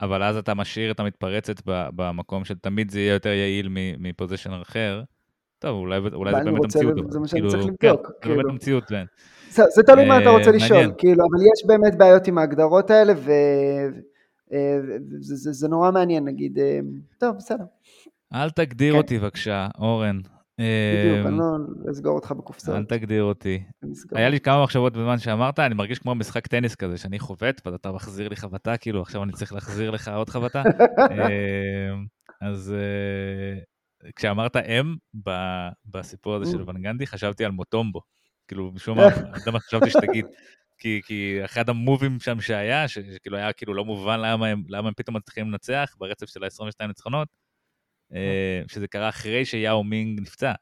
אבל 0.00 0.22
אז 0.22 0.36
אתה 0.36 0.54
משאיר 0.54 0.90
את 0.90 1.00
המתפרצת 1.00 1.62
במקום 1.66 2.44
שתמיד 2.44 2.90
זה 2.90 3.00
יהיה 3.00 3.12
יותר 3.12 3.28
יעיל 3.28 3.68
מפוזיישן 3.98 4.50
אחר. 4.62 5.02
טוב, 5.58 5.78
אולי, 5.78 5.98
אולי 6.14 6.32
זה 6.32 6.44
באמת 6.44 6.64
המציאות. 6.64 7.12
זה 7.12 7.18
מה 7.18 7.28
שאני 7.28 7.40
כאילו, 7.40 7.50
צריך 7.50 7.64
לבדוק. 7.64 8.06
כן, 8.06 8.12
כאילו. 8.20 8.34
זה 8.34 8.42
באמת 8.42 8.52
המציאות, 8.52 8.84
כן. 8.84 9.04
זה, 9.50 9.62
זה 9.74 9.82
תלוי 9.82 10.08
מה 10.08 10.18
אתה 10.18 10.30
רוצה 10.30 10.50
לשאול, 10.50 10.92
כאילו, 10.98 11.24
אבל 11.24 11.46
יש 11.52 11.66
באמת 11.66 11.98
בעיות 11.98 12.26
עם 12.28 12.38
ההגדרות 12.38 12.90
האלה, 12.90 13.12
וזה 14.52 15.36
זה, 15.36 15.52
זה 15.52 15.68
נורא 15.68 15.90
מעניין, 15.90 16.24
נגיד, 16.24 16.58
אה, 16.58 16.80
טוב, 17.18 17.36
בסדר. 17.36 17.64
אל 18.34 18.50
תגדיר 18.50 18.92
כן. 18.92 18.98
אותי 18.98 19.18
בבקשה, 19.18 19.68
אורן. 19.78 20.20
בדיוק, 20.58 21.26
אני 21.26 21.38
לא 21.38 21.90
אסגור 21.90 22.14
אותך 22.14 22.32
בקופסאות. 22.32 22.76
אל 22.76 22.84
תגדיר 22.84 23.22
אותי. 23.22 23.62
היה 24.12 24.28
לי 24.28 24.40
כמה 24.40 24.62
מחשבות 24.62 24.92
בזמן 24.92 25.18
שאמרת, 25.18 25.58
אני 25.58 25.74
מרגיש 25.74 25.98
כמו 25.98 26.14
משחק 26.14 26.46
טניס 26.46 26.74
כזה, 26.74 26.96
שאני 26.96 27.18
חובט, 27.18 27.66
ואתה 27.66 27.92
מחזיר 27.92 28.28
לי 28.28 28.36
חבטה, 28.36 28.76
כאילו 28.76 29.02
עכשיו 29.02 29.22
אני 29.22 29.32
צריך 29.32 29.52
להחזיר 29.52 29.90
לך 29.90 30.08
עוד 30.08 30.28
חבטה. 30.28 30.62
אז 32.40 32.74
אה, 32.74 33.60
כשאמרת 34.16 34.56
אם 34.56 34.94
בסיפור 35.86 36.34
הזה 36.34 36.50
של 36.50 36.62
ונגנדי, 36.66 37.06
חשבתי 37.06 37.44
על 37.44 37.50
מוטומבו. 37.50 38.00
כאילו, 38.48 38.72
משום 38.72 38.98
מה, 38.98 39.08
זה 39.36 39.50
מה 39.50 39.60
שחשבתי 39.60 39.90
שתגיד. 39.90 40.26
כי, 40.80 41.00
כי 41.04 41.44
אחד 41.44 41.68
המובים 41.68 42.20
שם 42.20 42.40
שהיה, 42.40 42.88
שכאילו 42.88 43.36
היה 43.36 43.52
כאילו 43.52 43.74
לא 43.74 43.84
מובן 43.84 44.20
למה 44.20 44.46
הם, 44.46 44.62
למה 44.68 44.88
הם 44.88 44.94
פתאום 44.96 45.16
מצליחים 45.16 45.50
לנצח 45.50 45.96
ברצף 45.98 46.26
של 46.26 46.44
ה-22 46.44 46.86
ניצחונות, 46.86 47.28
אה, 48.14 48.62
שזה 48.68 48.88
קרה 48.88 49.08
אחרי 49.08 49.44
שיאו 49.44 49.84
מינג 49.84 50.20
נפצע, 50.20 50.52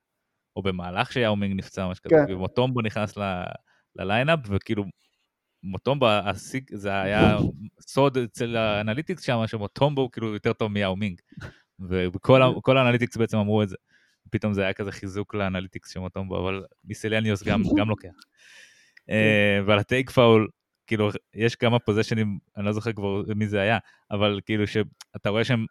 או 0.56 0.62
במהלך 0.62 1.12
שיאו 1.12 1.36
מינג 1.36 1.58
נפצע, 1.58 1.86
מה 1.86 1.94
שכזה, 1.94 2.14
כן. 2.26 2.32
ומוטומבו 2.32 2.80
נכנס 2.80 3.14
ל-lineup, 3.96 4.38
וכאילו 4.48 4.84
מוטומבו, 5.62 6.06
זה 6.72 7.00
היה 7.00 7.36
סוד 7.80 8.16
אצל 8.16 8.56
ה-analytics 8.56 9.22
שם, 9.22 9.38
שמוטומבו 9.46 10.02
הוא 10.02 10.10
כאילו 10.12 10.34
יותר 10.34 10.52
טוב 10.52 10.72
מיאו 10.72 10.96
מינג, 10.96 11.20
וכל 11.90 12.78
ה-analytics 12.78 13.16
בעצם 13.16 13.36
אמרו 13.36 13.62
את 13.62 13.68
זה. 13.68 13.76
פתאום 14.30 14.52
זה 14.52 14.62
היה 14.62 14.72
כזה 14.72 14.92
חיזוק 14.92 15.34
ל-analytics 15.34 15.92
של 15.92 16.00
מוטומבו, 16.00 16.40
אבל 16.40 16.64
miscellaneous 16.84 17.42
גם, 17.42 17.62
גם 17.78 17.88
לוקח. 17.88 18.14
אה, 19.10 19.60
ועל 19.66 19.78
הטייק 19.78 20.10
פאול, 20.10 20.48
כאילו, 20.86 21.10
יש 21.34 21.56
כמה 21.56 21.78
פוזשנים, 21.78 22.38
אני 22.56 22.66
לא 22.66 22.72
זוכר 22.72 22.92
כבר 22.92 23.22
מי 23.36 23.46
זה 23.46 23.60
היה, 23.60 23.78
אבל 24.10 24.40
כאילו 24.44 24.66
שאתה 24.66 25.30
רואה 25.30 25.44
שהם 25.44 25.66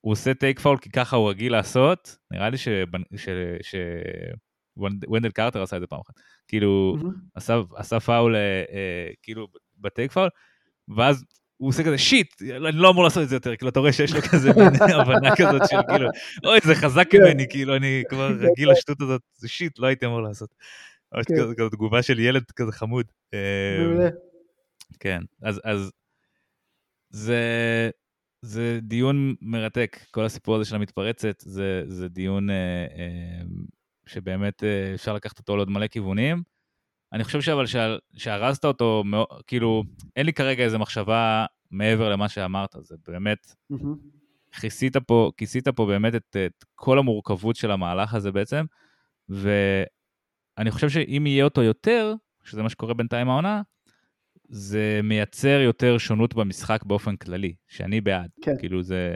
הוא 0.00 0.12
עושה 0.12 0.34
take 0.34 0.60
foul 0.60 0.78
כי 0.78 0.90
ככה 0.90 1.16
הוא 1.16 1.30
רגיל 1.30 1.52
לעשות, 1.52 2.16
נראה 2.30 2.50
לי 2.50 2.56
שוונדל 4.76 5.30
קרטר 5.30 5.62
עשה 5.62 5.76
את 5.76 5.80
זה 5.80 5.86
פעם 5.86 6.00
אחת, 6.00 6.14
כאילו 6.48 6.96
עשה, 7.34 7.60
עשה 7.76 8.00
פאול 8.00 8.36
אה, 8.36 8.40
אה, 8.40 9.08
כאילו 9.22 9.48
בטייק 9.78 10.12
פאול, 10.12 10.28
ואז 10.96 11.24
הוא 11.56 11.68
עושה 11.68 11.84
כזה 11.84 11.98
shit, 11.98 12.42
אני 12.42 12.76
לא 12.76 12.90
אמור 12.90 13.04
לעשות 13.04 13.22
את 13.22 13.28
זה 13.28 13.36
יותר, 13.36 13.56
כאילו 13.56 13.70
אתה 13.70 13.80
רואה 13.80 13.92
שיש 13.92 14.14
לו 14.14 14.22
כזה 14.22 14.50
הבנה 15.00 15.36
כזאת 15.36 15.62
של 15.70 15.76
כאילו, 15.88 16.08
אוי 16.44 16.58
זה 16.64 16.74
חזק 16.74 17.10
כן. 17.10 17.18
ממני, 17.18 17.46
כאילו 17.50 17.76
אני 17.76 18.02
כבר 18.08 18.30
רגיל 18.50 18.70
לשטות 18.70 19.00
הזאת, 19.00 19.22
זה 19.34 19.48
שיט, 19.48 19.78
לא 19.78 19.86
הייתי 19.86 20.06
אמור 20.06 20.22
לעשות. 20.22 20.54
כן. 21.22 21.34
כזו 21.34 21.68
תגובה 21.68 22.02
של 22.02 22.18
ילד 22.18 22.44
כזה 22.56 22.72
חמוד. 22.72 23.06
אה, 23.34 24.08
כן, 25.00 25.22
אז 25.42 25.92
זה, 27.10 27.90
זה 28.42 28.78
דיון 28.82 29.34
מרתק, 29.40 29.98
כל 30.10 30.24
הסיפור 30.24 30.56
הזה 30.56 30.64
של 30.64 30.76
המתפרצת, 30.76 31.40
זה, 31.40 31.82
זה 31.86 32.08
דיון 32.08 32.50
אה, 32.50 32.86
אה, 32.96 33.42
שבאמת 34.06 34.64
אה, 34.64 34.94
אפשר 34.94 35.14
לקחת 35.14 35.38
אותו 35.38 35.56
לעוד 35.56 35.70
מלא 35.70 35.86
כיוונים. 35.86 36.42
אני 37.12 37.24
חושב 37.24 37.40
שאבל 37.40 37.64
שארזת 38.16 38.64
אותו, 38.64 39.04
כאילו, 39.46 39.84
אין 40.16 40.26
לי 40.26 40.32
כרגע 40.32 40.64
איזו 40.64 40.78
מחשבה 40.78 41.46
מעבר 41.70 42.08
למה 42.08 42.28
שאמרת, 42.28 42.76
זה 42.82 42.96
באמת, 43.08 43.54
כיסית 44.60 44.96
פה, 44.96 45.30
כיסית 45.36 45.68
פה 45.68 45.86
באמת 45.86 46.14
את, 46.14 46.36
את 46.46 46.64
כל 46.74 46.98
המורכבות 46.98 47.56
של 47.56 47.70
המהלך 47.70 48.14
הזה 48.14 48.32
בעצם, 48.32 48.64
ואני 50.58 50.70
חושב 50.70 50.88
שאם 50.88 51.26
יהיה 51.26 51.44
אותו 51.44 51.62
יותר, 51.62 52.14
שזה 52.44 52.62
מה 52.62 52.68
שקורה 52.68 52.94
בינתיים 52.94 53.28
העונה, 53.28 53.62
זה 54.48 55.00
מייצר 55.02 55.60
יותר 55.60 55.98
שונות 55.98 56.34
במשחק 56.34 56.84
באופן 56.84 57.16
כללי, 57.16 57.54
שאני 57.68 58.00
בעד. 58.00 58.30
כן. 58.42 58.58
כאילו 58.58 58.82
זה, 58.82 59.14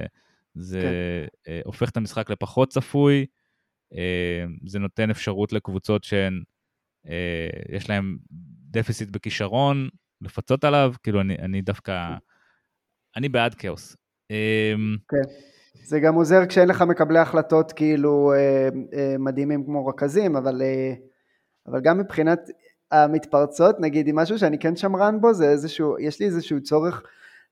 זה 0.54 0.80
כן. 0.80 1.52
אה, 1.52 1.60
הופך 1.64 1.90
את 1.90 1.96
המשחק 1.96 2.30
לפחות 2.30 2.68
צפוי, 2.68 3.26
אה, 3.94 4.44
זה 4.66 4.78
נותן 4.78 5.10
אפשרות 5.10 5.52
לקבוצות 5.52 6.04
שהן, 6.04 6.42
אה, 7.08 7.48
יש 7.68 7.90
להן 7.90 8.16
דפיסיט 8.70 9.08
בכישרון, 9.10 9.88
לפצות 10.20 10.64
עליו, 10.64 10.94
כאילו 11.02 11.20
אני, 11.20 11.34
אני 11.34 11.62
דווקא, 11.62 12.14
אני 13.16 13.28
בעד 13.28 13.54
כאוס. 13.54 13.96
אה, 14.30 14.74
כן. 15.08 15.32
זה 15.84 16.00
גם 16.00 16.14
עוזר 16.14 16.46
כשאין 16.46 16.68
לך 16.68 16.82
מקבלי 16.82 17.18
החלטות 17.18 17.72
כאילו 17.72 18.32
אה, 18.32 18.68
אה, 18.98 19.18
מדהימים 19.18 19.64
כמו 19.64 19.86
רכזים, 19.86 20.36
אבל, 20.36 20.62
אה, 20.62 20.94
אבל 21.70 21.80
גם 21.80 21.98
מבחינת 21.98 22.50
המתפרצות, 22.90 23.80
נגיד, 23.80 24.08
עם 24.08 24.16
משהו 24.16 24.38
שאני 24.38 24.58
כן 24.58 24.76
שמרן 24.76 25.20
בו, 25.20 25.34
זה 25.34 25.50
איזשהו, 25.50 25.98
יש 25.98 26.20
לי 26.20 26.26
איזשהו 26.26 26.62
צורך 26.62 27.02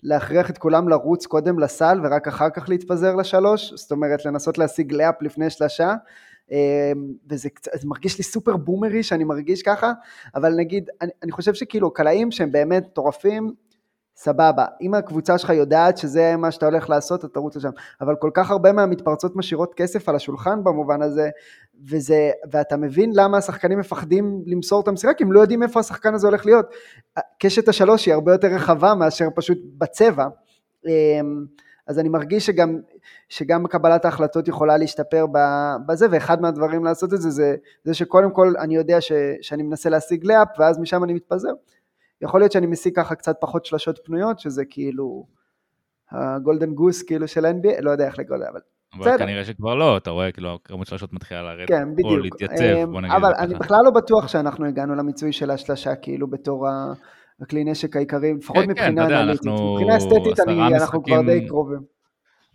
להכריח 0.02 0.50
את 0.50 0.58
כולם 0.58 0.88
לרוץ 0.88 1.26
קודם 1.26 1.58
לסל 1.58 2.00
ורק 2.04 2.28
אחר 2.28 2.50
כך 2.50 2.68
להתפזר 2.68 3.14
לשלוש, 3.14 3.72
זאת 3.74 3.92
אומרת 3.92 4.24
לנסות 4.24 4.58
להשיג 4.58 4.92
לאפ 4.92 5.22
לפני 5.22 5.50
שלושה, 5.50 5.94
אמ, 6.50 6.56
וזה 7.30 7.48
זה 7.74 7.88
מרגיש 7.88 8.18
לי 8.18 8.24
סופר 8.24 8.56
בומרי 8.56 9.02
שאני 9.02 9.24
מרגיש 9.24 9.62
ככה, 9.62 9.92
אבל 10.34 10.54
נגיד, 10.54 10.90
אני, 11.00 11.10
אני 11.22 11.32
חושב 11.32 11.54
שכאילו 11.54 11.90
קלעים 11.90 12.30
שהם 12.30 12.52
באמת 12.52 12.86
מטורפים, 12.86 13.52
סבבה, 14.16 14.64
אם 14.80 14.94
הקבוצה 14.94 15.38
שלך 15.38 15.50
יודעת 15.50 15.98
שזה 15.98 16.36
מה 16.36 16.50
שאתה 16.50 16.66
הולך 16.66 16.90
לעשות, 16.90 17.20
אתה 17.20 17.28
תרוץ 17.28 17.56
לשם, 17.56 17.70
אבל 18.00 18.14
כל 18.16 18.30
כך 18.34 18.50
הרבה 18.50 18.72
מהמתפרצות 18.72 19.36
משאירות 19.36 19.74
כסף 19.74 20.08
על 20.08 20.16
השולחן 20.16 20.64
במובן 20.64 21.02
הזה, 21.02 21.30
וזה, 21.84 22.30
ואתה 22.50 22.76
מבין 22.76 23.10
למה 23.14 23.38
השחקנים 23.38 23.78
מפחדים 23.78 24.42
למסור 24.46 24.80
את 24.80 24.88
המסירה, 24.88 25.14
כי 25.14 25.24
הם 25.24 25.32
לא 25.32 25.40
יודעים 25.40 25.62
איפה 25.62 25.80
השחקן 25.80 26.14
הזה 26.14 26.26
הולך 26.26 26.46
להיות. 26.46 26.66
קשת 27.38 27.68
השלוש 27.68 28.06
היא 28.06 28.14
הרבה 28.14 28.32
יותר 28.32 28.48
רחבה 28.48 28.94
מאשר 28.94 29.28
פשוט 29.34 29.58
בצבע, 29.78 30.26
אמ, 30.86 31.44
אז 31.86 31.98
אני 31.98 32.08
מרגיש 32.08 32.46
שגם, 32.46 32.80
שגם 33.28 33.66
קבלת 33.66 34.04
ההחלטות 34.04 34.48
יכולה 34.48 34.76
להשתפר 34.76 35.26
בזה, 35.86 36.06
ואחד 36.10 36.40
מהדברים 36.40 36.84
לעשות 36.84 37.14
את 37.14 37.20
זה, 37.20 37.30
זה, 37.30 37.56
זה 37.84 37.94
שקודם 37.94 38.30
כל 38.30 38.54
אני 38.58 38.76
יודע 38.76 39.00
ש, 39.00 39.12
שאני 39.42 39.62
מנסה 39.62 39.90
להשיג 39.90 40.24
לאפ, 40.24 40.48
ואז 40.58 40.78
משם 40.78 41.04
אני 41.04 41.14
מתפזר. 41.14 41.52
יכול 42.20 42.40
להיות 42.40 42.52
שאני 42.52 42.66
משיג 42.66 42.96
ככה 42.96 43.14
קצת 43.14 43.36
פחות 43.40 43.64
שלשות 43.64 43.98
פנויות, 44.04 44.40
שזה 44.40 44.64
כאילו 44.64 45.26
הגולדן 46.10 46.74
גוס 46.74 47.02
כאילו 47.02 47.28
של 47.28 47.46
NBA, 47.46 47.80
לא 47.80 47.90
יודע 47.90 48.06
איך 48.06 48.18
לגול, 48.18 48.42
אבל 48.44 48.60
בסדר. 49.00 49.14
אבל 49.14 49.18
כנראה 49.18 49.44
שכבר 49.44 49.74
לא, 49.74 49.96
אתה 49.96 50.10
רואה 50.10 50.32
כאילו 50.32 50.58
כמות 50.64 50.86
שלשות 50.86 51.12
מתחילה 51.12 51.42
לרדת, 51.42 51.68
כן, 51.68 51.92
בדיוק. 51.92 52.10
או 52.10 52.16
להתייצב, 52.16 52.90
בוא 52.90 53.00
נגיד 53.00 53.16
אבל 53.16 53.32
אני 53.38 53.54
בכלל 53.54 53.78
לא 53.84 53.90
בטוח 53.90 54.28
שאנחנו 54.28 54.66
הגענו 54.66 54.94
למיצוי 54.94 55.32
של 55.32 55.50
השלשה 55.50 55.94
כאילו 55.94 56.30
בתור 56.30 56.66
הכלי 57.42 57.64
נשק 57.64 57.96
העיקרי, 57.96 58.34
לפחות 58.34 58.64
כן, 58.64 58.70
מבחינה 58.70 59.08
כן, 59.08 59.14
אנליטית, 59.14 59.46
מבחינה 59.46 59.96
אסתטית 59.96 60.40
אנחנו 60.74 61.02
כבר 61.02 61.22
די 61.22 61.46
קרובים. 61.48 61.96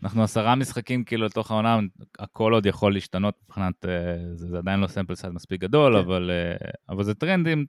אנחנו 0.03 0.23
עשרה 0.23 0.55
משחקים 0.55 1.03
כאילו 1.03 1.25
לתוך 1.25 1.51
העונה, 1.51 1.79
הכל 2.19 2.53
עוד 2.53 2.65
יכול 2.65 2.93
להשתנות 2.93 3.35
מבחינת, 3.43 3.85
אה, 3.85 4.15
זה, 4.35 4.47
זה 4.47 4.57
עדיין 4.57 4.79
לא 4.79 4.87
sample 4.87 5.15
size 5.15 5.33
מספיק 5.33 5.61
גדול, 5.61 5.93
כן. 5.93 5.99
אבל, 5.99 6.31
אה, 6.31 6.69
אבל 6.89 7.03
זה 7.03 7.13
טרנדים 7.13 7.65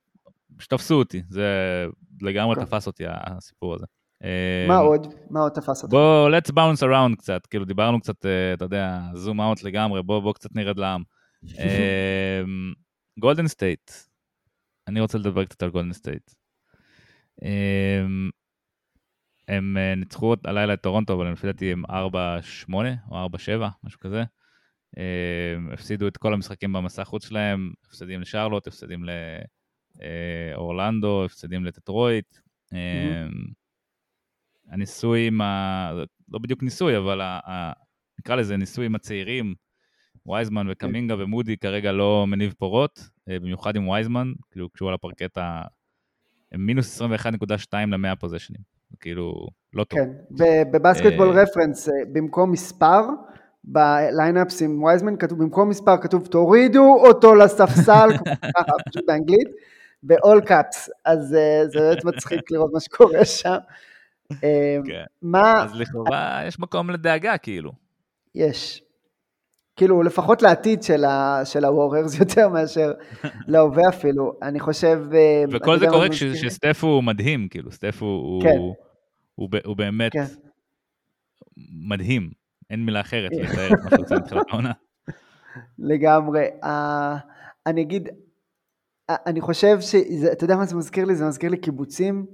שתפסו 0.59 0.95
אותי, 0.95 1.23
זה 1.29 1.47
לגמרי 2.23 2.57
כן. 2.57 2.65
תפס 2.65 2.87
אותי 2.87 3.05
הסיפור 3.07 3.75
הזה. 3.75 3.87
מה 4.69 4.77
עוד? 4.77 5.15
מה 5.31 5.41
עוד 5.41 5.53
תפס 5.53 5.83
אותך? 5.83 5.93
בוא, 5.93 6.31
let's 6.31 6.53
bounce 6.53 6.83
around 6.83 7.17
קצת, 7.19 7.47
כאילו 7.47 7.65
דיברנו 7.65 8.01
קצת, 8.01 8.27
אה, 8.27 8.55
אתה 8.55 8.65
יודע, 8.65 9.01
zoom 9.15 9.41
out 9.41 9.63
לגמרי, 9.63 10.03
בוא, 10.03 10.21
בוא 10.21 10.35
קצת 10.35 10.51
נרד 10.55 10.79
לעם. 10.79 11.03
גולדן 13.21 13.49
סטייט, 13.49 13.91
אני 14.89 15.01
רוצה 15.01 15.19
לדבר 15.19 15.45
קצת 15.45 15.63
על 15.63 15.71
גולדן 15.71 15.93
סטייט. 15.93 16.31
הם 19.49 19.77
אה, 19.77 19.95
ניצחו 19.95 20.35
הלילה 20.45 20.75
את 20.75 20.81
טורונטו, 20.81 21.15
אבל 21.15 21.33
לפי 21.33 21.47
דעתי 21.47 21.73
הם 21.73 21.87
4-8 21.87 21.91
או 23.11 23.27
4-7, 23.27 23.29
משהו 23.85 24.01
כזה. 24.01 24.25
הפסידו 25.73 26.09
את 26.09 26.17
כל 26.17 26.35
המשחקים 26.35 26.73
במסע 26.73 27.05
חוץ 27.05 27.29
שלהם, 27.29 27.73
הפסדים 27.87 28.21
לשרלוט, 28.21 28.67
הפסדים 28.67 29.05
לאורלנדו, 30.55 31.25
הפסדים 31.25 31.65
לטטרויט. 31.65 32.37
Mm-hmm. 32.73 33.62
הניסוי 34.69 35.27
עם 35.27 35.41
ה... 35.41 35.93
לא 36.29 36.39
בדיוק 36.39 36.63
ניסוי, 36.63 36.97
אבל 36.97 37.21
ה... 37.21 37.41
ה... 37.47 37.73
נקרא 38.19 38.37
לזה 38.37 38.57
ניסוי 38.57 38.87
עם 38.87 38.95
הצעירים, 38.95 39.55
וייזמן 40.27 40.67
וקמינגה. 40.71 41.15
ומודי 41.19 41.57
כרגע 41.57 41.93
לא 41.93 42.25
מניב 42.29 42.55
פורות, 42.59 43.09
אה, 43.29 43.39
במיוחד 43.39 43.77
עם 43.77 43.89
וייזמן, 43.89 44.33
כאילו 44.51 44.73
כשהוא 44.73 44.89
על 44.89 44.95
הפרקט 44.95 45.39
ה... 45.39 45.63
מינוס 46.55 47.03
21.2 47.03 47.07
ל-100 47.75 48.17
פוזיישנים, 48.17 48.61
כאילו 49.01 49.47
לא 49.75 49.85
טוב. 49.85 49.99
כן, 49.99 50.11
ב-Basketball 50.73 51.29
Reference, 51.29 51.89
אה, 51.89 51.95
במקום 52.13 52.53
מספר, 52.53 53.01
ב-lineups 53.65 54.63
עם 54.63 54.83
וייזמן 54.83 55.17
כתוב, 55.17 55.39
במקום 55.39 55.69
מספר 55.69 55.97
כתוב 55.97 56.27
תורידו 56.27 56.97
אותו 57.07 57.35
לספסל, 57.35 58.09
ככה 58.57 58.73
פשוט 58.91 59.05
באנגלית, 59.07 59.49
ב-all 60.03 60.49
caps, 60.49 60.91
אז 61.05 61.35
אה, 61.35 61.63
זה 61.69 61.81
באמת 61.81 62.05
מצחיק 62.05 62.51
לראות 62.51 62.73
מה 62.73 62.81
שקורה 62.81 63.25
שם. 63.25 63.57
אמ, 64.43 64.83
כן. 64.87 65.05
מה... 65.23 65.63
אז 65.65 65.75
לכאורה 65.75 66.43
יש 66.47 66.59
מקום 66.59 66.91
לדאגה, 66.91 67.39
כאילו. 67.39 67.73
יש. 68.35 68.83
כאילו, 69.77 70.03
לפחות 70.03 70.43
לעתיד 70.43 70.83
של, 70.83 71.05
ה, 71.05 71.41
של 71.45 71.65
יותר 72.21 72.49
מאשר 72.49 72.93
להווה 73.49 73.89
אפילו. 73.89 74.33
אני 74.43 74.61
חושב... 74.61 74.99
אמ, 75.13 75.49
וכל 75.53 75.79
זה 75.79 75.87
קורה 75.87 76.09
כשסטף 76.09 76.85
הוא 76.85 77.03
מדהים, 77.03 77.49
כאילו, 77.49 77.73
סטף 77.73 78.03
הוא, 78.03 78.43
כן. 78.43 78.57
הוא, 78.59 78.75
הוא, 79.35 79.49
הוא 79.65 79.77
באמת 79.77 80.13
כן. 80.13 80.25
מדהים. 81.89 82.31
אין 82.71 82.85
מילה 82.85 83.01
אחרת 83.01 83.31
לתאר 83.33 83.67
את 83.67 83.79
מה 83.85 83.91
שהוא 83.91 84.05
עושה 84.05 84.15
מתחילת 84.15 84.47
העונה. 84.51 84.73
לגמרי. 85.79 86.47
Uh, 86.63 86.67
אני 87.67 87.83
אגיד, 87.83 88.09
uh, 88.09 89.15
אני 89.27 89.41
חושב 89.41 89.81
שאתה 89.81 90.45
יודע 90.45 90.57
מה 90.57 90.65
זה 90.65 90.77
מזכיר 90.77 91.05
לי? 91.05 91.15
זה 91.17 91.25
מזכיר 91.25 91.51
לי 91.51 91.57
קיבוצים. 91.57 92.27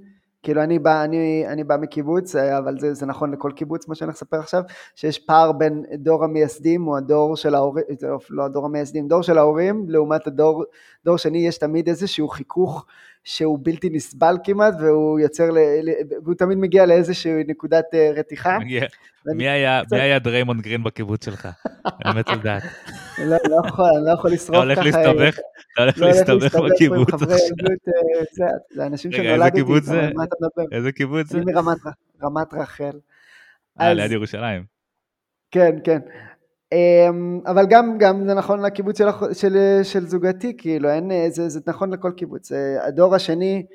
כאילו 0.43 0.63
אני 0.63 0.79
בא, 0.79 1.03
אני, 1.03 1.43
אני 1.47 1.63
בא 1.63 1.77
מקיבוץ, 1.77 2.35
אבל 2.35 2.79
זה, 2.79 2.93
זה 2.93 3.05
נכון 3.05 3.31
לכל 3.31 3.51
קיבוץ, 3.55 3.87
מה 3.87 3.95
שאני 3.95 4.09
לספר 4.09 4.39
עכשיו, 4.39 4.63
שיש 4.95 5.19
פער 5.19 5.51
בין 5.51 5.85
דור 5.93 6.23
המייסדים, 6.23 6.87
או 6.87 6.97
הדור 6.97 7.35
של 7.35 7.55
ההורים, 7.55 7.83
לא, 8.01 8.17
לא 8.29 8.45
הדור 8.45 8.65
המייסדים, 8.65 9.07
דור 9.07 9.23
של 9.23 9.37
ההורים, 9.37 9.85
לעומת 9.87 10.27
הדור, 10.27 10.63
דור 11.05 11.17
שני, 11.17 11.47
יש 11.47 11.57
תמיד 11.57 11.87
איזשהו 11.87 12.27
חיכוך 12.27 12.85
שהוא 13.23 13.59
בלתי 13.61 13.89
נסבל 13.89 14.35
כמעט, 14.43 14.73
והוא 14.79 15.19
יוצר, 15.19 15.51
ל, 15.51 15.57
והוא 16.23 16.35
תמיד 16.35 16.57
מגיע 16.57 16.85
לאיזושהי 16.85 17.43
נקודת 17.47 17.85
אה, 17.93 18.11
רתיחה. 18.15 18.57
מי 19.35 19.49
היה, 19.49 19.81
קצת... 19.85 19.93
מי 19.93 20.01
היה 20.01 20.19
דריימונד 20.19 20.61
גרין 20.61 20.83
בקיבוץ 20.83 21.25
שלך? 21.25 21.47
באמת 22.05 22.29
לדעת. 22.29 22.63
לא, 23.17 23.37
לא 23.49 23.61
יכול, 23.67 23.85
אני 23.97 24.05
לא 24.05 24.11
יכול 24.11 24.31
לשרוף 24.31 24.57
ככה. 24.57 24.73
אתה 24.73 24.81
הולך 24.81 24.85
להסתבך? 24.85 25.39
אתה 25.73 25.81
הולך 25.81 25.97
להסתבך 25.97 26.55
בקיבוץ 26.55 27.13
עכשיו. 27.13 27.27
אה, 27.29 28.47
זה 28.71 28.85
אנשים 28.85 29.11
שנולד 29.11 29.55
איתי, 29.55 29.63
מה 30.15 30.23
אתה 30.23 30.35
מדבר? 30.41 30.75
איזה 30.77 30.91
קיבוץ 30.91 31.27
זה? 31.27 31.37
אני 31.37 31.51
מרמת 32.21 32.53
רחל. 32.53 32.99
אה, 33.81 33.93
ליד 33.93 34.11
ירושלים. 34.11 34.63
כן, 35.51 35.75
כן. 35.83 35.99
אמ, 36.71 37.39
אבל 37.45 37.65
גם, 37.69 37.97
גם 37.97 38.27
זה 38.27 38.33
נכון 38.33 38.61
לקיבוץ 38.61 38.97
של, 38.97 39.07
של, 39.33 39.79
של 39.83 40.07
זוגתי, 40.07 40.57
כאילו, 40.57 40.89
אין, 40.89 41.11
זה, 41.29 41.49
זה 41.49 41.59
נכון 41.67 41.93
לכל 41.93 42.11
קיבוץ. 42.11 42.51
אה, 42.51 42.85
הדור 42.87 43.15
השני 43.15 43.65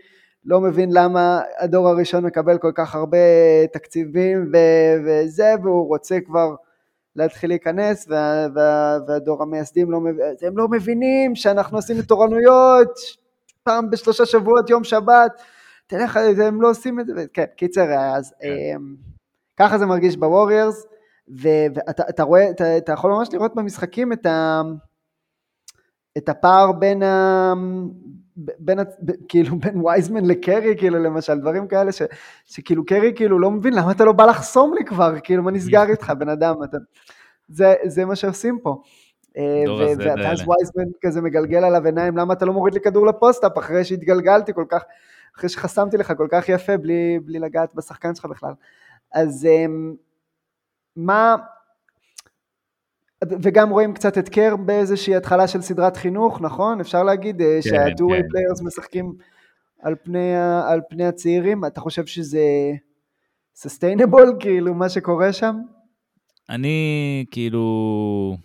לא 0.45 0.61
מבין 0.61 0.89
למה 0.93 1.41
הדור 1.59 1.89
הראשון 1.89 2.25
מקבל 2.25 2.59
כל 2.59 2.73
כך 2.75 2.95
הרבה 2.95 3.19
תקציבים 3.73 4.51
ו, 4.53 4.57
וזה, 5.05 5.55
והוא 5.63 5.89
רוצה 5.89 6.19
כבר 6.27 6.55
להתחיל 7.17 7.51
להיכנס, 7.51 8.07
וה, 8.09 8.47
וה, 8.55 8.99
והדור 9.09 9.43
המייסדים 9.43 9.91
לא, 9.91 10.01
הם 10.43 10.59
לא 10.59 10.69
מבינים 10.69 11.35
שאנחנו 11.35 11.79
עושים 11.79 12.03
תורנויות 12.03 12.99
פעם 13.63 13.91
בשלושה 13.91 14.27
שבועות, 14.27 14.71
יום 14.71 14.85
שבת, 14.85 15.43
תלך, 15.87 16.17
הם 16.43 16.63
לא 16.63 16.71
עושים 16.71 17.01
את 17.01 17.07
זה, 17.07 17.25
כן, 17.33 17.45
קיצר, 17.57 17.93
אז 17.93 18.35
כן. 18.41 18.49
אמ, 18.49 18.95
ככה 19.57 19.79
זה 19.79 19.87
מרגיש 19.87 20.17
בווריירס. 20.17 20.87
ואתה 21.29 22.23
רואה, 22.23 22.51
אתה, 22.51 22.77
אתה 22.79 22.93
יכול 22.93 23.11
ממש 23.11 23.29
לראות 23.33 23.55
במשחקים 23.55 24.13
את, 24.13 24.27
ה, 24.27 24.63
את 26.19 26.29
הפער 26.29 26.73
בין, 26.73 27.03
ה, 27.03 27.53
בין, 28.37 28.79
כאילו 29.29 29.59
בין 29.59 29.81
וייזמן 29.87 30.25
לקרי, 30.25 30.75
כאילו 30.79 30.99
למשל, 30.99 31.41
דברים 31.41 31.69
כאלה, 31.69 31.93
ש, 31.93 32.03
שכאילו 32.47 32.87
קרי 32.87 33.13
כאילו 33.17 33.39
לא 33.39 33.51
מבין 33.51 33.75
למה 33.75 33.93
אתה 33.93 34.05
לא 34.05 34.13
בא 34.13 34.27
לחסום 34.27 34.75
לי 34.75 34.85
כבר, 34.85 35.15
כאילו 35.21 35.43
מה 35.43 35.51
נסגר 35.51 35.91
איתך 35.91 36.13
בן 36.19 36.29
אדם, 36.29 36.55
אתה, 36.65 36.77
זה, 37.49 37.75
זה 37.85 38.05
מה 38.05 38.17
שעושים 38.17 38.59
פה. 38.63 38.83
אה, 39.37 39.65
ואז 39.99 40.41
וייזמן 40.49 40.93
כזה 41.01 41.21
מגלגל 41.21 41.65
עליו 41.65 41.87
עיניים, 41.87 42.17
למה 42.17 42.35
אתה 42.35 42.45
לא 42.45 42.53
מוריד 42.53 42.75
לי 42.75 42.81
כדור 42.81 43.07
לפוסט-אפ 43.07 43.59
אחרי 43.59 43.85
שהתגלגלתי 43.85 44.53
כל 44.55 44.65
כך, 44.69 44.85
אחרי 45.37 45.49
שחסמתי 45.49 45.97
לך 45.97 46.13
כל 46.17 46.29
כך 46.31 46.49
יפה 46.49 46.77
בלי, 46.77 47.19
בלי 47.25 47.39
לגעת 47.39 47.75
בשחקן 47.75 48.15
שלך 48.15 48.25
בכלל. 48.25 48.53
אז 49.13 49.47
אמ, 49.47 49.95
מה, 50.97 51.37
וגם 53.43 53.71
רואים 53.71 53.95
קצת 53.95 54.19
את 54.19 54.29
קר 54.29 54.57
באיזושהי 54.57 55.17
התחלה 55.17 55.49
של 55.49 55.61
סדרת 55.61 55.97
חינוך, 55.97 56.41
נכון? 56.41 56.81
אפשר 56.81 57.03
להגיד 57.03 57.41
אה, 57.41 57.59
כן, 57.63 57.71
שה-2-way 57.71 58.17
כן. 58.17 58.27
players 58.27 58.65
משחקים 58.65 59.13
על 59.81 59.95
פני, 60.03 60.37
על 60.71 60.81
פני 60.89 61.05
הצעירים, 61.05 61.65
אתה 61.65 61.81
חושב 61.81 62.07
שזה 62.07 62.73
sustainable, 63.59 64.37
כאילו, 64.41 64.75
מה 64.75 64.89
שקורה 64.89 65.33
שם? 65.33 65.57
אני 66.49 67.25
כאילו 67.31 68.37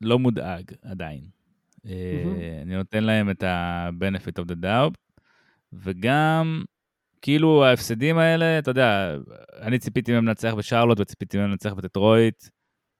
לא 0.00 0.18
מודאג 0.18 0.64
עדיין. 0.82 1.20
Mm-hmm. 1.20 2.62
אני 2.62 2.76
נותן 2.76 3.04
להם 3.04 3.30
את 3.30 3.42
ה-benefit 3.42 4.42
of 4.42 4.44
the 4.44 4.56
doubt, 4.62 5.20
וגם 5.72 6.64
כאילו 7.26 7.64
ההפסדים 7.64 8.18
האלה, 8.18 8.58
אתה 8.58 8.70
יודע, 8.70 9.16
אני 9.60 9.78
ציפיתי 9.78 10.12
מהם 10.12 10.26
לנצח 10.26 10.54
בשרלוט 10.54 11.00
וציפיתי 11.00 11.38
מהם 11.38 11.50
לנצח 11.50 11.72
בדטרויט, 11.72 12.44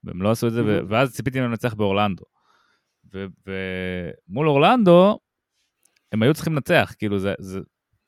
והם 0.03 0.21
לא 0.21 0.31
עשו 0.31 0.47
את 0.47 0.53
זה, 0.53 0.61
mm-hmm. 0.61 0.85
ואז 0.89 1.15
ציפיתי 1.15 1.39
מהם 1.39 1.49
לנצח 1.49 1.73
באורלנדו. 1.73 2.23
ומול 3.13 4.47
אורלנדו, 4.47 5.19
הם 6.11 6.23
היו 6.23 6.33
צריכים 6.33 6.53
לנצח, 6.53 6.93
כאילו 6.97 7.19
זה, 7.19 7.33
זה 7.39 7.59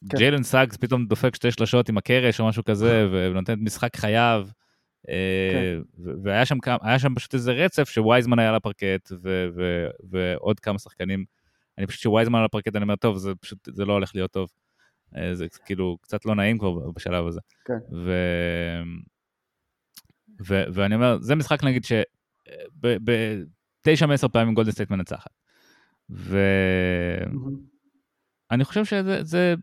כן. 0.09 0.17
ג'יילן 0.17 0.43
סאגס 0.43 0.77
פתאום 0.77 1.05
דופק 1.05 1.35
שתי 1.35 1.51
שלשות 1.51 1.89
עם 1.89 1.97
הקרש 1.97 2.39
או 2.39 2.47
משהו 2.47 2.63
כזה, 2.63 3.07
ונותן 3.11 3.59
משחק 3.59 3.95
חייו. 3.95 4.47
כן. 5.07 5.81
והיה 6.23 6.45
שם, 6.45 6.57
שם 6.97 7.15
פשוט 7.15 7.33
איזה 7.33 7.51
רצף 7.51 7.89
שווייזמן 7.89 8.39
היה 8.39 8.49
על 8.49 8.55
הפרקט, 8.55 9.11
ו, 9.23 9.47
ו, 9.55 9.87
ועוד 10.09 10.59
כמה 10.59 10.79
שחקנים. 10.79 11.25
אני 11.77 11.87
פשוט 11.87 12.01
שווייזמן 12.01 12.39
על 12.39 12.45
הפרקט, 12.45 12.75
אני 12.75 12.83
אומר, 12.83 12.95
טוב, 12.95 13.17
זה 13.17 13.31
פשוט, 13.35 13.69
זה 13.71 13.85
לא 13.85 13.93
הולך 13.93 14.11
להיות 14.15 14.31
טוב. 14.31 14.49
אה, 15.17 15.35
זה 15.35 15.47
כאילו 15.65 15.97
קצת 16.01 16.25
לא 16.25 16.35
נעים 16.35 16.57
כבר 16.57 16.91
בשלב 16.91 17.27
הזה. 17.27 17.39
כן. 17.65 17.77
ו... 17.91 18.11
ו... 20.47 20.63
ואני 20.73 20.95
אומר, 20.95 21.17
זה 21.21 21.35
משחק 21.35 21.63
נגיד 21.63 21.83
שבתשע 22.75 24.05
מעשר 24.05 24.27
פעמים 24.27 24.53
גולדן 24.53 24.71
סטייט 24.71 24.89
מנצחת. 24.89 25.31
ואני 26.09 27.25
חושב 28.63 28.85
שזה, 28.85 29.23
זה... 29.23 29.55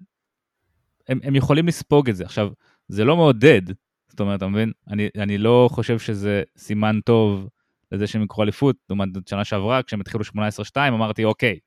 הם, 1.08 1.20
הם 1.22 1.34
יכולים 1.34 1.66
לספוג 1.66 2.08
את 2.08 2.16
זה. 2.16 2.24
עכשיו, 2.24 2.50
זה 2.88 3.04
לא 3.04 3.16
מעודד, 3.16 3.62
זאת 4.08 4.20
אומרת, 4.20 4.38
אתה 4.38 4.48
מבין? 4.48 4.72
אני, 4.88 5.08
אני 5.18 5.38
לא 5.38 5.68
חושב 5.72 5.98
שזה 5.98 6.42
סימן 6.58 7.00
טוב 7.04 7.48
לזה 7.92 8.06
שהם 8.06 8.22
יקחו 8.22 8.42
אליפות, 8.42 8.76
לעומת 8.88 9.08
שנה 9.28 9.44
שעברה, 9.44 9.82
כשהם 9.82 10.00
התחילו 10.00 10.24
18-2, 10.24 10.78
אמרתי, 10.88 11.24
אוקיי, 11.24 11.58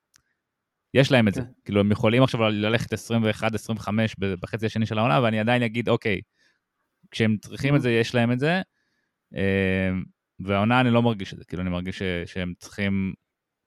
יש 0.93 1.11
להם 1.11 1.27
את 1.27 1.33
זה. 1.33 1.41
כן. 1.41 1.47
כאילו, 1.65 1.79
הם 1.79 1.91
יכולים 1.91 2.23
עכשיו 2.23 2.49
ללכת 2.49 2.93
21-25 2.93 2.97
בחצי 4.19 4.65
השני 4.65 4.85
של 4.85 4.97
העונה, 4.97 5.21
ואני 5.23 5.39
עדיין 5.39 5.63
אגיד, 5.63 5.89
אוקיי, 5.89 6.21
כשהם 7.11 7.37
צריכים 7.37 7.75
את 7.75 7.81
זה, 7.81 7.91
יש 7.91 8.15
להם 8.15 8.31
את 8.31 8.39
זה. 8.39 8.61
אמ, 9.33 10.03
והעונה 10.39 10.81
אני 10.81 10.91
לא 10.91 11.01
מרגיש 11.01 11.33
את 11.33 11.37
זה, 11.37 11.45
כאילו, 11.45 11.61
אני 11.61 11.69
מרגיש 11.69 12.01
שהם 12.25 12.53
צריכים, 12.59 13.13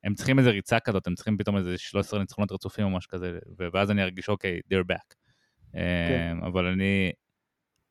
הם 0.05 0.14
צריכים 0.14 0.39
איזה 0.39 0.51
ריצה 0.51 0.81
כזאת, 0.81 1.07
הם 1.07 1.14
צריכים 1.14 1.39
פתאום 1.39 1.57
איזה 1.57 1.79
13 1.79 2.20
ניצחונות 2.20 2.53
רצופים 2.53 2.85
או 2.85 2.91
משהו 2.91 3.11
כזה, 3.11 3.39
ואז 3.73 3.91
אני 3.91 4.03
ארגיש, 4.03 4.29
אוקיי, 4.29 4.61
they're 4.73 4.93
back. 4.93 5.14
כן. 5.73 6.31
אמ, 6.33 6.45
אבל 6.45 6.66
אני, 6.66 7.12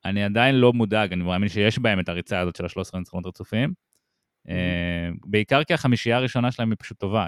אני 0.04 0.24
עדיין 0.24 0.54
לא 0.54 0.72
מודאג, 0.72 1.12
אני 1.12 1.24
מאמין 1.24 1.48
שיש 1.48 1.78
בהם 1.78 2.00
את 2.00 2.08
הריצה 2.08 2.40
הזאת 2.40 2.56
של 2.56 2.64
ה-13 2.64 2.98
ניצחונות 2.98 3.26
רצופים. 3.26 3.72
אה, 4.48 5.10
בעיקר 5.26 5.64
כי 5.64 5.74
החמישייה 5.74 6.16
הראשונה 6.16 6.52
שלהם 6.52 6.70
היא 6.70 6.76
פשוט 6.78 6.98
טובה, 6.98 7.26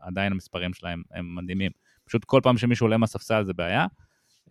עדיין 0.00 0.32
המספרים 0.32 0.74
שלהם 0.74 1.02
הם 1.10 1.34
מדהימים. 1.34 1.70
פשוט 2.04 2.24
כל 2.24 2.40
פעם 2.42 2.58
שמישהו 2.58 2.86
עולה 2.86 2.96
מהספסל 2.96 3.44
זה 3.44 3.52
בעיה. 3.52 3.86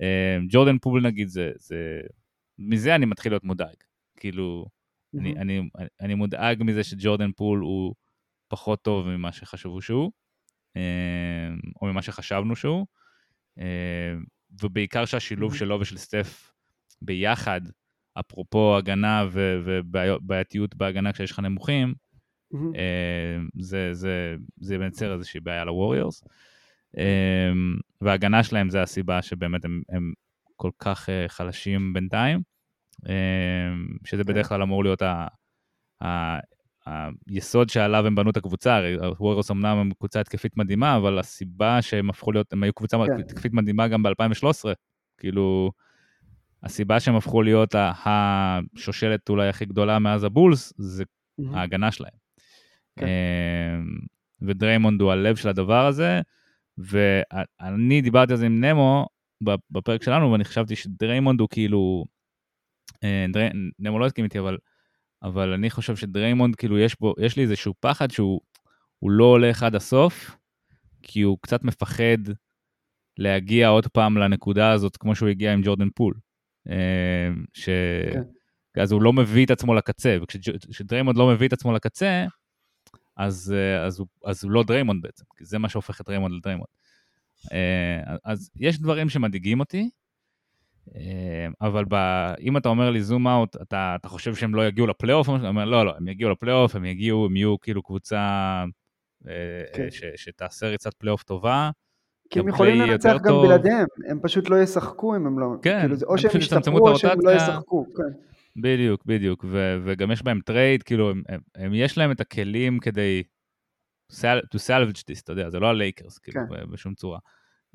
אה, 0.02 0.38
ג'ורדן 0.50 0.78
פול 0.78 1.02
נגיד, 1.02 1.28
זה, 1.28 1.52
זה, 1.56 2.02
מזה 2.60 2.96
אני 2.96 3.06
מתחיל 3.06 3.32
להיות 3.32 3.44
מודאג. 3.44 3.76
כאילו, 4.18 4.66
אני. 5.20 5.36
אני, 5.38 5.70
אני 6.02 6.16
מודאג 6.16 6.64
מזה 6.64 6.84
שג'ורדן 6.84 7.32
פול 7.32 7.60
הוא 7.60 7.96
פחות 8.48 8.82
טוב 8.82 9.08
ממה 9.08 9.32
שחשבו 9.32 9.82
שהוא, 9.82 10.12
אה, 10.78 10.82
או 11.82 11.88
ממה 11.88 12.02
שחשבנו 12.02 12.56
שהוא, 12.56 12.86
אה, 13.60 14.14
ובעיקר 14.62 15.06
שהשילוב. 15.06 15.56
שלו 15.56 15.80
ושל 15.80 15.98
סטף 15.98 16.54
ביחד, 17.02 17.62
אפרופו 18.20 18.78
הגנה 18.78 19.26
ובעייתיות 19.34 20.76
בהגנה 20.76 21.14
כשיש 21.14 21.32
לך 21.32 21.40
נמוכים. 21.40 21.94
אה, 22.76 23.38
זה, 23.60 23.94
זה, 23.94 24.36
זה 24.58 24.78
מייצר 24.78 25.14
איזושהי 25.14 25.40
בעיה 25.40 25.66
לווריורס. 25.66 26.24
אה, 26.98 27.52
וההגנה 28.02 28.44
שלהם 28.44 28.70
זה 28.70 28.82
הסיבה 28.82 29.22
שבאמת 29.22 29.66
הם, 29.66 29.82
הם 29.90 30.14
כל 30.56 30.72
כך 30.80 31.10
אה, 31.10 31.26
חלשים 31.28 31.94
בינתיים, 31.94 32.42
שזה 34.06 34.24
כן. 34.24 34.30
בדרך 34.30 34.50
כלל 34.50 34.62
אמור 34.62 34.84
להיות 34.84 35.02
ה, 35.02 35.28
ה, 36.04 36.38
היסוד 37.28 37.70
שעליו 37.70 38.08
הם 38.08 38.16
בנו 38.16 38.30
את 38.30 38.38
הקבוצה, 38.38 38.76
הרי 38.76 38.94
הווריורס 38.94 39.52
אמנם 39.52 39.78
הם 39.78 39.92
קבוצה 39.94 40.20
התקפית 40.20 40.58
מדהימה, 40.58 40.96
אבל 40.96 41.20
הסיבה 41.20 41.82
שהם 41.82 42.10
הפכו 42.10 42.32
להיות, 42.32 42.54
הם 42.54 42.64
היו 42.64 42.74
קבוצה 42.74 42.98
כן. 42.98 43.20
התקפית 43.20 43.54
מדהימה 43.54 43.88
גם 43.88 44.04
ב-2013, 44.04 44.74
כאילו, 45.18 45.72
הסיבה 46.64 47.00
שהם 47.00 47.16
הפכו 47.16 47.42
להיות 47.42 47.76
השושלת 48.06 49.30
אולי 49.30 49.50
הכי 49.50 49.66
גדולה 49.66 50.00
מאז 50.00 50.24
הבולס, 50.24 50.74
זה 50.78 51.04
מהמם. 51.38 51.56
ההגנה 51.56 51.92
שלהם. 51.92 52.12
כן. 53.00 53.06
אמ, 53.06 53.98
ודריימונד 54.42 55.02
הוא 55.02 55.12
הלב 55.12 55.36
של 55.36 55.50
הדבר 55.50 55.86
הזה, 55.86 56.22
ואני 56.78 58.02
דיברתי 58.02 58.34
על 58.34 58.38
זה 58.38 58.46
עם 58.46 58.64
נמו 58.64 59.08
בפרק 59.72 60.04
שלנו, 60.04 60.32
ואני 60.32 60.46
חשבתי 60.46 60.76
שדריימונד 60.76 61.40
הוא 61.40 61.50
כאילו, 61.52 62.06
אה, 63.04 63.26
דרי, 63.34 63.50
נמו 63.80 64.00
לא 64.00 64.06
הסכים 64.06 64.26
איתי, 64.26 64.40
אבל, 64.40 64.58
אבל 65.24 65.54
אני 65.54 65.70
חושב 65.70 65.96
שדריימונד, 65.96 66.56
כאילו 66.56 66.80
יש 66.80 67.00
בו, 67.00 67.14
יש 67.20 67.38
לי 67.38 67.44
איזשהו 67.44 67.74
פחד 67.80 68.12
שהוא 68.12 68.42
הוא 69.00 69.12
לא 69.12 69.24
הולך 69.24 69.64
עד 69.64 69.76
הסוף, 69.76 70.38
כי 71.04 71.22
הוא 71.22 71.38
קצת 71.42 71.64
מפחד 71.64 72.18
להגיע 73.18 73.68
עוד 73.68 73.88
פעם 73.88 74.18
לנקודה 74.18 74.72
הזאת, 74.72 74.98
כמו 74.98 75.16
שהוא 75.16 75.30
הגיע 75.30 75.54
עם 75.54 75.62
ג'ורדן 75.64 75.90
פול. 75.96 76.14
אה, 76.70 77.30
ש... 77.54 77.70
כן. 78.14 78.22
אז 78.82 78.92
הוא 78.92 79.02
לא 79.02 79.14
מביא 79.14 79.46
את 79.46 79.52
עצמו 79.52 79.74
לקצה, 79.74 80.18
וכשדריימונד 80.24 81.18
לא 81.18 81.28
מביא 81.28 81.48
את 81.48 81.54
עצמו 81.54 81.74
לקצה, 81.74 82.26
אז, 83.18 83.54
אה, 83.58 83.86
אז, 83.86 84.00
הוא, 84.00 84.08
אז 84.26 84.44
הוא 84.44 84.52
לא 84.52 84.64
דריימונד 84.64 85.02
בעצם, 85.02 85.24
כי 85.38 85.46
זה 85.46 85.58
מה 85.58 85.70
שהופך 85.70 86.02
את 86.02 86.06
דריימונד 86.06 86.36
לדריימונד. 86.36 86.68
אה, 87.54 88.16
אז 88.26 88.50
יש 88.56 88.80
דברים 88.80 89.10
שמדאיגים 89.10 89.60
אותי, 89.60 89.90
אבל 91.62 91.86
ב, 91.90 91.96
אם 92.40 92.58
אתה 92.58 92.70
אומר 92.70 92.90
לי 92.92 93.02
zoom 93.02 93.28
out, 93.28 93.56
אתה, 93.62 93.96
אתה 94.00 94.10
חושב 94.10 94.36
שהם 94.36 94.56
לא 94.56 94.68
יגיעו 94.68 94.88
לפלייאוף? 94.88 95.30
אני 95.30 95.48
אומר, 95.48 95.66
לא, 95.66 95.86
לא, 95.86 95.94
הם 95.98 96.08
יגיעו 96.08 96.32
לפלייאוף, 96.32 96.76
הם 96.76 96.86
יגיעו, 96.86 97.26
הם 97.26 97.36
יהיו 97.36 97.60
כאילו 97.60 97.84
קבוצה 97.84 98.64
כן. 99.74 99.92
ש, 99.92 100.04
שתעשה 100.16 100.68
ריצת 100.68 100.94
פלייאוף 100.94 101.24
טובה. 101.24 101.70
כי 102.30 102.40
הם 102.40 102.48
יכולים 102.48 102.82
לנצח 102.82 103.16
גם 103.24 103.30
טוב. 103.30 103.46
בלעדיהם, 103.46 103.86
הם 104.10 104.20
פשוט 104.22 104.50
לא 104.50 104.62
ישחקו 104.62 105.16
אם 105.16 105.26
הם 105.28 105.40
לא... 105.40 105.48
כן, 105.62 105.80
כאילו, 105.82 105.96
או 106.08 106.12
הם 106.12 106.18
שהם 106.18 106.32
ישתפרו 106.42 106.90
או 106.90 107.00
שהם 107.00 107.20
לא. 107.24 107.32
ישחקו, 107.32 107.86
כן. 107.98 108.20
בדיוק, 108.62 109.06
בדיוק, 109.06 109.46
ו- 109.48 109.78
וגם 109.84 110.12
יש 110.12 110.24
בהם 110.24 110.40
trade, 110.46 110.84
כאילו, 110.84 111.10
הם, 111.12 111.24
הם, 111.30 111.40
הם, 111.56 111.74
יש 111.74 111.98
להם 111.98 112.12
את 112.12 112.20
הכלים 112.22 112.80
כדי 112.80 113.24
to 114.14 114.58
salvage 114.68 115.00
this, 115.12 115.22
אתה 115.24 115.32
יודע, 115.32 115.50
זה 115.50 115.60
לא 115.60 115.68
הלייקרס, 115.68 116.18
כאילו, 116.18 116.42
כן. 116.50 116.56
ב- 116.56 116.72
בשום 116.72 116.94
צורה. 116.94 117.20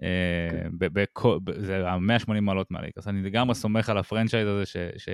כן. 0.00 0.06
אה, 0.06 0.68
ב- 0.78 1.00
בכל- 1.00 1.38
ב- 1.44 1.58
זה 1.60 1.88
ה-180 1.88 2.40
מעלות 2.40 2.70
מהלייקרס, 2.70 3.08
אני 3.08 3.22
לגמרי 3.22 3.54
סומך 3.54 3.88
על 3.88 3.98
franchise 3.98 4.48
הזה 4.48 4.66
ש- 4.66 4.76
ש- 4.96 5.08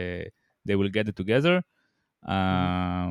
they 0.68 0.72
will 0.72 0.90
get 0.90 1.08
it 1.08 1.22
together. 1.24 1.60
אה, 2.28 3.06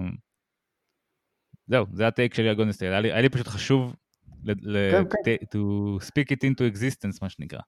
זהו, 1.67 1.85
זה 1.91 2.07
ה 2.07 2.12
take 2.12 2.33
שלי 2.33 2.49
על 2.49 2.55
גולדן 2.55 2.71
סטייט, 2.71 2.91
היה 2.91 2.99
היה 2.99 3.21
לי 3.21 3.29
פשוט 3.29 3.47
חשוב 3.47 3.95
ל- 4.45 4.91
כן, 4.91 5.03
כן. 5.25 5.31
to 5.57 5.57
speak 6.03 6.31
it 6.31 6.39
into 6.49 6.73
existence, 6.75 7.17
מה 7.21 7.29
שנקרא. 7.29 7.59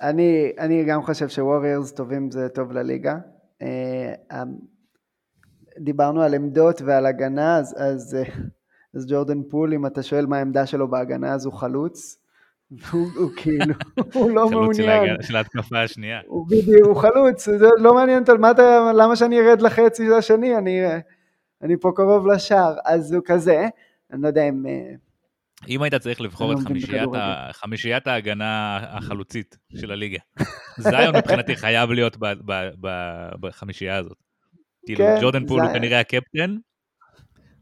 אני, 0.00 0.52
אני 0.58 0.84
גם 0.84 1.02
חושב 1.02 1.28
שווריורס 1.28 1.92
טובים 1.92 2.30
זה 2.30 2.48
טוב 2.48 2.72
לליגה. 2.72 3.14
אה, 3.62 4.42
דיברנו 5.78 6.22
על 6.22 6.34
עמדות 6.34 6.82
ועל 6.82 7.06
הגנה, 7.06 7.58
אז, 7.58 7.74
אז, 7.78 8.14
אה, 8.14 8.34
אז 8.94 9.06
ג'ורדן 9.08 9.42
פול, 9.50 9.74
אם 9.74 9.86
אתה 9.86 10.02
שואל 10.02 10.26
מה 10.26 10.38
העמדה 10.38 10.66
שלו 10.66 10.88
בהגנה, 10.90 11.34
אז 11.34 11.46
הוא 11.46 11.54
חלוץ. 11.54 12.18
והוא 12.70 13.06
הוא 13.16 13.30
כאילו, 13.36 13.74
הוא 14.14 14.30
לא 14.30 14.40
חלוץ 14.50 14.52
מעוניין. 14.78 14.88
ההגנה- 15.08 15.22
של 15.22 15.36
ההתקפה 15.36 15.82
השנייה. 15.82 16.20
הוא 16.26 16.46
בדיוק, 16.50 16.86
הוא 16.86 16.94
חלוץ, 16.96 17.48
זה 17.48 17.66
לא 17.78 17.94
מעניין 17.94 18.22
אתה, 18.22 18.32
למה 18.94 19.16
שאני 19.16 19.40
ארד 19.40 19.60
לחצי 19.62 20.14
השני, 20.14 20.56
אני, 20.56 20.80
אני 21.62 21.76
פה 21.80 21.92
קרוב 21.96 22.26
לשער, 22.26 22.76
אז 22.84 23.12
הוא 23.12 23.22
כזה, 23.24 23.68
אני 24.12 24.22
לא 24.22 24.28
יודע 24.28 24.48
אם... 24.48 24.64
אם 25.68 25.82
היית 25.82 25.94
צריך 25.94 26.20
לבחור 26.20 26.52
את 26.52 26.58
חמישיית. 26.58 27.08
ה... 27.14 27.48
חמישיית 27.52 28.06
ההגנה 28.06 28.76
החלוצית 28.82 29.58
של 29.76 29.92
הליגה, 29.92 30.18
זיון 30.78 31.16
מבחינתי 31.16 31.56
חייב 31.56 31.90
להיות 31.90 32.16
ב... 32.16 32.26
ב... 32.26 32.68
ב... 32.80 32.88
בחמישייה 33.40 33.96
הזאת. 33.96 34.16
כאילו, 34.86 34.98
כן, 35.04 35.16
ג'ורדן 35.20 35.46
פול 35.46 35.62
הוא. 35.62 35.72
כנראה 35.72 36.00
הקפטן, 36.00 36.56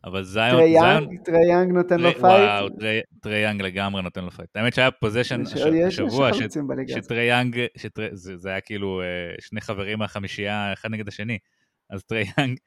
אבל 0.04 0.22
זיון, 0.22 0.50
טרי 0.50 0.72
זיון, 0.72 0.84
יאנג, 1.02 1.18
טרי 1.24 1.46
יאנג 1.50 1.72
נותן 1.72 2.00
לו 2.00 2.10
fight. 2.12 2.24
וואו, 2.24 2.68
טרי- 2.68 3.00
טרי 3.22 3.38
יאנג 3.38 3.62
לגמרי 3.62 4.02
נותן 4.02 4.24
לו 4.24 4.30
fight. 4.30 4.56
האמת 4.56 4.74
שהיה 4.74 4.90
possession 4.90 5.42
יש- 5.42 5.52
יש- 5.52 5.60
יש 5.74 5.98
השבוע, 6.00 6.32
ש- 6.34 6.36
חלוצים 6.38 6.68
בליגה 6.68 6.92
הזאת. 6.92 7.04
שטרי 7.04 7.22
יאנג, 7.24 7.66
שטרי- 7.78 8.08
זה 8.16 8.36
זה 8.36 8.48
היה 8.50 8.60
כאילו 8.60 9.00
אה, 9.02 9.06
שני 9.40 9.60
חברים 9.60 9.98
מהחמישייה, 9.98 10.72
אחד 10.72 10.90
נגד 10.90 11.08
השני. 11.08 11.38
אז 11.90 12.04
טרי 12.04 12.24
יאנג 12.38 12.58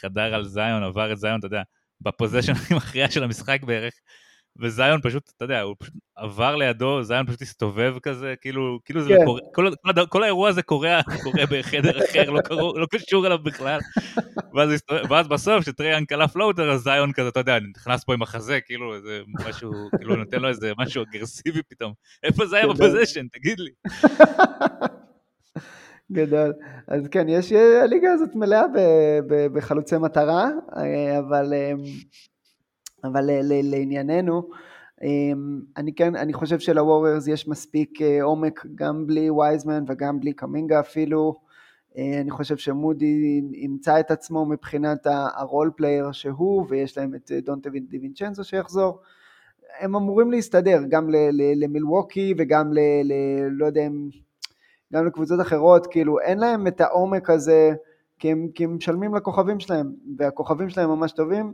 חדר 0.00 0.34
על 0.34 0.44
זיון, 0.44 0.82
עבר 0.82 1.12
את 1.12 1.18
זיון, 1.18 1.38
אתה 1.38 1.46
יודע, 1.46 1.62
ב 2.00 2.05
possession 2.05 2.52
הכי 2.52 2.74
מכריע 2.74 3.10
של 3.10 3.24
המשחק 3.24 3.62
בערך, 3.62 3.94
וזיון 4.60 5.00
פשוט, 5.02 5.32
אתה 5.36 5.44
יודע, 5.44 5.60
הוא 5.60 5.76
פשוט 5.78 5.94
עבר 6.16 6.56
לידו, 6.56 7.02
זיון 7.02 7.26
פשוט 7.26 7.42
הסתובב 7.42 7.94
כזה, 8.02 8.34
כאילו, 8.40 8.78
כאילו 8.84 9.00
זה 9.02 9.08
כן. 9.08 9.24
קורה, 9.24 9.40
כל, 9.54 9.70
כל, 9.84 10.06
כל 10.08 10.22
האירוע 10.22 10.48
הזה 10.48 10.62
קורה, 10.62 11.00
קורה 11.22 11.42
בחדר 11.50 11.98
אחר, 12.04 12.30
לא, 12.30 12.40
קרוב, 12.40 12.78
לא 12.78 12.86
קשור 12.90 13.26
אליו 13.26 13.38
בכלל. 13.38 13.80
ואז, 14.54 14.70
הסתובב- 14.72 15.10
ואז 15.10 15.28
בסוף, 15.28 15.62
כשטרי 15.62 15.89
יאנג 15.89 16.04
קלע 16.04 16.26
floater, 16.28 16.70
אז 16.70 16.80
זיון 16.80 17.12
כזה, 17.12 17.28
אתה 17.28 17.40
יודע, 17.40 17.58
נכנס 17.76 18.04
פה 18.04 18.14
עם 18.14 18.22
החזה, 18.22 18.60
כאילו, 18.60 18.94
איזה 18.94 19.20
משהו, 19.46 19.72
כאילו, 19.96 20.16
נותן 20.16 20.40
לו 20.40 20.48
איזה 20.48 20.72
משהו 20.78 21.02
אגרסיבי 21.02 21.62
פתאום. 21.68 21.92
איפה 22.22 22.46
זה 22.46 22.56
היה. 22.56 22.66
ב 22.66 22.71
possession, 22.71 23.26
תגיד 23.32 23.60
לי. 23.60 23.70
גדול. 26.12 26.52
אז 26.88 27.08
כן, 27.10 27.28
יש, 27.28 27.52
הליגה 27.82 28.12
הזאת 28.12 28.34
מלאה 28.34 28.62
ב- 28.68 29.20
ב- 29.28 29.46
בחלוצי 29.46 29.96
מטרה, 29.98 30.48
אה, 30.76 31.18
אבל, 31.18 31.52
אה, 31.52 31.72
אבל 33.04 33.24
ל- 33.24 33.70
לענייננו, 33.70 34.48
אה, 35.02 35.08
אני 35.76 35.94
כן, 35.94 36.16
אני 36.16 36.32
חושב 36.32 36.58
שלווריורס 36.58 37.28
יש 37.28 37.48
מספיק 37.48 38.02
אה, 38.02 38.22
עומק 38.22 38.66
גם 38.74 39.06
בלי 39.06 39.30
וייזמן 39.30 39.84
וגם 39.88 40.20
בלי 40.20 40.32
קמינגה 40.32 40.80
אפילו. 40.80 41.34
אה, 41.98 42.20
אני 42.20 42.30
חושב 42.30 42.56
שמודי 42.56 43.40
ימצא 43.52 44.00
את 44.00 44.10
עצמו 44.10 44.46
מבחינת 44.46 45.06
ה 45.34 45.41
role 45.41 45.70
player 45.76 46.12
שהוא, 46.12 46.66
ויש 46.68 46.98
להם 46.98 47.14
את 47.14 47.32
אה, 47.32 47.40
דונטה 47.40 47.70
דיווינצ'נזו 47.88 48.44
שיחזור. 48.44 48.98
הם 49.80 49.96
אמורים 49.96 50.30
להסתדר 50.30 50.82
גם 50.88 51.08
למילווקי 51.32 52.34
וגם 52.38 52.72
ל... 52.72 52.78
לא 53.50 53.66
יודע 53.66 53.86
אם... 53.86 54.08
גם 54.92 55.06
לקבוצות 55.06 55.40
אחרות, 55.40 55.86
כאילו 55.86 56.20
אין 56.20 56.38
להם 56.38 56.66
את 56.66 56.80
העומק 56.80 57.30
הזה, 57.30 57.72
כי 58.18 58.30
הם, 58.30 58.48
כי 58.54 58.64
הם 58.64 58.76
משלמים 58.76 59.14
לכוכבים 59.14 59.60
שלהם, 59.60 59.92
והכוכבים 60.18 60.68
שלהם 60.68 60.90
ממש 60.90 61.12
טובים, 61.12 61.46
אה, 61.46 61.52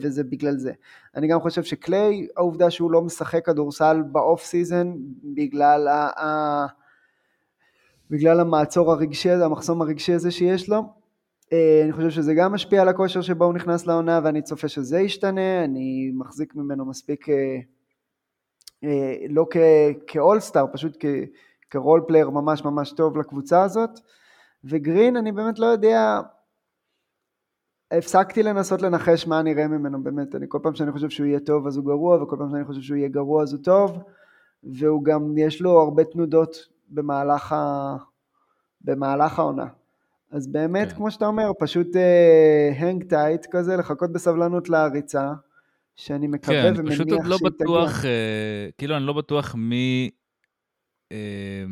וזה 0.00 0.24
בגלל 0.24 0.56
זה. 0.56 0.72
אני 1.16 1.28
גם 1.28 1.40
חושב 1.40 1.62
שקליי, 1.62 2.26
העובדה 2.36 2.70
שהוא 2.70 2.90
לא 2.90 3.02
משחק 3.02 3.46
כדורסל 3.46 4.02
ב 4.12 4.20
off 4.20 4.44
season, 4.44 4.92
בגלל, 5.34 5.88
ה, 5.88 6.24
ה, 6.24 6.66
בגלל 8.10 8.40
המעצור 8.40 8.92
הרגשי 8.92 9.30
הזה, 9.30 9.44
המחסום 9.44 9.82
הרגשי 9.82 10.12
הזה 10.12 10.30
שיש 10.30 10.68
לו, 10.68 10.82
אה, 11.52 11.80
אני 11.84 11.92
חושב 11.92 12.10
שזה 12.10 12.34
גם 12.34 12.52
משפיע 12.52 12.82
על 12.82 12.88
הכושר 12.88 13.20
שבו 13.20 13.44
הוא 13.44 13.54
נכנס 13.54 13.86
לעונה, 13.86 14.20
ואני 14.24 14.42
צופה 14.42 14.68
שזה 14.68 15.00
ישתנה, 15.00 15.64
אני 15.64 16.10
מחזיק 16.14 16.54
ממנו 16.54 16.86
מספיק, 16.86 17.28
אה, 17.28 17.58
אה, 18.84 19.16
לא 19.28 19.46
כ 20.06 20.17
all-star, 20.17 20.66
פשוט. 20.72 20.96
כ 21.70 21.81
role 21.81 22.04
player 22.06 22.30
ממש 22.30 22.64
ממש 22.64 22.92
טוב 22.92 23.18
לקבוצה 23.18 23.62
הזאת. 23.62 23.90
וגרין, 24.64 25.16
אני 25.16 25.32
באמת 25.32 25.58
לא 25.58 25.66
יודע, 25.66 26.20
הפסקתי 27.90 28.42
לנסות 28.42 28.82
לנחש 28.82 29.26
מה 29.26 29.42
נראה 29.42 29.68
ממנו 29.68 30.02
באמת, 30.02 30.34
אני 30.34 30.46
כל 30.48 30.58
פעם 30.62 30.74
שאני 30.74 30.92
חושב 30.92 31.10
שהוא 31.10 31.26
יהיה 31.26 31.40
טוב 31.40 31.66
אז 31.66 31.76
הוא 31.76 31.84
גרוע, 31.84 32.22
וכל 32.22 32.36
פעם 32.38 32.50
שאני 32.50 32.64
חושב 32.64 32.80
שהוא 32.80 32.96
יהיה 32.96 33.08
גרוע 33.08 33.42
אז 33.42 33.52
הוא 33.52 33.62
טוב, 33.62 33.98
והוא 34.62 35.04
גם, 35.04 35.38
יש 35.38 35.60
לו 35.60 35.80
הרבה 35.80 36.04
תנודות 36.04 36.56
במהלך, 36.88 37.52
ה... 37.52 37.96
במהלך 38.80 39.38
העונה. 39.38 39.66
אז 40.30 40.46
באמת, 40.46 40.88
כן. 40.88 40.96
כמו 40.96 41.10
שאתה 41.10 41.26
אומר, 41.26 41.50
פשוט 41.58 41.86
hang 42.76 43.02
uh, 43.02 43.08
tight 43.08 43.46
כזה, 43.50 43.76
לחכות 43.76 44.12
בסבלנות 44.12 44.68
להריצה, 44.68 45.32
שאני 45.96 46.26
מקווה 46.26 46.62
כן, 46.62 46.74
ומניח 46.76 46.94
פשוט 46.94 47.12
עוד 47.12 47.24
לא 47.24 47.36
שהיא 47.36 47.50
תגיע. 47.50 47.66
בטוח, 47.66 48.04
אה, 48.04 48.68
כאילו, 48.78 48.96
אני 48.96 49.06
לא 49.06 49.12
בטוח 49.12 49.54
מי... 49.54 50.10
אה, 51.12 51.64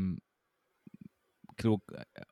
כאילו, 1.57 1.79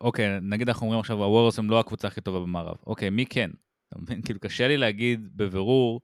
אוקיי, 0.01 0.41
נגיד 0.43 0.69
אנחנו 0.69 0.85
אומרים 0.85 1.01
עכשיו, 1.01 1.25
הוורס 1.25 1.59
הם 1.59 1.71
לא 1.71 1.81
הקבוצה 1.81 2.09
הכי 2.09 2.21
טובה 2.21 2.41
במערב. 2.41 2.77
אוקיי, 2.87 3.11
מי 3.11 3.27
כן? 3.27 3.51
אתה 3.89 3.99
מבין? 3.99 4.23
כאילו, 4.23 4.41
קשה 4.41 4.69
לי 4.69 4.77
להגיד 4.77 5.29
בבירור 5.37 6.01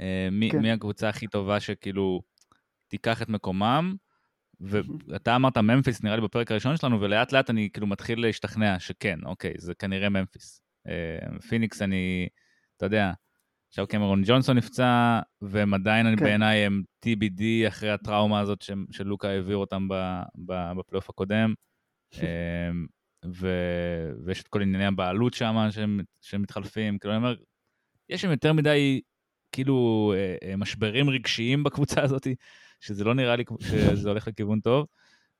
אה, 0.00 0.28
מי, 0.32 0.50
כן. 0.50 0.58
מי 0.58 0.70
הקבוצה 0.70 1.08
הכי 1.08 1.26
טובה 1.26 1.60
שכאילו 1.60 2.22
תיקח 2.88 3.22
את 3.22 3.28
מקומם. 3.28 3.94
ואתה 4.60 5.36
אמרת 5.36 5.58
ממפיס 5.58 6.02
נראה 6.02 6.16
לי 6.16 6.22
בפרק 6.22 6.50
הראשון 6.50 6.76
שלנו, 6.76 7.00
ולאט 7.00 7.32
לאט 7.32 7.50
אני 7.50 7.68
כאילו 7.72 7.86
מתחיל 7.86 8.20
להשתכנע 8.20 8.78
שכן, 8.78 9.18
אוקיי, 9.24 9.54
זה 9.58 9.74
כנראה 9.74 10.08
ממפיס. 10.08 10.62
אה, 10.86 11.40
פיניקס 11.48 11.82
אני, 11.82 12.28
אתה 12.76 12.86
יודע, 12.86 13.12
עכשיו 13.68 13.86
קמרון 13.86 14.22
ג'ונסון 14.26 14.56
נפצע, 14.56 15.20
והם 15.42 15.74
עדיין 15.74 16.16
כן. 16.16 16.24
בעיניי 16.24 16.58
הם 16.58 16.82
TBD 17.06 17.68
אחרי 17.68 17.90
הטראומה 17.90 18.40
הזאת 18.40 18.64
שלוקה 18.90 19.28
העביר 19.28 19.56
אותם 19.56 19.88
בפלייאוף 20.76 21.10
הקודם. 21.10 21.54
ו- 23.26 24.10
ויש 24.24 24.42
את 24.42 24.48
כל 24.48 24.62
ענייני 24.62 24.86
הבעלות 24.86 25.34
שם 25.34 25.56
שהם, 25.70 26.00
שהם 26.20 26.42
מתחלפים, 26.42 26.98
כאילו 26.98 27.14
אני 27.14 27.18
אומר, 27.18 27.34
יש 28.08 28.22
שם 28.22 28.30
יותר 28.30 28.52
מדי 28.52 29.00
כאילו 29.52 30.12
אה, 30.16 30.48
אה, 30.48 30.56
משברים 30.56 31.10
רגשיים 31.10 31.64
בקבוצה 31.64 32.02
הזאת, 32.04 32.26
שזה 32.80 33.04
לא 33.04 33.14
נראה 33.14 33.36
לי 33.36 33.44
שזה 33.60 34.08
הולך 34.08 34.28
לכיוון 34.28 34.60
טוב. 34.60 34.86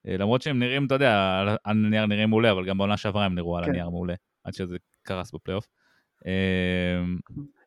אה, 0.08 0.16
למרות 0.16 0.42
שהם 0.42 0.58
נראים, 0.58 0.86
אתה 0.86 0.94
יודע, 0.94 1.38
על- 1.40 1.56
הנייר 1.64 2.06
נראים 2.06 2.28
מעולה, 2.28 2.50
אבל 2.52 2.66
גם 2.66 2.78
בעונה 2.78 2.96
שעברה 2.96 3.24
הם 3.24 3.34
נראו 3.34 3.58
על 3.58 3.64
כן. 3.64 3.70
הנייר 3.70 3.90
מעולה, 3.90 4.14
עד 4.44 4.54
שזה 4.54 4.76
קרס 5.02 5.32
בפלייאוף. 5.34 5.66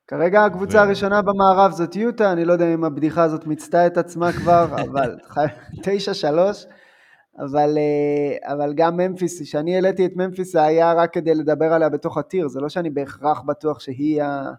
כרגע 0.08 0.46
הקבוצה 0.46 0.78
ו- 0.78 0.82
הראשונה 0.82 1.22
במערב 1.22 1.72
זאת 1.72 1.96
יוטה, 1.96 2.32
אני 2.32 2.46
לא 2.46 2.54
יודע 2.54 2.74
אם 2.74 2.84
הבדיחה 2.84 3.24
הזאת 3.24 3.48
מיצתה 3.48 3.88
את 3.88 3.98
עצמה 3.98 4.32
כבר, 4.34 4.68
אבל 4.92 5.18
תשע 5.84 6.14
שלוש, 6.14 6.66
אבל, 7.40 7.78
אה, 7.78 8.54
אבל 8.54 8.74
גם 8.76 8.98
ממפיס, 8.98 9.42
כשאני 9.42 9.76
העליתי 9.76 10.06
את 10.06 10.12
ממפיס 10.16 10.52
זה 10.54 10.64
היה 10.64 10.94
רק 10.94 11.14
כדי 11.14 11.36
לדבר 11.36 11.74
עליה 11.74 11.90
בתוך 11.90 12.18
הטיר, 12.18 12.48
זה 12.48 12.60
לא 12.60 12.70
שאני 12.70 12.90
בהכרח 12.90 13.42
בטוח 13.42 13.80
שהיא 13.80 14.22
ה... 14.24 14.52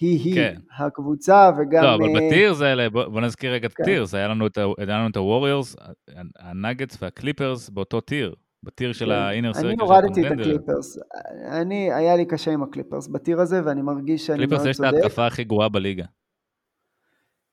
היא-היא 0.00 0.34
כן. 0.34 0.56
הקבוצה, 0.78 1.50
וגם... 1.58 1.84
לא, 1.84 1.94
אבל 1.94 2.04
אה, 2.04 2.26
בטיר 2.26 2.54
זה 2.54 2.72
אלה, 2.72 2.90
בוא 2.90 3.04
בוא 3.04 3.20
נזכיר 3.20 3.52
רגע 3.52 3.66
את 3.68 3.72
כן. 3.74 3.82
הטיר, 3.82 4.04
זה 4.04 4.16
היה 4.16 4.28
לנו 4.28 4.46
את 4.46 4.58
ה- 4.58 4.64
היה 4.78 4.98
לנו 4.98 5.08
את 5.08 5.16
הווריורס, 5.16 5.76
הנאגטס 6.38 7.02
והקליפרס 7.02 7.68
באותו 7.70 8.00
tier, 8.00 8.34
ב 8.62 8.68
tier 8.68 8.92
של 8.92 9.04
כן. 9.06 9.12
ה 9.12 9.19
inner 9.19 9.52
circle 9.54 9.66
אני 9.66 9.76
של 9.76 9.82
הורדתי 9.82 10.20
את 10.20 10.24
ה 10.26 10.27
contender. 10.27 10.42
הקליפרס, 10.42 10.98
אני, 11.50 11.92
היה 11.92 12.16
לי 12.16 12.24
קשה 12.24 12.50
עם 12.50 12.62
הקליפרס 12.62 13.08
ב 13.08 13.14
tier 13.14 13.40
הזה, 13.40 13.60
ואני 13.64 13.82
מרגיש 13.82 14.26
שאני 14.26 14.38
קליפרס 14.38 14.58
מאוד 14.58 14.68
יש 14.68 14.76
את 14.80 14.84
צודק. 14.84 14.94
ההתקפה 15.02 15.26
הכי 15.26 15.44
גרועה 15.44 15.68
בליגה. 15.68 16.04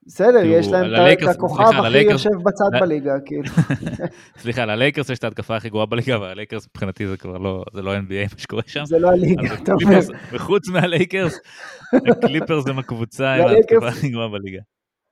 בסדר, 0.06 0.45
יש 0.45 0.68
להם 0.68 0.86
את 1.14 1.28
הכוכב 1.28 1.64
הכי 1.64 2.01
יושב 2.01 2.30
בצד 2.43 2.80
בליגה, 2.80 3.14
כאילו. 3.26 3.49
סליחה, 4.41 4.66
ללייקרס 4.66 5.10
יש 5.10 5.20
את 5.20 5.24
ההתקפה 5.24 5.56
הכי 5.56 5.70
גרועה 5.70 5.86
בליגה, 5.86 6.16
אבל 6.16 6.28
הלייקרס 6.28 6.68
מבחינתי 6.68 7.08
זה 7.08 7.18
כבר 7.18 7.38
לא, 7.38 7.64
זה 7.74 7.82
לא 7.82 7.97
NBA 7.97 8.34
מה 8.34 8.38
שקורה 8.38 8.64
שם. 8.68 8.86
זה 8.86 8.99
לא 8.99 9.10
הליגה, 9.10 9.54
אתה 9.64 9.74
אומר. 9.74 9.99
וחוץ 10.32 10.70
מהלייקרס, 10.70 11.39
הקליפרס 12.12 12.68
הם 12.68 12.80
הקבוצה 12.80 13.34
עם 13.34 13.47
ההתקפה 13.47 13.88
הכי 13.88 14.10
גרועה 14.10 14.28
בליגה. 14.28 14.60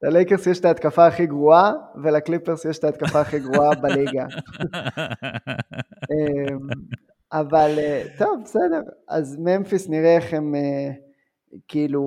ללייקרס 0.03 0.47
יש 0.47 0.59
את 0.59 0.65
ההתקפה 0.65 1.07
הכי 1.07 1.25
גרועה, 1.25 1.71
ולקליפרס 2.03 2.65
יש 2.65 2.79
את 2.79 2.83
ההתקפה 2.83 3.21
הכי 3.21 3.39
גרועה 3.39 3.75
בליגה. 3.81 4.25
אמ, 6.11 6.57
אבל 7.31 7.75
אה, 7.77 8.03
טוב, 8.17 8.41
בסדר. 8.43 8.81
אז 9.09 9.37
ממפיס 9.39 9.89
נראה 9.89 10.15
איך 10.15 10.33
הם, 10.33 10.55
אה, 10.55 10.91
כאילו, 11.67 12.01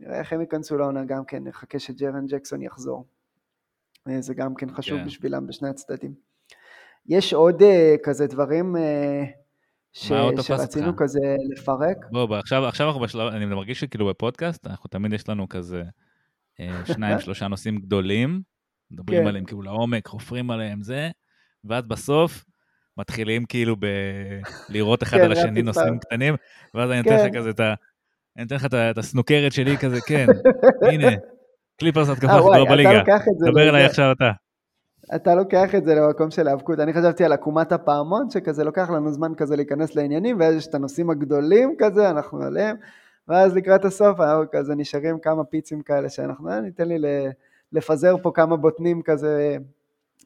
נראה 0.00 0.18
איך 0.18 0.32
הם 0.32 0.40
ייכנסו 0.40 0.78
לעונה 0.78 1.04
גם 1.04 1.24
כן, 1.24 1.44
נחכה 1.44 1.78
שג'רן 1.78 2.26
ג'קסון 2.26 2.62
יחזור. 2.62 3.06
אה, 4.08 4.20
זה 4.20 4.34
גם 4.34 4.54
כן 4.54 4.74
חשוב 4.74 4.98
כן. 4.98 5.06
בשבילם 5.06 5.46
בשני 5.46 5.68
הצדדים. 5.68 6.14
יש 7.06 7.32
עוד 7.32 7.62
אה, 7.62 7.94
כזה 8.02 8.26
דברים 8.26 8.76
אה, 8.76 9.24
ש- 9.92 10.12
שרצינו 10.40 10.86
אותך? 10.86 11.02
כזה 11.02 11.36
לפרק. 11.50 11.96
בוא, 12.10 12.26
בוא, 12.26 12.36
עכשיו, 12.36 12.66
עכשיו 12.66 12.86
אנחנו 12.86 13.00
בשלב, 13.00 13.32
אני 13.32 13.44
מרגיש 13.44 13.80
שכאילו 13.80 14.08
בפודקאסט, 14.08 14.66
אנחנו 14.66 14.88
תמיד 14.88 15.12
יש 15.12 15.28
לנו 15.28 15.48
כזה 15.48 15.82
אה, 16.60 16.86
שניים, 16.86 17.20
שלושה 17.24 17.48
נושאים 17.48 17.78
גדולים, 17.78 18.42
מדברים 18.90 19.22
כן. 19.22 19.26
עליהם 19.26 19.44
כאילו 19.44 19.62
לעומק, 19.62 20.06
חופרים 20.06 20.50
עליהם 20.50 20.82
זה, 20.82 21.10
ואז 21.64 21.86
בסוף 21.86 22.44
מתחילים 22.96 23.44
כאילו 23.44 23.76
ב... 23.76 23.86
לראות 24.68 25.02
אחד 25.02 25.16
כן, 25.16 25.24
על 25.24 25.32
השני 25.32 25.62
נושאים. 25.62 25.98
קטנים, 25.98 26.34
ואז 26.74 26.90
אני 26.90 26.98
נותן 26.98 27.14
לך 27.14 27.32
כן. 27.32 27.38
כזה 27.38 27.50
את 27.50 27.60
ה... 27.60 27.74
אני 28.40 28.44
נותן 28.44 28.56
לך 28.56 28.66
את 28.90 28.98
הסנוקרת 28.98 29.52
שלי 29.52 29.78
כזה, 29.78 30.00
כן, 30.06 30.26
הנה, 30.92 31.08
קליפרס 31.80 32.08
התקפה 32.08 32.32
אה, 32.32 32.62
אתה 32.62 32.70
בליגה, 32.70 33.02
דבר 33.50 33.68
אליי. 33.68 33.84
עכשיו 33.84 34.12
אתה. 34.12 34.30
אתה 35.14 35.34
לוקח 35.34 35.74
את 35.74 35.84
זה 35.84 35.94
למקום 35.94 36.30
של 36.30 36.48
האבקות. 36.48 36.78
אני 36.80 36.92
חשבתי 36.92 37.24
על 37.24 37.32
עקומת 37.32 37.72
הפעמון, 37.72 38.30
שכזה 38.30 38.64
לוקח 38.64 38.90
לנו 38.90 39.12
זמן 39.12 39.32
כזה 39.36 39.56
להיכנס 39.56 39.94
לעניינים, 39.94 40.40
ואז 40.40 40.54
יש 40.54 40.66
את 40.66 40.74
הנושאים 40.74 41.10
הגדולים 41.10 41.74
כזה, 41.78 42.10
אנחנו 42.10 42.42
עליהם, 42.42 42.76
ואז 43.28 43.56
לקראת 43.56 43.84
הסוף 43.84 44.20
אנחנו 44.20 44.44
כזה 44.52 44.74
נשארים 44.74 45.18
כמה 45.18 45.44
פיצים 45.44 45.82
כאלה 45.82 46.08
שאנחנו, 46.08 46.50
אה, 46.50 46.60
ניתן 46.60 46.88
לי 46.88 46.98
לפזר 47.72 48.16
פה 48.22 48.30
כמה 48.34 48.56
בוטנים 48.56 49.02
כזה 49.02 49.56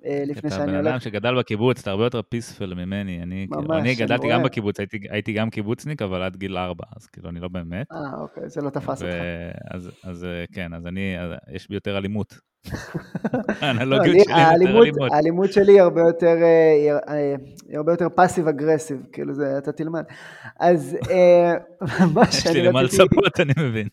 אה, 0.07 0.23
לפני 0.27 0.49
אתה 0.49 0.57
שאני 0.57 0.73
בן 0.73 0.79
אדם 0.79 0.87
הולך. 0.91 1.03
שגדל 1.03 1.39
בקיבוץ, 1.39 1.81
אתה 1.81 1.91
הרבה 1.91 2.05
יותר 2.05 2.23
פיספל 2.23 2.75
ממני. 2.75 3.23
אני, 3.23 3.47
ממש, 3.51 3.71
אני 3.81 3.95
גדלתי. 3.95 4.29
גם 4.31 4.43
בקיבוץ, 4.43 4.79
הייתי, 4.81 4.99
הייתי 5.11 5.33
גם 5.33 5.51
קיבוצניק, 5.51 6.03
אבל 6.03 6.23
עד 6.23 6.37
גיל 6.37 6.57
ארבע, 6.59 6.85
אז 6.97 7.07
כאילו, 7.07 7.29
אני 7.29 7.41
לא 7.41 7.49
באמת. 7.49 7.87
אה, 7.93 8.21
אוקיי, 8.21 8.49
זה 8.49 8.61
לא 8.63 8.71
תפס 8.71 9.03
ו- 9.03 9.07
אותך. 9.07 9.15
אז, 9.71 9.91
אז 10.05 10.25
אה, 10.25 10.45
כן, 10.53 10.75
אז 10.75 10.87
אני, 10.87 11.21
אז 11.21 11.31
יש 11.53 11.69
בי 11.69 11.75
יותר 11.75 11.99
אלימות. 11.99 12.39
לא, 13.33 13.41
האנלוגיות 13.61 14.07
לי- 14.17 14.21
שלי 14.25 14.33
יותר 14.41 14.55
אלימות. 14.55 15.13
האלימות 15.13 15.53
שלי 15.53 15.73
היא 15.73 15.81
הרבה 15.81 16.01
יותר, 16.01 16.37
אה, 16.43 16.99
אה, 17.09 17.35
הרבה 17.77 17.93
יותר 17.93 18.09
פאסיב 18.09 18.49
אגרסיב, 18.49 18.97
כאילו 19.13 19.35
זה, 19.35 19.59
אתה 19.59 19.73
תלמד. 19.73 20.05
אז 20.61 20.97
אה, 21.11 21.53
מה 22.15 22.23
יש 22.29 22.47
לי 22.47 22.53
שאני 22.53 22.63
למה 22.63 22.81
רציתי... 22.81 23.03
לצפות, 23.03 23.41
אני 23.41 23.53
מבין. 23.69 23.89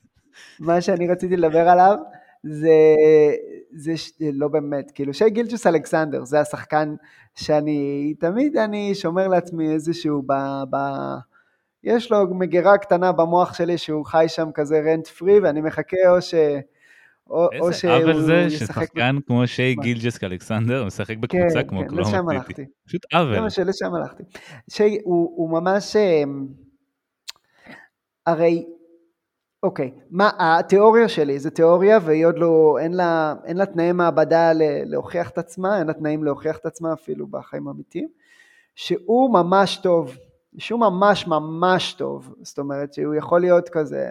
מה 0.59 0.81
שאני 0.81 1.07
רציתי 1.07 1.37
לדבר 1.37 1.69
עליו 1.69 1.95
זה, 2.43 2.71
זה. 3.71 3.93
לא 4.33 4.47
באמת, 4.47 4.91
כאילו 4.91 5.13
שי 5.13 5.29
גילצ'וס 5.29 5.67
אלכסנדר, 5.67 6.23
זה 6.23 6.39
השחקן 6.39 6.95
שאני, 7.35 8.13
תמיד 8.19 8.57
אני 8.57 8.95
שומר 8.95 9.27
לעצמי 9.27 9.73
איזשהו, 9.73 10.21
ב, 10.21 10.33
ב, 10.69 10.77
יש 11.83 12.11
לו 12.11 12.33
מגירה 12.33 12.77
קטנה 12.77 13.11
במוח 13.11 13.53
שלי 13.53 13.77
שהוא 13.77 14.05
חי 14.05 14.25
שם 14.27 14.49
כזה 14.53 14.81
רנט 14.85 15.07
פרי 15.07 15.39
ואני 15.39 15.61
מחכה 15.61 15.97
או 16.09 16.21
ש... 16.21 16.33
או, 17.29 17.49
או 17.59 17.67
איזה 17.69 17.93
עוול 17.93 18.21
זה. 18.21 18.49
ששחקן 18.49 19.15
כמו 19.27 19.47
שי? 19.47 19.75
גילג'סק 19.75 20.23
אלכסנדר 20.23 20.85
משחק 20.85 21.15
כן, 21.15 21.21
בקבוצה 21.21 21.63
כמו 21.63 21.81
כן, 21.81 21.87
קלומה 21.87 22.43
סיטי. 22.47 22.65
פשוט 22.87 23.01
זה 23.11 23.17
עוול. 23.19 23.39
מה 23.39 23.49
שלשם 23.49 23.93
הלכתי. 23.95 24.23
שי, 24.69 24.97
הוא, 25.03 25.33
הוא 25.35 25.49
ממש, 25.51 25.95
אמ, 25.95 26.47
הרי, 28.25 28.65
אוקיי, 29.63 29.91
מה, 30.09 30.31
התיאוריה 30.39 31.09
שלי 31.09 31.39
זה 31.39 31.51
תיאוריה 31.51 31.99
והיא 32.01 32.25
עוד 32.25 32.37
לא, 32.37 32.77
אין 32.79 32.93
לה, 32.93 33.35
אין 33.45 33.57
לה 33.57 33.65
תנאי 33.65 33.91
מעבדה 33.91 34.51
להוכיח 34.85 35.29
את 35.29 35.37
עצמה, 35.37 35.79
אין 35.79 35.87
לה 35.87 35.93
תנאים 35.93 36.23
להוכיח 36.23 36.57
את 36.57 36.65
עצמה 36.65 36.93
אפילו 36.93 37.27
בחיים 37.27 37.67
האמיתיים, 37.67 38.07
שהוא 38.75 39.33
ממש 39.33 39.77
טוב, 39.77 40.17
שהוא 40.57 40.79
ממש 40.79 41.27
ממש 41.27 41.93
טוב, 41.93 42.35
זאת 42.41 42.59
אומרת 42.59 42.93
שהוא 42.93 43.15
יכול 43.15 43.41
להיות 43.41 43.69
כזה, 43.69 44.09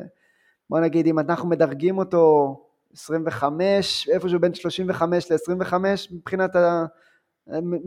בוא 0.71 0.81
נגיד 0.81 1.07
אם 1.07 1.19
אנחנו 1.19 1.49
מדרגים 1.49 1.99
אותו 1.99 2.57
25, 2.93 4.09
איפשהו 4.13 4.41
בין 4.41 4.55
35 4.55 5.33
ל-25 5.33 5.75
מבחינת 6.11 6.57
ה... 6.57 6.85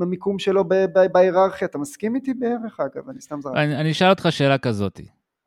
המיקום 0.02 0.40
שלו 0.40 0.64
בהיררכיה, 1.12 1.68
אתה 1.68 1.78
מסכים 1.78 2.16
איתי 2.16 2.34
בערך 2.34 2.80
אגב? 2.80 3.10
אני 3.10 3.22
סתם 3.22 3.42
זרק. 3.42 3.56
אני 3.56 3.92
אשאל 3.92 4.10
אותך 4.10 4.28
שאלה 4.30 4.58
כזאת. 4.58 5.00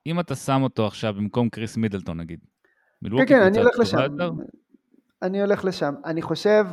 אם 0.06 0.20
אתה 0.20 0.34
שם 0.34 0.62
אותו 0.62 0.86
עכשיו 0.86 1.14
במקום 1.14 1.48
קריס 1.48 1.76
מידלטון 1.76 2.20
נגיד, 2.20 2.38
כן, 2.40 2.68
מילווקי 3.02 3.26
כן, 3.26 3.42
אני 3.42 3.58
הולך 3.58 3.78
לשם. 3.78 3.98
יותר? 3.98 4.30
אני 5.22 5.40
הולך 5.40 5.64
לשם. 5.64 5.94
אני 6.04 6.22
חושב 6.22 6.66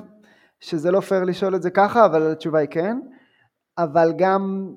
שזה 0.60 0.92
לא 0.92 1.00
פייר 1.00 1.24
לשאול 1.24 1.56
את 1.56 1.62
זה 1.62 1.70
ככה, 1.70 2.06
אבל 2.06 2.32
התשובה 2.32 2.60
היא 2.60 2.68
כן. 2.72 2.98
אבל 3.78 4.14
גם, 4.18 4.74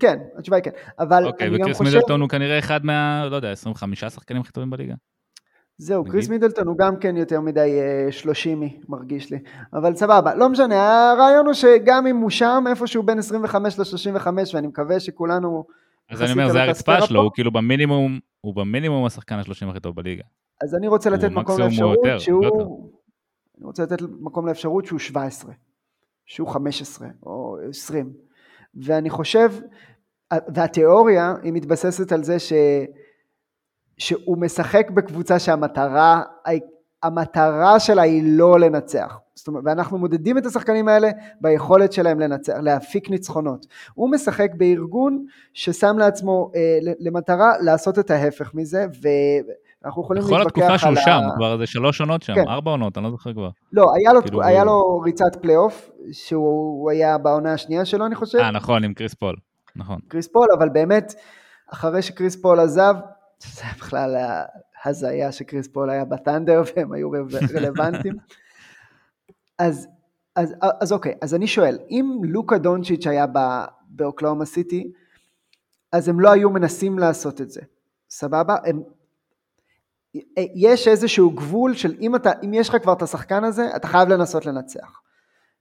כן, 0.00 0.18
התשובה 0.38 0.56
היא 0.56 0.64
כן. 0.64 0.70
אבל 0.98 1.26
אוקיי, 1.26 1.48
אני 1.48 1.58
גם 1.58 1.62
וקריס 1.62 1.78
חושב, 1.78 1.90
מידלטון 1.90 2.20
הוא 2.20 2.28
כנראה 2.28 2.58
אחד 2.58 2.84
מה, 2.84 3.28
לא 3.30 3.36
יודע, 3.36 3.52
25 3.52 4.04
שחקנים 4.04 4.40
הכי 4.40 4.52
טובים 4.52 4.70
בליגה. 4.70 4.94
זהו, 5.78 6.02
נגיד. 6.02 6.12
קריס 6.12 6.28
מידלטון 6.28 6.66
הוא 6.66 6.78
גם 6.78 6.96
כן 6.96 7.16
יותר 7.16 7.40
מדי 7.40 7.80
אה, 7.80 8.12
שלושימי, 8.12 8.80
מרגיש 8.88 9.30
לי. 9.30 9.38
אבל 9.72 9.94
סבבה, 9.94 10.34
לא 10.34 10.48
משנה, 10.48 11.10
הרעיון 11.10 11.46
הוא 11.46 11.54
שגם 11.54 12.06
אם 12.06 12.16
הוא 12.16 12.30
שם, 12.30 12.64
איפשהו 12.68 13.02
בין 13.02 13.18
25 13.18 13.78
ל-35, 13.78 14.26
ואני 14.54 14.66
מקווה 14.66 15.00
שכולנו... 15.00 15.64
אז 16.10 16.22
אני 16.22 16.32
אומר, 16.32 16.52
זה 16.52 16.62
הרצפה 16.62 17.06
שלו. 17.06 17.22
הוא 17.22 17.30
כאילו 17.34 17.52
במינימום, 17.52 18.20
הוא 18.40 18.54
במינימום 18.54 19.04
השחקן 19.04 19.38
השלושים 19.38 19.68
הכי 19.68 19.80
טוב 19.80 19.96
בליגה. 19.96 20.22
אז 20.62 20.74
אני 20.74 20.88
רוצה 20.88 21.10
לתת 21.10 21.30
מקום 21.30 21.60
לאפשרות 21.60 21.98
יותר, 22.04 22.18
שהוא... 22.18 22.44
יותר. 22.44 22.64
אני 23.58 23.66
רוצה 23.66 23.82
לתת 23.82 24.02
מקום 24.20 24.46
לאפשרות 24.46 24.86
שהוא 24.86 24.98
17, 24.98 25.52
שהוא 26.26 26.48
15 26.48 27.08
או 27.22 27.56
20. 27.68 28.12
ואני 28.74 29.10
חושב, 29.10 29.52
והתיאוריה 30.54 31.34
היא 31.42 31.52
מתבססת 31.52 32.12
על 32.12 32.24
זה 32.24 32.38
ש, 32.38 32.52
שהוא 33.98 34.38
משחק 34.38 34.90
בקבוצה 34.90 35.38
שהמטרה 35.38 36.22
המטרה 37.02 37.80
שלה 37.80 38.02
היא 38.02 38.22
לא 38.26 38.60
לנצח. 38.60 39.18
זאת 39.34 39.48
אומרת, 39.48 39.62
ואנחנו 39.66 39.98
מודדים 39.98 40.38
את 40.38 40.46
השחקנים 40.46 40.88
האלה 40.88 41.10
ביכולת 41.40 41.92
שלהם 41.92 42.20
לנצח, 42.20 42.52
להפיק 42.62 43.10
ניצחונות. 43.10 43.66
הוא 43.94 44.10
משחק 44.10 44.50
בארגון 44.56 45.24
ששם 45.52 45.98
לעצמו 45.98 46.50
אה, 46.54 46.78
למטרה 47.00 47.52
לעשות 47.60 47.98
את 47.98 48.10
ההפך 48.10 48.54
מזה, 48.54 48.86
ואנחנו 49.02 50.02
יכולים 50.02 50.22
להתווכח 50.22 50.40
על... 50.40 50.46
בכל 50.46 50.60
התקופה 50.60 50.78
שהוא 50.78 50.94
שם, 51.04 51.20
כבר 51.36 51.58
זה 51.58 51.66
שלוש 51.66 52.00
עונות 52.00 52.22
שם, 52.22 52.34
כן. 52.34 52.48
ארבע 52.48 52.70
עונות, 52.70 52.98
אני 52.98 53.04
לא 53.04 53.10
זוכר 53.10 53.32
כבר. 53.32 53.50
לא, 53.72 53.92
היה 53.96 54.12
לו, 54.12 54.22
כאילו 54.22 54.42
היה 54.42 54.64
לו 54.64 55.00
ריצת 55.04 55.36
פלייאוף, 55.42 55.90
שהוא 56.12 56.90
היה 56.90 57.18
בעונה 57.18 57.52
השנייה 57.52 57.84
שלו, 57.84 58.06
אני 58.06 58.14
חושב. 58.14 58.38
אה, 58.38 58.50
נכון, 58.50 58.84
עם 58.84 58.94
קריס 58.94 59.14
פול, 59.14 59.36
נכון. 59.76 59.98
קריס 60.08 60.28
פול, 60.28 60.46
אבל 60.58 60.68
באמת, 60.68 61.14
אחרי 61.72 62.02
שקריס 62.02 62.42
פול 62.42 62.60
עזב, 62.60 62.94
זה 63.38 63.62
בכלל 63.78 64.16
הזיה 64.84 65.32
שקריס 65.32 65.68
פול 65.68 65.90
היה 65.90 66.04
בת'אנדר 66.04 66.62
והם 66.76 66.92
היו 66.92 67.10
רלוונטיים. 67.54 68.14
אז, 69.58 69.88
אז, 70.36 70.54
אז 70.80 70.92
אוקיי, 70.92 71.14
אז 71.22 71.34
אני 71.34 71.46
שואל, 71.46 71.78
אם 71.90 72.20
לוקה 72.24 72.58
דונצ'יץ' 72.58 73.06
היה 73.06 73.26
באוקלהומה 73.88 74.44
סיטי, 74.44 74.92
אז 75.92 76.08
הם 76.08 76.20
לא 76.20 76.32
היו 76.32 76.50
מנסים 76.50 76.98
לעשות 76.98 77.40
את 77.40 77.50
זה, 77.50 77.60
סבבה? 78.10 78.56
הם, 78.64 78.82
יש 80.54 80.88
איזשהו 80.88 81.30
גבול 81.30 81.74
של 81.74 81.94
אם, 82.00 82.16
אתה, 82.16 82.30
אם 82.44 82.54
יש 82.54 82.68
לך 82.68 82.76
כבר 82.82 82.92
את 82.92 83.02
השחקן 83.02 83.44
הזה, 83.44 83.76
אתה 83.76 83.88
חייב 83.88 84.08
לנסות 84.08 84.46
לנצח. 84.46 85.00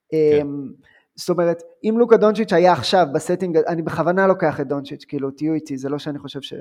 כן. 0.09 0.17
אמ, 0.41 0.71
זאת 1.15 1.29
אומרת, 1.29 1.63
אם 1.83 1.95
לוקה 1.97 2.17
דונצ'יץ' 2.17 2.53
היה 2.53 2.73
עכשיו 2.73 3.07
בסטינג, 3.13 3.57
אני 3.57 3.81
בכוונה 3.81 4.27
לוקח 4.27 4.59
את 4.59 4.67
דונצ'יץ', 4.67 5.05
כאילו 5.05 5.31
תהיו 5.31 5.53
איתי, 5.53 5.77
זה 5.77 5.89
לא 5.89 5.99
שאני 5.99 6.19
חושב 6.19 6.41
ש... 6.41 6.53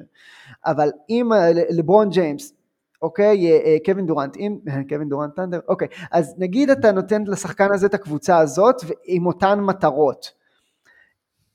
אבל 0.67 0.91
אם 1.11 1.33
אה, 1.33 1.51
לברון 1.71 2.11
ג'יימס, 2.11 2.55
אוקיי, 3.03 3.53
אה, 3.53 3.59
אה, 3.65 3.77
קווין 3.85 4.07
דורנט, 4.07 4.37
אם, 4.37 4.59
קווין 4.89 5.09
דורנט 5.09 5.37
ת'אנדר, 5.37 5.61
אוקיי, 5.69 5.89
אז 6.11 6.35
נגיד 6.39 6.71
אתה 6.71 6.93
נותן 6.93 7.25
לשחקן 7.27 7.69
הזה 7.75 7.87
את 7.87 7.95
הקבוצה 7.95 8.39
הזאת 8.39 8.77
עם 9.05 9.27
אותן 9.27 9.61
מטרות. 9.61 10.43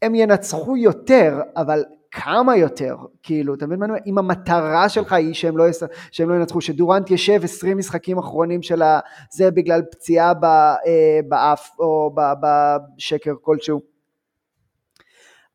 הם 0.01 0.15
ינצחו 0.15 0.77
יותר, 0.77 1.41
אבל 1.55 1.83
כמה 2.11 2.57
יותר, 2.57 2.95
כאילו, 3.23 3.53
אתה 3.53 3.65
מבין 3.65 3.79
מה 3.79 3.85
אני 3.85 3.91
אומר? 3.91 4.03
אם 4.05 4.17
המטרה 4.17 4.89
שלך 4.89 5.13
היא 5.13 5.33
שהם 5.33 5.57
לא, 5.57 5.69
יס... 5.69 5.83
שהם 6.11 6.29
לא 6.29 6.35
ינצחו, 6.35 6.61
שדורנט 6.61 7.11
ישב 7.11 7.39
20 7.43 7.77
משחקים 7.77 8.17
אחרונים 8.17 8.61
של 8.61 8.81
זה 9.31 9.51
בגלל 9.51 9.81
פציעה 9.91 10.33
אה, 10.43 11.19
באף 11.27 11.69
או 11.79 12.15
בשקר 12.41 13.33
כלשהו. 13.41 13.81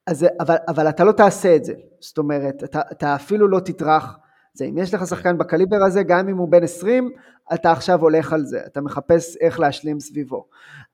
אז, 0.07 0.27
אבל, 0.41 0.57
אבל 0.69 0.89
אתה 0.89 1.05
לא 1.05 1.13
תעשה 1.13 1.57
את 1.57 1.65
זה, 1.65 1.75
זאת 2.01 2.19
אומרת, 2.19 2.65
אתה, 2.65 2.81
אתה 2.93 3.15
אפילו 3.15 3.49
לא 3.49 3.61
תטרח. 3.61 4.19
זה 4.55 4.65
אם 4.65 4.79
יש 4.79 4.95
לך 4.95 5.07
שחקן 5.07 5.39
בקליבר 5.39 5.77
הזה, 5.87 6.03
גם 6.03 6.29
אם 6.29 6.37
הוא 6.37 6.49
בן 6.49 6.63
20, 6.63 7.11
אתה 7.55 7.73
עכשיו 7.73 8.01
הולך 8.01 8.33
על 8.33 8.45
זה, 8.45 8.61
אתה 8.67 8.81
מחפש 8.81 9.37
איך 9.41 9.61
להשלים 9.61 10.01
סביבו. 10.01 10.45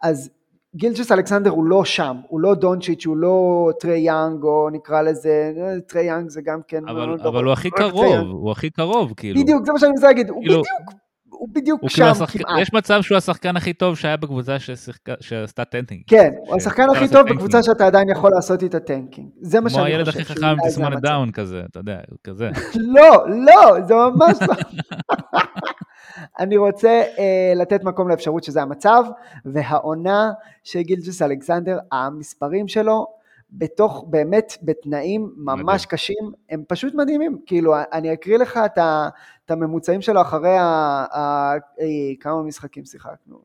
אז 0.03 0.31
גילג'ס 0.75 1.13
אלכסנדר 1.13 1.51
הוא 1.51 1.65
לא 1.65 1.85
שם, 1.85 2.17
הוא 2.29 2.41
לא 2.41 2.55
דונצ'יץ', 2.55 3.07
הוא 3.07 3.17
לא 3.17 3.69
טרי 3.81 3.99
יאנג, 3.99 4.43
או 4.43 4.71
נקרא 4.73 5.03
לזה, 5.03 5.53
טרי 5.87 6.05
יאנג 6.05 6.29
זה 6.29 6.43
גם 6.43 6.61
כן... 6.69 6.89
אבל, 6.89 7.21
אבל 7.21 7.45
לא, 7.45 7.51
הוא 7.51 7.53
הכי 7.53 7.71
קרוב, 7.71 8.31
הוא 8.31 8.51
הכי 8.51 8.71
קרוב, 8.71 9.13
כאילו. 9.17 9.41
בדיוק, 9.41 9.67
זה 9.67 9.73
מה 9.73 9.79
שאני 9.79 9.91
רוצה 9.91 10.07
להגיד, 10.07 10.31
הוא 10.31 10.43
כאילו, 10.43 10.63
בדיוק, 10.63 11.01
הוא 11.39 11.49
בדיוק 11.53 11.83
הוא 11.83 11.91
כאילו 11.91 12.15
שם 12.15 12.23
השחק... 12.23 12.43
כמעט. 12.43 12.59
יש 12.61 12.73
מצב 12.73 13.03
שהוא 13.03 13.19
השחקן 13.19 13.57
הכי 13.57 13.73
טוב 13.73 13.97
שהיה 13.97 14.17
בקבוצה 14.17 14.59
ששיחק... 14.59 15.01
שעשתה 15.21 15.65
tanking. 15.65 16.03
כן, 16.07 16.31
ש... 16.45 16.49
הוא 16.49 16.57
השחקן 16.57 16.91
הכי 16.97 17.09
טוב 17.09 17.29
בקבוצה 17.29 17.63
שאתה 17.63 17.87
עדיין 17.87 18.09
יכול 18.11 18.31
לעשות 18.35 18.63
איתה 18.63 18.81
tanking. 18.81 19.29
זה 19.41 19.61
מה 19.61 19.71
שאני 19.71 19.83
חושב. 19.83 19.95
כמו 19.95 19.97
הילד 19.97 20.09
הכי 20.09 20.25
חכם 20.25 20.47
עם 20.47 20.57
תסמונת 20.69 21.01
דאון 21.03 21.33
כזה, 21.33 21.63
אתה 21.71 21.79
יודע, 21.79 21.99
כזה. 22.25 22.51
לא, 22.97 23.25
לא, 23.29 23.81
זה 23.87 23.95
ממש 23.95 24.39
לא. 24.49 24.55
אני 26.41 26.57
רוצה 26.57 27.03
uh, 27.17 27.21
לתת 27.57 27.85
מקום 27.85 28.09
לאפשרות 28.09 28.45
שזה 28.45 28.63
המצב, 28.63 29.05
והעונה 29.45 30.31
של 30.65 30.81
גילג'וס 30.81 31.23
אלכסנדר, 31.23 31.79
המספרים 31.93 32.69
שלו, 32.69 33.07
בתוך, 33.51 34.05
באמת, 34.09 34.53
בתנאים 34.63 35.33
ממש 35.37 35.61
מדהים. 35.61 35.89
קשים, 35.89 36.33
הם 36.51 36.63
פשוט 36.69 36.95
מדהימים. 36.95 37.39
כאילו, 37.47 37.75
אני 37.93 38.13
אקריא 38.13 38.39
לך 38.39 38.61
את, 38.67 38.79
ה, 38.79 39.09
את 39.45 39.51
הממוצעים 39.51 40.03
שלו 40.03 40.21
אחרי 40.21 40.57
ה, 40.57 40.65
ה, 41.13 41.53
אי, 41.81 42.17
כמה 42.21 42.43
משחקים 42.43 42.85
שיחקנו. 42.85 43.39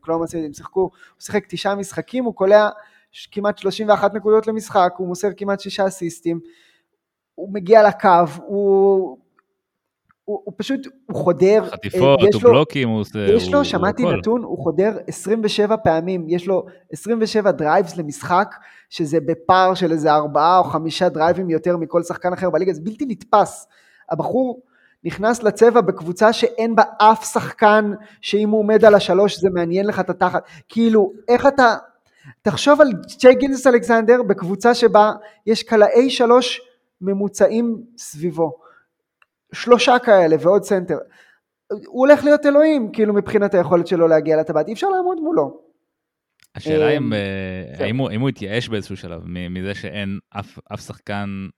כלומר, 0.00 0.24
הם 0.34 0.52
שיחקו, 0.52 0.80
הוא 0.80 0.90
שיחק 1.20 1.46
תשעה 1.48 1.74
משחקים, 1.74 2.24
הוא 2.24 2.34
קולע 2.34 2.68
כמעט 3.32 3.58
31 3.58 4.14
נקודות 4.14 4.46
למשחק, 4.46 4.92
הוא 4.96 5.08
מוסר 5.08 5.28
כמעט 5.36 5.60
שישה 5.60 5.86
אסיסטים, 5.86 6.40
הוא 7.34 7.54
מגיע 7.54 7.88
לקו, 7.88 8.08
הוא 8.46 9.18
הוא, 10.24 10.40
הוא 10.44 10.54
פשוט, 10.56 10.86
הוא 11.06 11.16
חודר, 11.16 11.64
חטיפות, 11.70 12.20
הוא 12.34 12.42
בלוקים, 12.42 12.88
הוא 12.88 13.00
עושה... 13.00 13.18
יש 13.18 13.52
לו, 13.52 13.58
הוא, 13.58 13.64
שמעתי 13.64 14.02
הוא 14.02 14.12
נתון, 14.12 14.42
הוא 14.42 14.58
חודר 14.58 14.98
27 15.06 15.76
פעמים, 15.76 16.24
יש 16.28 16.46
לו 16.46 16.66
27 16.92 17.50
drives 17.50 17.96
למשחק, 17.96 18.54
שזה 18.92 19.20
בפער 19.20 19.74
של 19.74 19.92
איזה 19.92 20.12
ארבעה 20.12 20.58
או 20.58 20.64
חמישה 20.64 21.08
דרייבים 21.08 21.50
יותר 21.50 21.76
מכל 21.76 22.02
שחקן 22.02 22.32
אחר 22.32 22.50
בליגה, 22.50 22.72
זה 22.72 22.80
בלתי 22.80 23.04
נתפס. 23.08 23.66
הבחור 24.10 24.62
נכנס 25.04 25.42
לצבע 25.42 25.80
בקבוצה 25.80 26.32
שאין 26.32 26.76
בה 26.76 26.82
אף 26.98 27.24
שחקן 27.32 27.92
שאם 28.20 28.50
הוא 28.50 28.58
עומד 28.58 28.84
על 28.84 28.94
השלוש 28.94 29.40
זה 29.40 29.48
מעניין 29.50 29.86
לך 29.86 30.00
את 30.00 30.10
התחת. 30.10 30.42
כאילו, 30.68 31.12
איך 31.28 31.46
אתה... 31.46 31.76
תחשוב 32.42 32.80
על 32.80 32.88
שיי 33.18 33.34
גילג'ס 33.34 33.66
אלכסנדר 33.66 34.22
בקבוצה 34.22 34.74
שבה 34.74 35.12
יש 35.46 35.62
קלעי 35.62 36.10
שלוש 36.10 36.60
ממוצעים 37.00 37.82
סביבו. 37.98 38.52
שלושה 39.52 39.98
כאלה 39.98 40.36
ועוד 40.40 40.64
סנטר. 40.64 40.98
הוא 41.68 42.06
הולך 42.06 42.24
להיות 42.24 42.46
אלוהים, 42.46 42.92
כאילו 42.92 43.14
מבחינת 43.14 43.54
היכולת 43.54 43.86
שלו 43.86 44.08
להגיע 44.08 44.36
לטבעת, 44.36 44.68
אי 44.68 44.72
אפשר 44.72 44.88
לעמוד 44.88 45.20
מולו. 45.20 45.71
השאלה 46.54 46.90
אם, 46.90 47.02
אמ, 47.02 47.12
אה, 47.12 47.84
האם 47.84 47.96
הוא, 47.96 48.10
הוא 48.20 48.28
התייאש 48.28 48.68
באיזשהו 48.68 48.96
שלב 48.96 49.22
מזה 49.26 49.74
שאין 49.74 50.18
אף, 50.30 50.58
אף 50.74 50.80
שחקן 50.80 51.48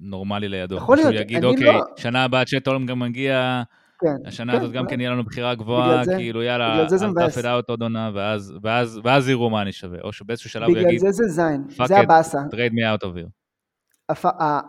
נורמלי 0.00 0.48
לידו. 0.48 0.76
יכול 0.76 0.96
להיות, 0.96 1.08
אני 1.08 1.16
יגיד, 1.16 1.44
אוקיי, 1.44 1.66
לא... 1.66 1.84
שנה 1.96 2.24
הבאה 2.24 2.44
צ'ט 2.44 2.66
הולם 2.66 2.86
גם 2.86 2.98
מגיע, 2.98 3.62
כן, 4.00 4.16
השנה 4.26 4.52
כן, 4.52 4.58
הזאת 4.58 4.72
גם 4.72 4.86
כן 4.86 5.00
יהיה 5.00 5.10
לנו 5.10 5.24
בחירה 5.24 5.54
גבוהה, 5.54 6.04
זה, 6.04 6.14
כאילו 6.16 6.42
יאללה, 6.42 6.86
אל 7.02 7.14
תאפד 7.18 7.46
אאוט 7.46 7.68
עוד 7.68 7.82
עונה, 7.82 8.10
ואז, 8.14 8.54
ואז, 8.62 9.00
ואז 9.04 9.28
יראו 9.28 9.50
מה 9.50 9.62
אני 9.62 9.72
שווה, 9.72 9.98
או 10.04 10.12
שבאיזשהו 10.12 10.50
שלב 10.50 10.68
הוא 10.68 10.78
יגיד, 10.78 10.86
בגלל 10.86 10.98
זה 10.98 11.10
זה 11.10 11.28
זין, 11.28 11.86
זה 11.86 11.98
הבאסה. 11.98 12.38
me 12.52 12.98
out 12.98 13.04
of 13.04 13.08
here. 13.08 13.30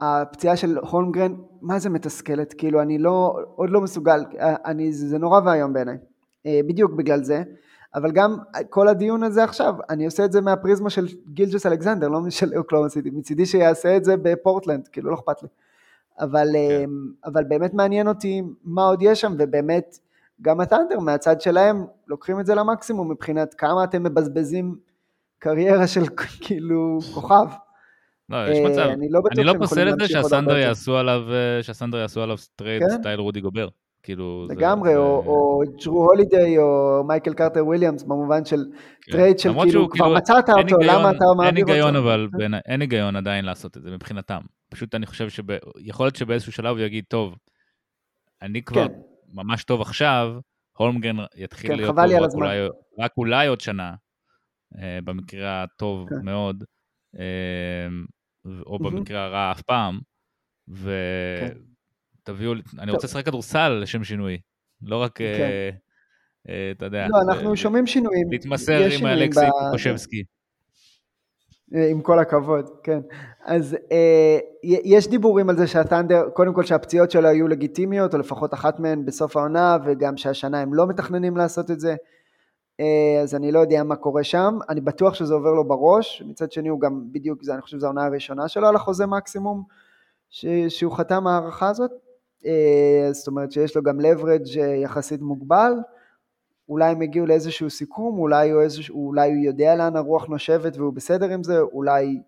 הפציעה 0.02 0.56
של 0.56 0.78
הולמגרן, 0.78 1.34
מה 1.62 1.80
זה 1.80 1.90
מתסכלת, 1.90 2.54
כאילו 2.54 2.82
אני 2.82 2.98
לא, 2.98 3.36
עוד 3.56 3.70
לא 3.70 3.82
מסוגל, 3.82 4.20
אני, 4.66 4.94
זה 4.94 5.18
נורא 5.18 5.40
ואיום 5.46 5.74
בעיניי, 5.74 5.98
אה, 6.46 6.60
בדיוק 6.70 6.92
בגלל 6.98 7.24
זה, 7.24 7.44
אבל 7.96 8.12
גם 8.12 8.38
כל 8.70 8.88
הדיון 8.88 9.24
הזה 9.24 9.44
עכשיו, 9.44 9.76
אני 9.90 10.06
עושה 10.06 10.26
את 10.26 10.32
זה 10.32 10.42
מהפריזמה 10.42 10.90
של 10.90 11.08
גילג'ס 11.34 11.66
אלכסנדר, 11.66 12.08
לא 12.08 12.20
של 12.30 12.58
אוקלהומה 12.58 12.90
סיטי, 12.90 13.10
מצידי 13.10 13.46
שיעשה 13.46 13.98
את 13.98 14.04
זה 14.04 14.18
בפורטלנד, 14.18 14.88
כאילו 14.88 15.10
לא 15.10 15.16
אכפת 15.16 15.44
לי, 15.44 15.48
אבל, 16.20 16.48
כן. 16.54 16.60
אה, 16.60 16.86
אבל 17.26 17.44
באמת 17.44 17.74
מעניין 17.74 18.08
אותי 18.08 18.42
מה 18.64 18.84
עוד 18.84 19.02
יש 19.02 19.22
שם, 19.22 19.36
ובאמת 19.40 19.98
גם 20.42 20.60
הת'אנדר 20.60 21.00
מהצד 21.00 21.42
שלהם 21.42 21.86
לוקחים 22.08 22.40
את 22.40 22.46
זה 22.46 22.56
למקסימום 22.56 23.12
מבחינת 23.12 23.54
כמה 23.54 23.84
אתם 23.84 24.04
מבזבזים 24.04 24.76
קריירה 25.40 25.88
של 25.88 26.04
כאילו 26.42 27.00
כוכב. 27.14 27.46
לא, 28.30 28.52
יש 28.52 28.60
מצב. 28.60 28.80
אה, 28.80 28.94
אני 28.94 29.10
לא, 29.10 29.22
אני 29.32 29.44
לא 29.44 29.54
פוסל 29.60 29.90
את 29.90 30.00
זה 30.00 30.08
שהת'אנדר 30.08 30.58
יעשו 30.58 30.98
עליו, 30.98 31.22
אה, 31.32 31.64
שהת'אנדר 31.64 31.98
יעשו 31.98 32.22
עליו 32.22 32.38
trade 32.38 32.84
כן? 32.84 32.90
style 32.90 33.20
רודי 33.20 33.42
גובר. 33.42 33.68
כאילו... 34.04 34.48
לגמרי, 34.50 34.90
זה, 34.90 34.98
או. 34.98 35.24
או 35.26 35.62
ג'רו 35.86 36.06
הולידיי, 36.06 36.58
או 36.58 37.04
מייקל 37.08 37.34
קרטר 37.34 37.66
וויליאמס, 37.66 38.04
במובן 38.04 38.46
של 38.46 38.58
כן. 39.02 39.12
trade 39.12 39.40
של 39.40 39.54
כאילו, 39.54 39.90
כבר 39.90 40.06
כאילו, 40.06 40.18
מצאת 40.18 40.50
אותו, 40.50 40.58
היגיון, 40.58 40.84
למה 40.84 41.12
אתה 41.12 41.26
מעביר 41.38 41.64
אותו? 41.64 41.74
אין 41.74 41.86
היגיון, 41.86 41.96
אבל 41.96 42.28
כן. 42.32 42.38
בין, 42.38 42.54
אין 42.66 42.82
היגיון 42.82 43.16
עדיין 43.16 43.46
לעשות 43.46 43.78
את 43.78 43.84
זה 43.84 43.92
מבחינתם. 43.92 44.42
פשוט 44.70 44.96
אני 44.96 45.06
חושב 45.06 45.30
שיכול 45.30 46.06
להיות 46.06 46.16
שבאיזשהו 46.16 46.52
שלב 46.52 46.78
הוא 46.78 46.86
יגיד, 46.86 47.04
טוב, 47.08 47.36
אני 48.42 48.62
כבר 48.62 48.88
כן. 48.88 48.94
ממש 49.34 49.64
טוב 49.64 49.82
עכשיו, 49.82 50.34
הולמגרן 50.78 51.16
יתחיל 51.36 51.70
כן, 51.70 51.78
להיות 51.78 51.96
טוב 51.96 52.00
רק 52.00 52.34
אולי, 52.34 52.58
רק 53.00 53.12
אולי 53.18 53.48
עוד 53.48 53.62
שנה, 53.62 53.94
אה, 54.78 55.00
במקרה 55.04 55.64
הטוב 55.64 56.10
כן. 56.10 56.16
מאוד. 56.26 56.64
או 58.66 58.80
במקרה 58.80 59.26
הרע 59.26 59.52
אף 59.52 59.62
פעם, 59.62 60.00
ותביאו, 60.68 60.92
כן. 61.40 61.71
אני 62.80 62.92
רוצה 62.92 63.08
לשחק 63.08 63.26
כדורסל 63.26 63.70
לשם 63.70 64.04
שינוי, 64.04 64.38
לא 64.82 64.98
רק, 64.98 65.16
כן. 65.16 65.24
אה, 65.24 65.70
אה, 66.50 66.72
אתה 66.72 66.86
יודע, 66.86 67.08
לא, 67.08 67.18
אנחנו 67.32 67.58
שומעים 67.58 67.88
שינויים, 67.88 68.32
להתמסר 68.32 68.88
עם 69.00 69.06
אלכסי 69.06 69.46
קושבסקי. 69.72 70.24
אה, 71.76 71.90
עם 71.90 72.02
כל 72.02 72.20
הכבוד, 72.20 72.70
כן. 72.84 73.00
אז 73.46 73.78
אה, 73.92 74.40
יש 74.64 75.08
דיבורים 75.08 75.50
על 75.50 75.58
זה 75.58 75.68
שהטנדר, 75.68 76.30
קודם 76.34 76.54
כל 76.54 76.64
שהפציעות 76.64 77.12
שלו 77.12 77.28
היו 77.28 77.48
לגיטימיות, 77.48 78.14
או 78.14 78.20
לפחות 78.20 78.54
אחת 78.54 78.80
מהן 78.80 79.06
בסוף 79.06 79.38
העונה, 79.38 79.78
וגם 79.86 80.18
שהשנה 80.18 80.62
הם 80.62 80.74
לא 80.74 80.88
מתכננים 80.88 81.38
לעשות 81.38 81.72
את 81.72 81.80
זה. 81.80 81.96
אה, 82.80 83.22
אז 83.22 83.36
אני 83.36 83.52
לא 83.52 83.60
יודע 83.60 83.84
מה 83.84 83.96
קורה 83.96 84.24
שם, 84.24 84.60
אני 84.70 84.82
בטוח 84.82 85.14
שזה 85.14 85.34
עובר 85.34 85.52
לו 85.54 85.68
בראש, 85.68 86.24
מצד 86.26 86.52
שני 86.52 86.70
הוא 86.70 86.80
גם 86.80 87.02
בדיוק, 87.12 87.44
זה, 87.44 87.54
אני 87.54 87.62
חושב 87.62 87.78
שזו 87.78 87.86
העונה 87.86 88.06
הראשונה 88.06 88.48
שלו 88.48 88.68
על 88.68 88.76
החוזה 88.76 89.06
מקסימום, 89.06 89.64
ש, 90.30 90.46
שהוא 90.70 90.94
חתם 90.94 91.28
ההערכה 91.28 91.70
הזאת, 91.70 91.92
אה, 91.92 91.98
זאת 93.12 93.28
אומרת 93.28 93.52
שיש 93.52 93.76
לו 93.76 93.84
גם 93.84 94.00
leverage 94.00 94.60
אה, 94.60 94.76
יחסית 94.76 95.22
מוגבל, 95.22 95.74
אולי 96.70 96.92
הם 96.92 97.02
הגיעו 97.02 97.26
לאיזשהו 97.26 97.70
סיכום, 97.70 98.20
אולי 98.20 98.50
הוא, 98.50 98.62
איזשהו, 98.62 99.08
אולי 99.08 99.34
הוא 99.34 99.44
יודע 99.44 99.76
לאן 99.76 99.96
הרוח 99.96 100.26
נושבת 100.26 100.78
והוא 100.78 100.94
בסדר 100.94 101.30
עם 101.30 101.44
זה, 101.44 101.60
אולי 101.60 102.22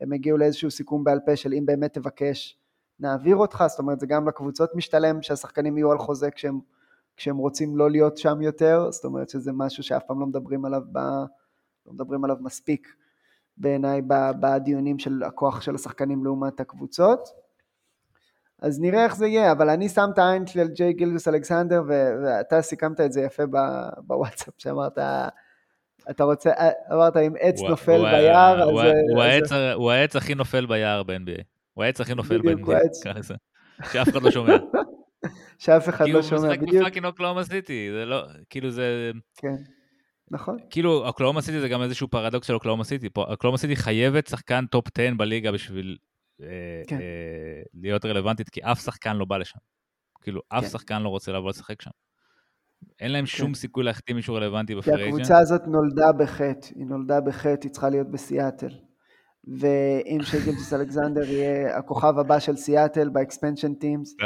הם 0.00 0.12
הגיעו 0.12 0.38
לאיזשהו 0.38 0.70
סיכום 0.70 1.04
בעל 1.04 1.20
פה 1.26 1.36
של 1.36 1.52
אם 1.52 1.66
באמת 1.66 1.94
תבקש, 1.94 2.58
נעביר 3.00 3.36
אותך, 3.36 3.64
זאת 3.68 3.78
אומרת 3.78 4.00
זה 4.00 4.06
גם 4.06 4.28
לקבוצות 4.28 4.74
משתלם 4.74 5.22
שהשחקנים 5.22 5.78
יהיו 5.78 5.92
על 5.92 5.98
חוזה 5.98 6.30
כשהם, 6.30 6.60
כשהם 7.16 7.36
רוצים 7.36 7.76
לא 7.76 7.90
להיות 7.90 8.16
שם 8.16 8.42
יותר, 8.42 8.90
זאת 8.90 9.04
אומרת 9.04 9.28
שזה 9.28 9.52
משהו 9.52 9.82
שאף 9.82 10.02
פעם 10.06 10.20
לא 10.20 10.26
מדברים 10.26 10.64
עליו, 10.64 10.82
ב, 10.92 10.98
לא 11.86 11.92
מדברים 11.92 12.24
עליו 12.24 12.36
מספיק 12.40 12.88
בעיניי 13.56 14.02
בדיונים 14.40 14.98
של 14.98 15.22
הכוח 15.22 15.60
של 15.60 15.74
השחקנים 15.74 16.24
לעומת 16.24 16.60
הקבוצות. 16.60 17.41
אז 18.62 18.80
נראה 18.80 19.04
איך 19.04 19.16
זה 19.16 19.26
יהיה, 19.26 19.52
אבל 19.52 19.70
אני 19.70 19.88
שם 19.88 20.08
את 20.14 20.18
העין 20.18 20.46
על 20.46 20.68
שיי 20.68 20.92
גילג'ס 20.92 21.28
אלכסנדר, 21.28 21.82
ואתה 21.88 22.62
סיכמת 22.62 23.00
את 23.00 23.12
זה 23.12 23.20
יפה 23.20 23.42
בוואטסאפ, 24.06 24.54
שאמרת, 24.58 24.98
אתה 26.10 26.24
רוצה, 26.24 26.50
אמרת 26.92 27.16
אם 27.16 27.32
עץ 27.40 27.60
הוא, 27.60 27.68
נופל 27.68 28.00
הוא, 28.00 28.10
ביער, 28.10 28.62
הוא, 28.62 28.82
אז... 28.82 28.92
הוא, 29.12 29.22
אז... 29.22 29.28
העץ, 29.28 29.52
הוא 29.74 29.90
העץ 29.90 30.16
הכי 30.16 30.34
נופל 30.34 30.66
ביער 30.66 31.02
ב-NBA. 31.02 31.42
הוא 31.74 31.84
העץ 31.84 32.00
הכי 32.00 32.14
נופל 32.14 32.38
ב-NBA. 32.38 32.72
שאף 33.92 34.08
אחד 34.08 34.22
לא 34.22 34.30
שומע. 34.30 34.56
שאף 35.58 35.88
אחד 35.88 36.08
לא 36.08 36.22
שומע, 36.22 36.40
בדיוק. 36.40 36.58
כי 36.58 36.64
הוא 36.64 36.68
משחק 36.68 36.82
בפאקינג 36.82 37.06
אוקלאומה 37.06 37.44
סיטי, 37.44 37.88
זה 37.92 38.04
לא, 38.04 38.22
כאילו 38.50 38.70
זה... 38.70 39.10
כן. 39.36 39.54
נכון. 40.30 40.58
כאילו, 40.70 41.06
אוקלהומה 41.06 41.40
סיטי 41.40 41.60
זה 41.60 41.68
גם 41.68 41.82
איזשהו 41.82 42.08
פרדוקס 42.08 42.46
של 42.46 42.54
אוקלהומה 42.54 42.84
סיטי. 42.84 43.08
אוקלהומה 43.16 43.58
סיטי 43.58 43.76
חייבת 43.76 44.26
שחקן 44.26 44.66
top 44.66 44.84
10 44.98 45.14
בליגה 45.16 45.52
בשביל 45.52 45.96
כן. 46.86 46.96
אה, 47.00 47.62
להיות 47.74 48.04
רלוונטית, 48.04 48.48
כי 48.48 48.60
אף 48.60 48.80
שחקן 48.80 49.16
לא 49.16 49.24
בא 49.24 49.36
לשם. 49.36 49.58
כאילו, 50.20 50.40
אף 50.48 50.64
כן. 50.64 50.68
שחקן 50.68 51.02
לא 51.02 51.08
רוצה 51.08 51.32
לבוא 51.32 51.50
לשחק 51.50 51.82
שם. 51.82 51.90
אין 53.00 53.12
להם 53.12 53.24
כן. 53.24 53.30
שום 53.30 53.54
סיכוי 53.54 53.84
להחתים 53.84 54.16
מישהו 54.16 54.34
רלוונטי 54.34 54.74
ב 54.74 54.76
free 54.76 54.84
agency 54.84 54.96
כי 54.96 55.02
הקבוצה 55.02 55.38
הזאת 55.38 55.62
נולדה 55.66 56.12
בחטא, 56.12 56.68
היא 56.74 56.86
נולדה 56.86 57.20
בחטא, 57.20 57.60
היא 57.62 57.70
צריכה 57.70 57.90
להיות 57.90 58.10
בסיאטל. 58.10 58.78
ואם 59.44 60.18
שגילג'ס 60.22 60.72
אלכסנדר 60.72 61.24
יהיה 61.24 61.78
הכוכב 61.78 62.18
הבא 62.18 62.38
של 62.38 62.56
סיאטל 62.56 63.08
ב 63.08 63.15
expansion 63.15 63.74
teams. 63.74 64.16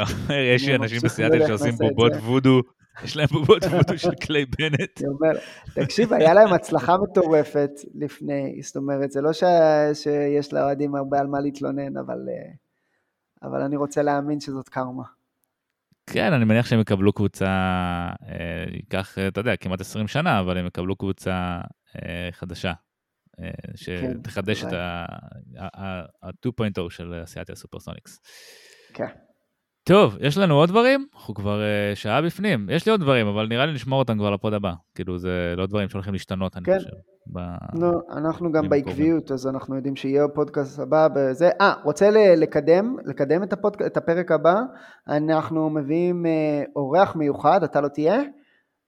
יש 0.53 0.69
אנשים 0.69 0.99
בסיאטל 1.03 1.47
שעושים 1.47 1.73
בובות 1.75 2.13
וודו 2.13 2.61
יש 3.03 3.17
להם 3.17 3.27
בובות 3.31 3.63
וודו 3.63 3.97
של 3.97 4.15
קליי 4.15 4.45
בנט. 4.45 5.01
תקשיב, 5.73 6.13
היה 6.13 6.33
להם 6.33 6.53
הצלחה 6.53 6.97
מטורפת 6.97 7.69
לפני, 7.95 8.61
זאת 8.61 8.75
אומרת, 8.75 9.11
זה 9.11 9.21
לא. 9.21 9.31
שיש 9.93 10.53
לאוהדים 10.53 10.95
הרבה 10.95 11.19
על 11.19 11.27
מה 11.27 11.39
להתלונן, 11.39 11.97
אבל, 11.97 12.17
אה, 12.29 12.51
אבל 13.49 13.61
אני 13.61 13.75
רוצה 13.75 14.01
להאמין 14.01 14.39
שזאת 14.39 14.69
קרמה. 14.69 15.03
כן, 16.05 16.33
אני 16.33 16.45
מניח 16.45 16.65
שהם 16.65 16.79
יקבלו 16.79 17.13
קבוצה, 17.13 17.45
אה, 18.27 18.65
ייקח, 18.73 19.17
אתה 19.27 19.39
יודע, 19.39 19.55
כמעט 19.55 19.81
20 19.81 20.07
שנה, 20.07 20.39
אבל 20.39 20.57
הם 20.57 20.67
יקבלו 20.67 20.95
קבוצה 20.95 21.61
אה, 21.95 22.29
חדשה, 22.31 22.73
שתחדש 23.75 24.63
כן, 24.63 24.67
את 24.67 24.73
ה-2.0 24.73 26.89
של 26.89 27.21
סיאטל 27.25 27.55
סופרסוניקס. 27.55 28.19
כן. 28.93 29.07
טוב, 29.87 30.17
יש 30.19 30.37
לנו 30.37 30.55
עוד 30.55 30.69
דברים? 30.69 31.05
אנחנו 31.15 31.33
כבר 31.33 31.59
uh, 31.59 31.95
שעה 31.95 32.21
בפנים. 32.21 32.69
יש 32.69 32.85
לי 32.85 32.91
עוד 32.91 33.01
דברים, 33.01 33.27
אבל 33.27 33.47
נראה 33.47 33.65
לי 33.65 33.73
נשמור 33.73 33.99
אותם 33.99 34.17
כבר 34.17 34.31
לפוד 34.31 34.53
הבא. 34.53 34.73
כאילו, 34.95 35.17
זה 35.17 35.53
לא 35.57 35.65
דברים 35.65 35.89
שהולכים 35.89 36.13
להשתנות, 36.13 36.57
אני 36.57 36.65
כן. 36.65 36.77
חושב. 36.77 36.89
ב... 37.33 37.39
no, 37.75 38.17
אנחנו 38.17 38.51
גם 38.51 38.69
בעקביות, 38.69 39.31
אז 39.31 39.47
אנחנו 39.47 39.75
יודעים 39.75 39.95
שיהיה 39.95 40.27
פודקאסט 40.35 40.79
הבא 40.79 41.07
בזה. 41.15 41.49
אה, 41.61 41.73
רוצה 41.83 42.09
לקדם, 42.37 42.95
לקדם 43.05 43.43
את, 43.43 43.53
הפודק... 43.53 43.81
את 43.81 43.97
הפרק 43.97 44.31
הבא. 44.31 44.55
אנחנו 45.07 45.69
מביאים 45.69 46.25
uh, 46.25 46.69
אורח 46.75 47.15
מיוחד, 47.15 47.63
אתה 47.63 47.81
לא 47.81 47.87
תהיה, 47.87 48.21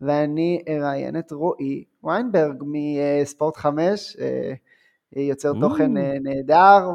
ואני 0.01 0.61
אראיין 0.69 1.19
את 1.19 1.31
רועי 1.31 1.83
ויינברג 2.03 2.63
מספורט 2.65 3.57
5. 3.57 4.15
Uh, 4.15 4.19
יוצר 5.15 5.51
תוכן 5.61 5.97
אה, 5.97 6.13
נהדר, 6.23 6.89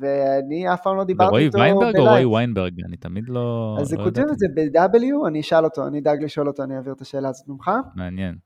ואני 0.00 0.72
אף 0.72 0.80
פעם 0.82 0.96
לא 0.96 1.04
דיברתי 1.04 1.36
איתו 1.36 1.58
ב 1.58 1.61
live. 1.61 1.74
רועי 1.74 1.84
ויינברג 1.84 2.06
או 2.06 2.10
רועי 2.10 2.24
ויינברג? 2.24 2.84
אני 2.84 2.96
תמיד 2.96 3.28
לא... 3.28 3.76
אז 3.80 3.94
לא 3.94 4.04
כותבים 4.04 4.26
את 4.32 4.38
זה 4.38 4.46
ב-W, 4.54 5.28
אני 5.28 5.40
אשאל 5.40 5.64
אותו, 5.64 5.86
אני 5.86 5.98
אדאג 5.98 6.24
לשאול 6.24 6.48
אותו, 6.48 6.62
אני 6.62 6.76
אעביר 6.76 6.92
את 6.92 7.00
השאלה 7.00 7.28
הזאת 7.28 7.48
ממך. 7.48 7.70
מעניין. 7.94 8.36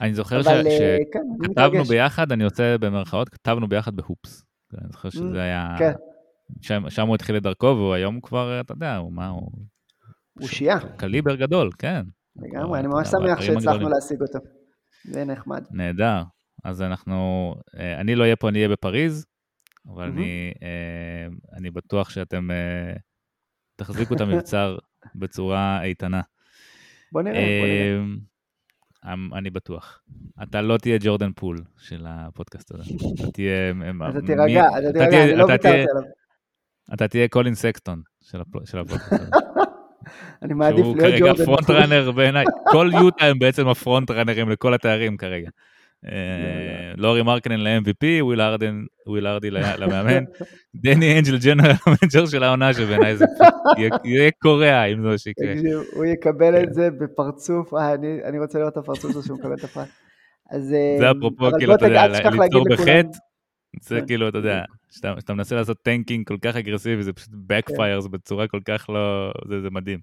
אני 0.00 0.14
זוכר 0.14 0.42
שכתבנו 0.42 1.78
אה, 1.78 1.84
כן, 1.84 1.88
ביחד, 1.88 2.32
אני 2.32 2.44
רוצה 2.44 2.76
במרכאות, 2.80 3.28
כתבנו 3.28 3.68
ביחד 3.68 3.96
בהופס. 3.96 4.44
אני 4.78 4.88
זוכר 4.92 5.10
שזה 5.10 5.42
היה... 5.42 5.74
כן. 5.78 5.92
שם, 6.60 6.82
שם 6.88 7.06
הוא 7.06 7.14
התחיל 7.14 7.36
את 7.36 7.42
דרכו, 7.42 7.66
והוא 7.66 7.94
היום 7.94 8.20
כבר, 8.20 8.60
אתה 8.60 8.72
יודע, 8.72 8.96
הוא 8.96 9.12
מה, 9.12 9.28
הוא... 9.28 9.50
הוא 10.38 10.48
שיעה. 10.48 10.78
קליבר 10.96 11.34
גדול, 11.34 11.70
כן. 11.78 12.02
לגמרי, 12.36 12.80
אני 12.80 12.88
ממש 12.88 13.08
שמח 13.08 13.40
שהצלחנו 13.40 13.88
להשיג 13.88 14.22
אותו. 14.22 14.38
זה 15.04 15.24
נחמד. 15.24 15.64
נהדר. 15.70 16.22
אז 16.64 16.82
אנחנו, 16.82 17.54
אה, 17.78 18.00
אני 18.00 18.14
לא 18.14 18.22
אהיה 18.22 18.36
פה, 18.36 18.48
אני 18.48 18.58
אהיה 18.58 18.68
בפריז, 18.68 19.26
אבל 19.86 20.08
mm-hmm. 20.08 20.12
אני, 20.12 20.52
אה, 20.62 21.56
אני 21.58 21.70
בטוח 21.70 22.10
שאתם 22.10 22.50
אה, 22.50 22.92
תחזיקו 23.76 24.14
את 24.14 24.20
המבצר 24.20 24.78
בצורה 25.20 25.82
איתנה. 25.82 26.20
בוא 27.12 27.22
נראה, 27.22 27.60
בוא 27.60 27.66
נראה. 27.66 28.22
אמ, 29.14 29.34
אני 29.34 29.50
בטוח. 29.50 30.02
אתה 30.42 30.62
לא 30.62 30.78
תהיה 30.78 30.98
ג'ורדן 31.00 31.32
פול 31.32 31.56
של 31.78 32.06
הפודקאסט 32.08 32.74
הזה. 32.74 32.82
אתה 33.14 33.32
תהיה... 33.32 33.70
אתה 34.10 34.20
תירגע, 34.26 34.64
אתה 34.78 34.92
תירגע, 34.92 35.24
אני 35.24 35.34
לא 35.34 35.44
ויתרתי 35.44 35.68
עליו. 35.68 36.02
אתה 36.94 37.08
תהיה 37.08 37.28
קולין 37.28 37.54
סקסטון 37.54 38.02
של 38.20 38.40
הפודקאסט 38.40 39.12
הזה. 39.12 39.30
אני 40.42 40.54
מעדיף 40.54 40.86
להיות 40.96 40.96
ג'ורדן 40.96 41.18
פול. 41.18 41.18
שהוא 41.18 41.34
כרגע 41.34 41.44
front 41.44 41.70
runner 41.70 42.10
בעיניי. 42.10 42.44
כל 42.70 42.90
יוטה 42.92 43.24
הם 43.24 43.38
בעצם 43.38 43.68
ה 43.68 43.75
front 43.75 44.10
runner 44.10 44.39
ים 44.39 44.48
לכל 44.48 44.74
התארים 44.74 45.16
כרגע. 45.16 45.48
אה, 46.06 46.92
לורי 46.96 47.22
מרקנן 47.22 47.60
ל-MVP, 47.60 48.22
וויל 49.06 49.26
הארדי 49.26 49.50
למאמן, 49.50 50.24
דני 50.74 51.18
איינג' 51.18 51.35
ל 51.35 51.38
general 51.38 51.72
manager 51.86 52.26
של 52.26 52.42
העונה 52.42 52.74
שבעיניי 52.74 53.16
זה 53.16 53.24
יהיה 54.04 54.30
קורע 54.42 54.84
אם 54.84 55.02
זה 55.02 55.08
מה 55.08 55.18
שיקרה. 55.18 55.54
הוא 55.92 56.04
יקבל 56.04 56.56
את 56.56 56.66
כן. 56.66 56.72
זה 56.72 56.90
בפרצוף, 56.90 57.74
אה, 57.74 57.94
אני 58.28 58.38
רוצה 58.38 58.58
לראות 58.58 58.72
את 58.72 58.78
הפרצוף 58.78 59.10
הזה 59.10 59.26
שהוא 59.26 59.38
מקבל 59.38 59.54
את 59.54 59.64
הפרס. 59.64 59.88
אה, 60.52 60.60
זה 60.60 61.10
אפרופו, 61.10 61.50
כאילו, 61.58 61.74
אתה 61.74 61.86
יודע, 61.86 62.06
ליצור 62.08 62.64
בחטא, 62.70 63.18
זה 63.82 64.00
כן. 64.00 64.06
כאילו, 64.06 64.28
אתה 64.28 64.38
יודע, 64.38 64.62
כשאתה 64.92 65.34
מנסה 65.34 65.54
לעשות 65.56 65.82
tanking 65.82 66.26
כל 66.26 66.38
כך 66.42 66.56
אגרסיבי, 66.56 67.02
זה 67.02 67.12
פשוט 67.12 67.30
backfires 67.30 68.02
כן. 68.04 68.10
בצורה 68.10 68.48
כל 68.48 68.60
כך 68.64 68.90
לא, 68.90 69.32
זה 69.62 69.70
מדהים. 69.70 70.00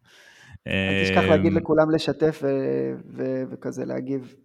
אל 0.68 1.04
תשכח 1.04 1.24
להגיד 1.30 1.54
לכולם 1.54 1.92
לשתף 1.92 2.44
וכזה 3.50 3.86
להגיב. 3.86 4.36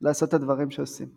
לעשות 0.00 0.28
את 0.28 0.34
הדברים 0.34 0.70
שעושים. 0.70 1.08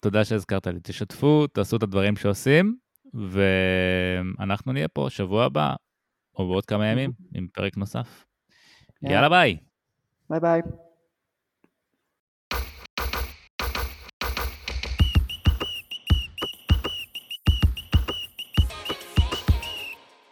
תודה 0.00 0.24
שהזכרת 0.24 0.66
לי. 0.66 0.80
תשתפו, 0.82 1.46
תעשו 1.46 1.76
את 1.76 1.82
הדברים 1.82 2.16
שעושים, 2.16 2.76
ואנחנו 3.14 4.72
נהיה 4.72 4.88
פה 4.88 5.06
שבוע 5.10 5.44
הבא, 5.44 5.74
או 6.38 6.48
בעוד 6.48 6.66
כמה 6.66 6.86
ימים, 6.86 7.12
עם 7.34 7.46
פרק 7.52 7.76
נוסף. 7.76 8.24
יאללה 9.02 9.28
ביי. 9.28 9.56
ביי 10.30 10.40
ביי. 10.40 10.60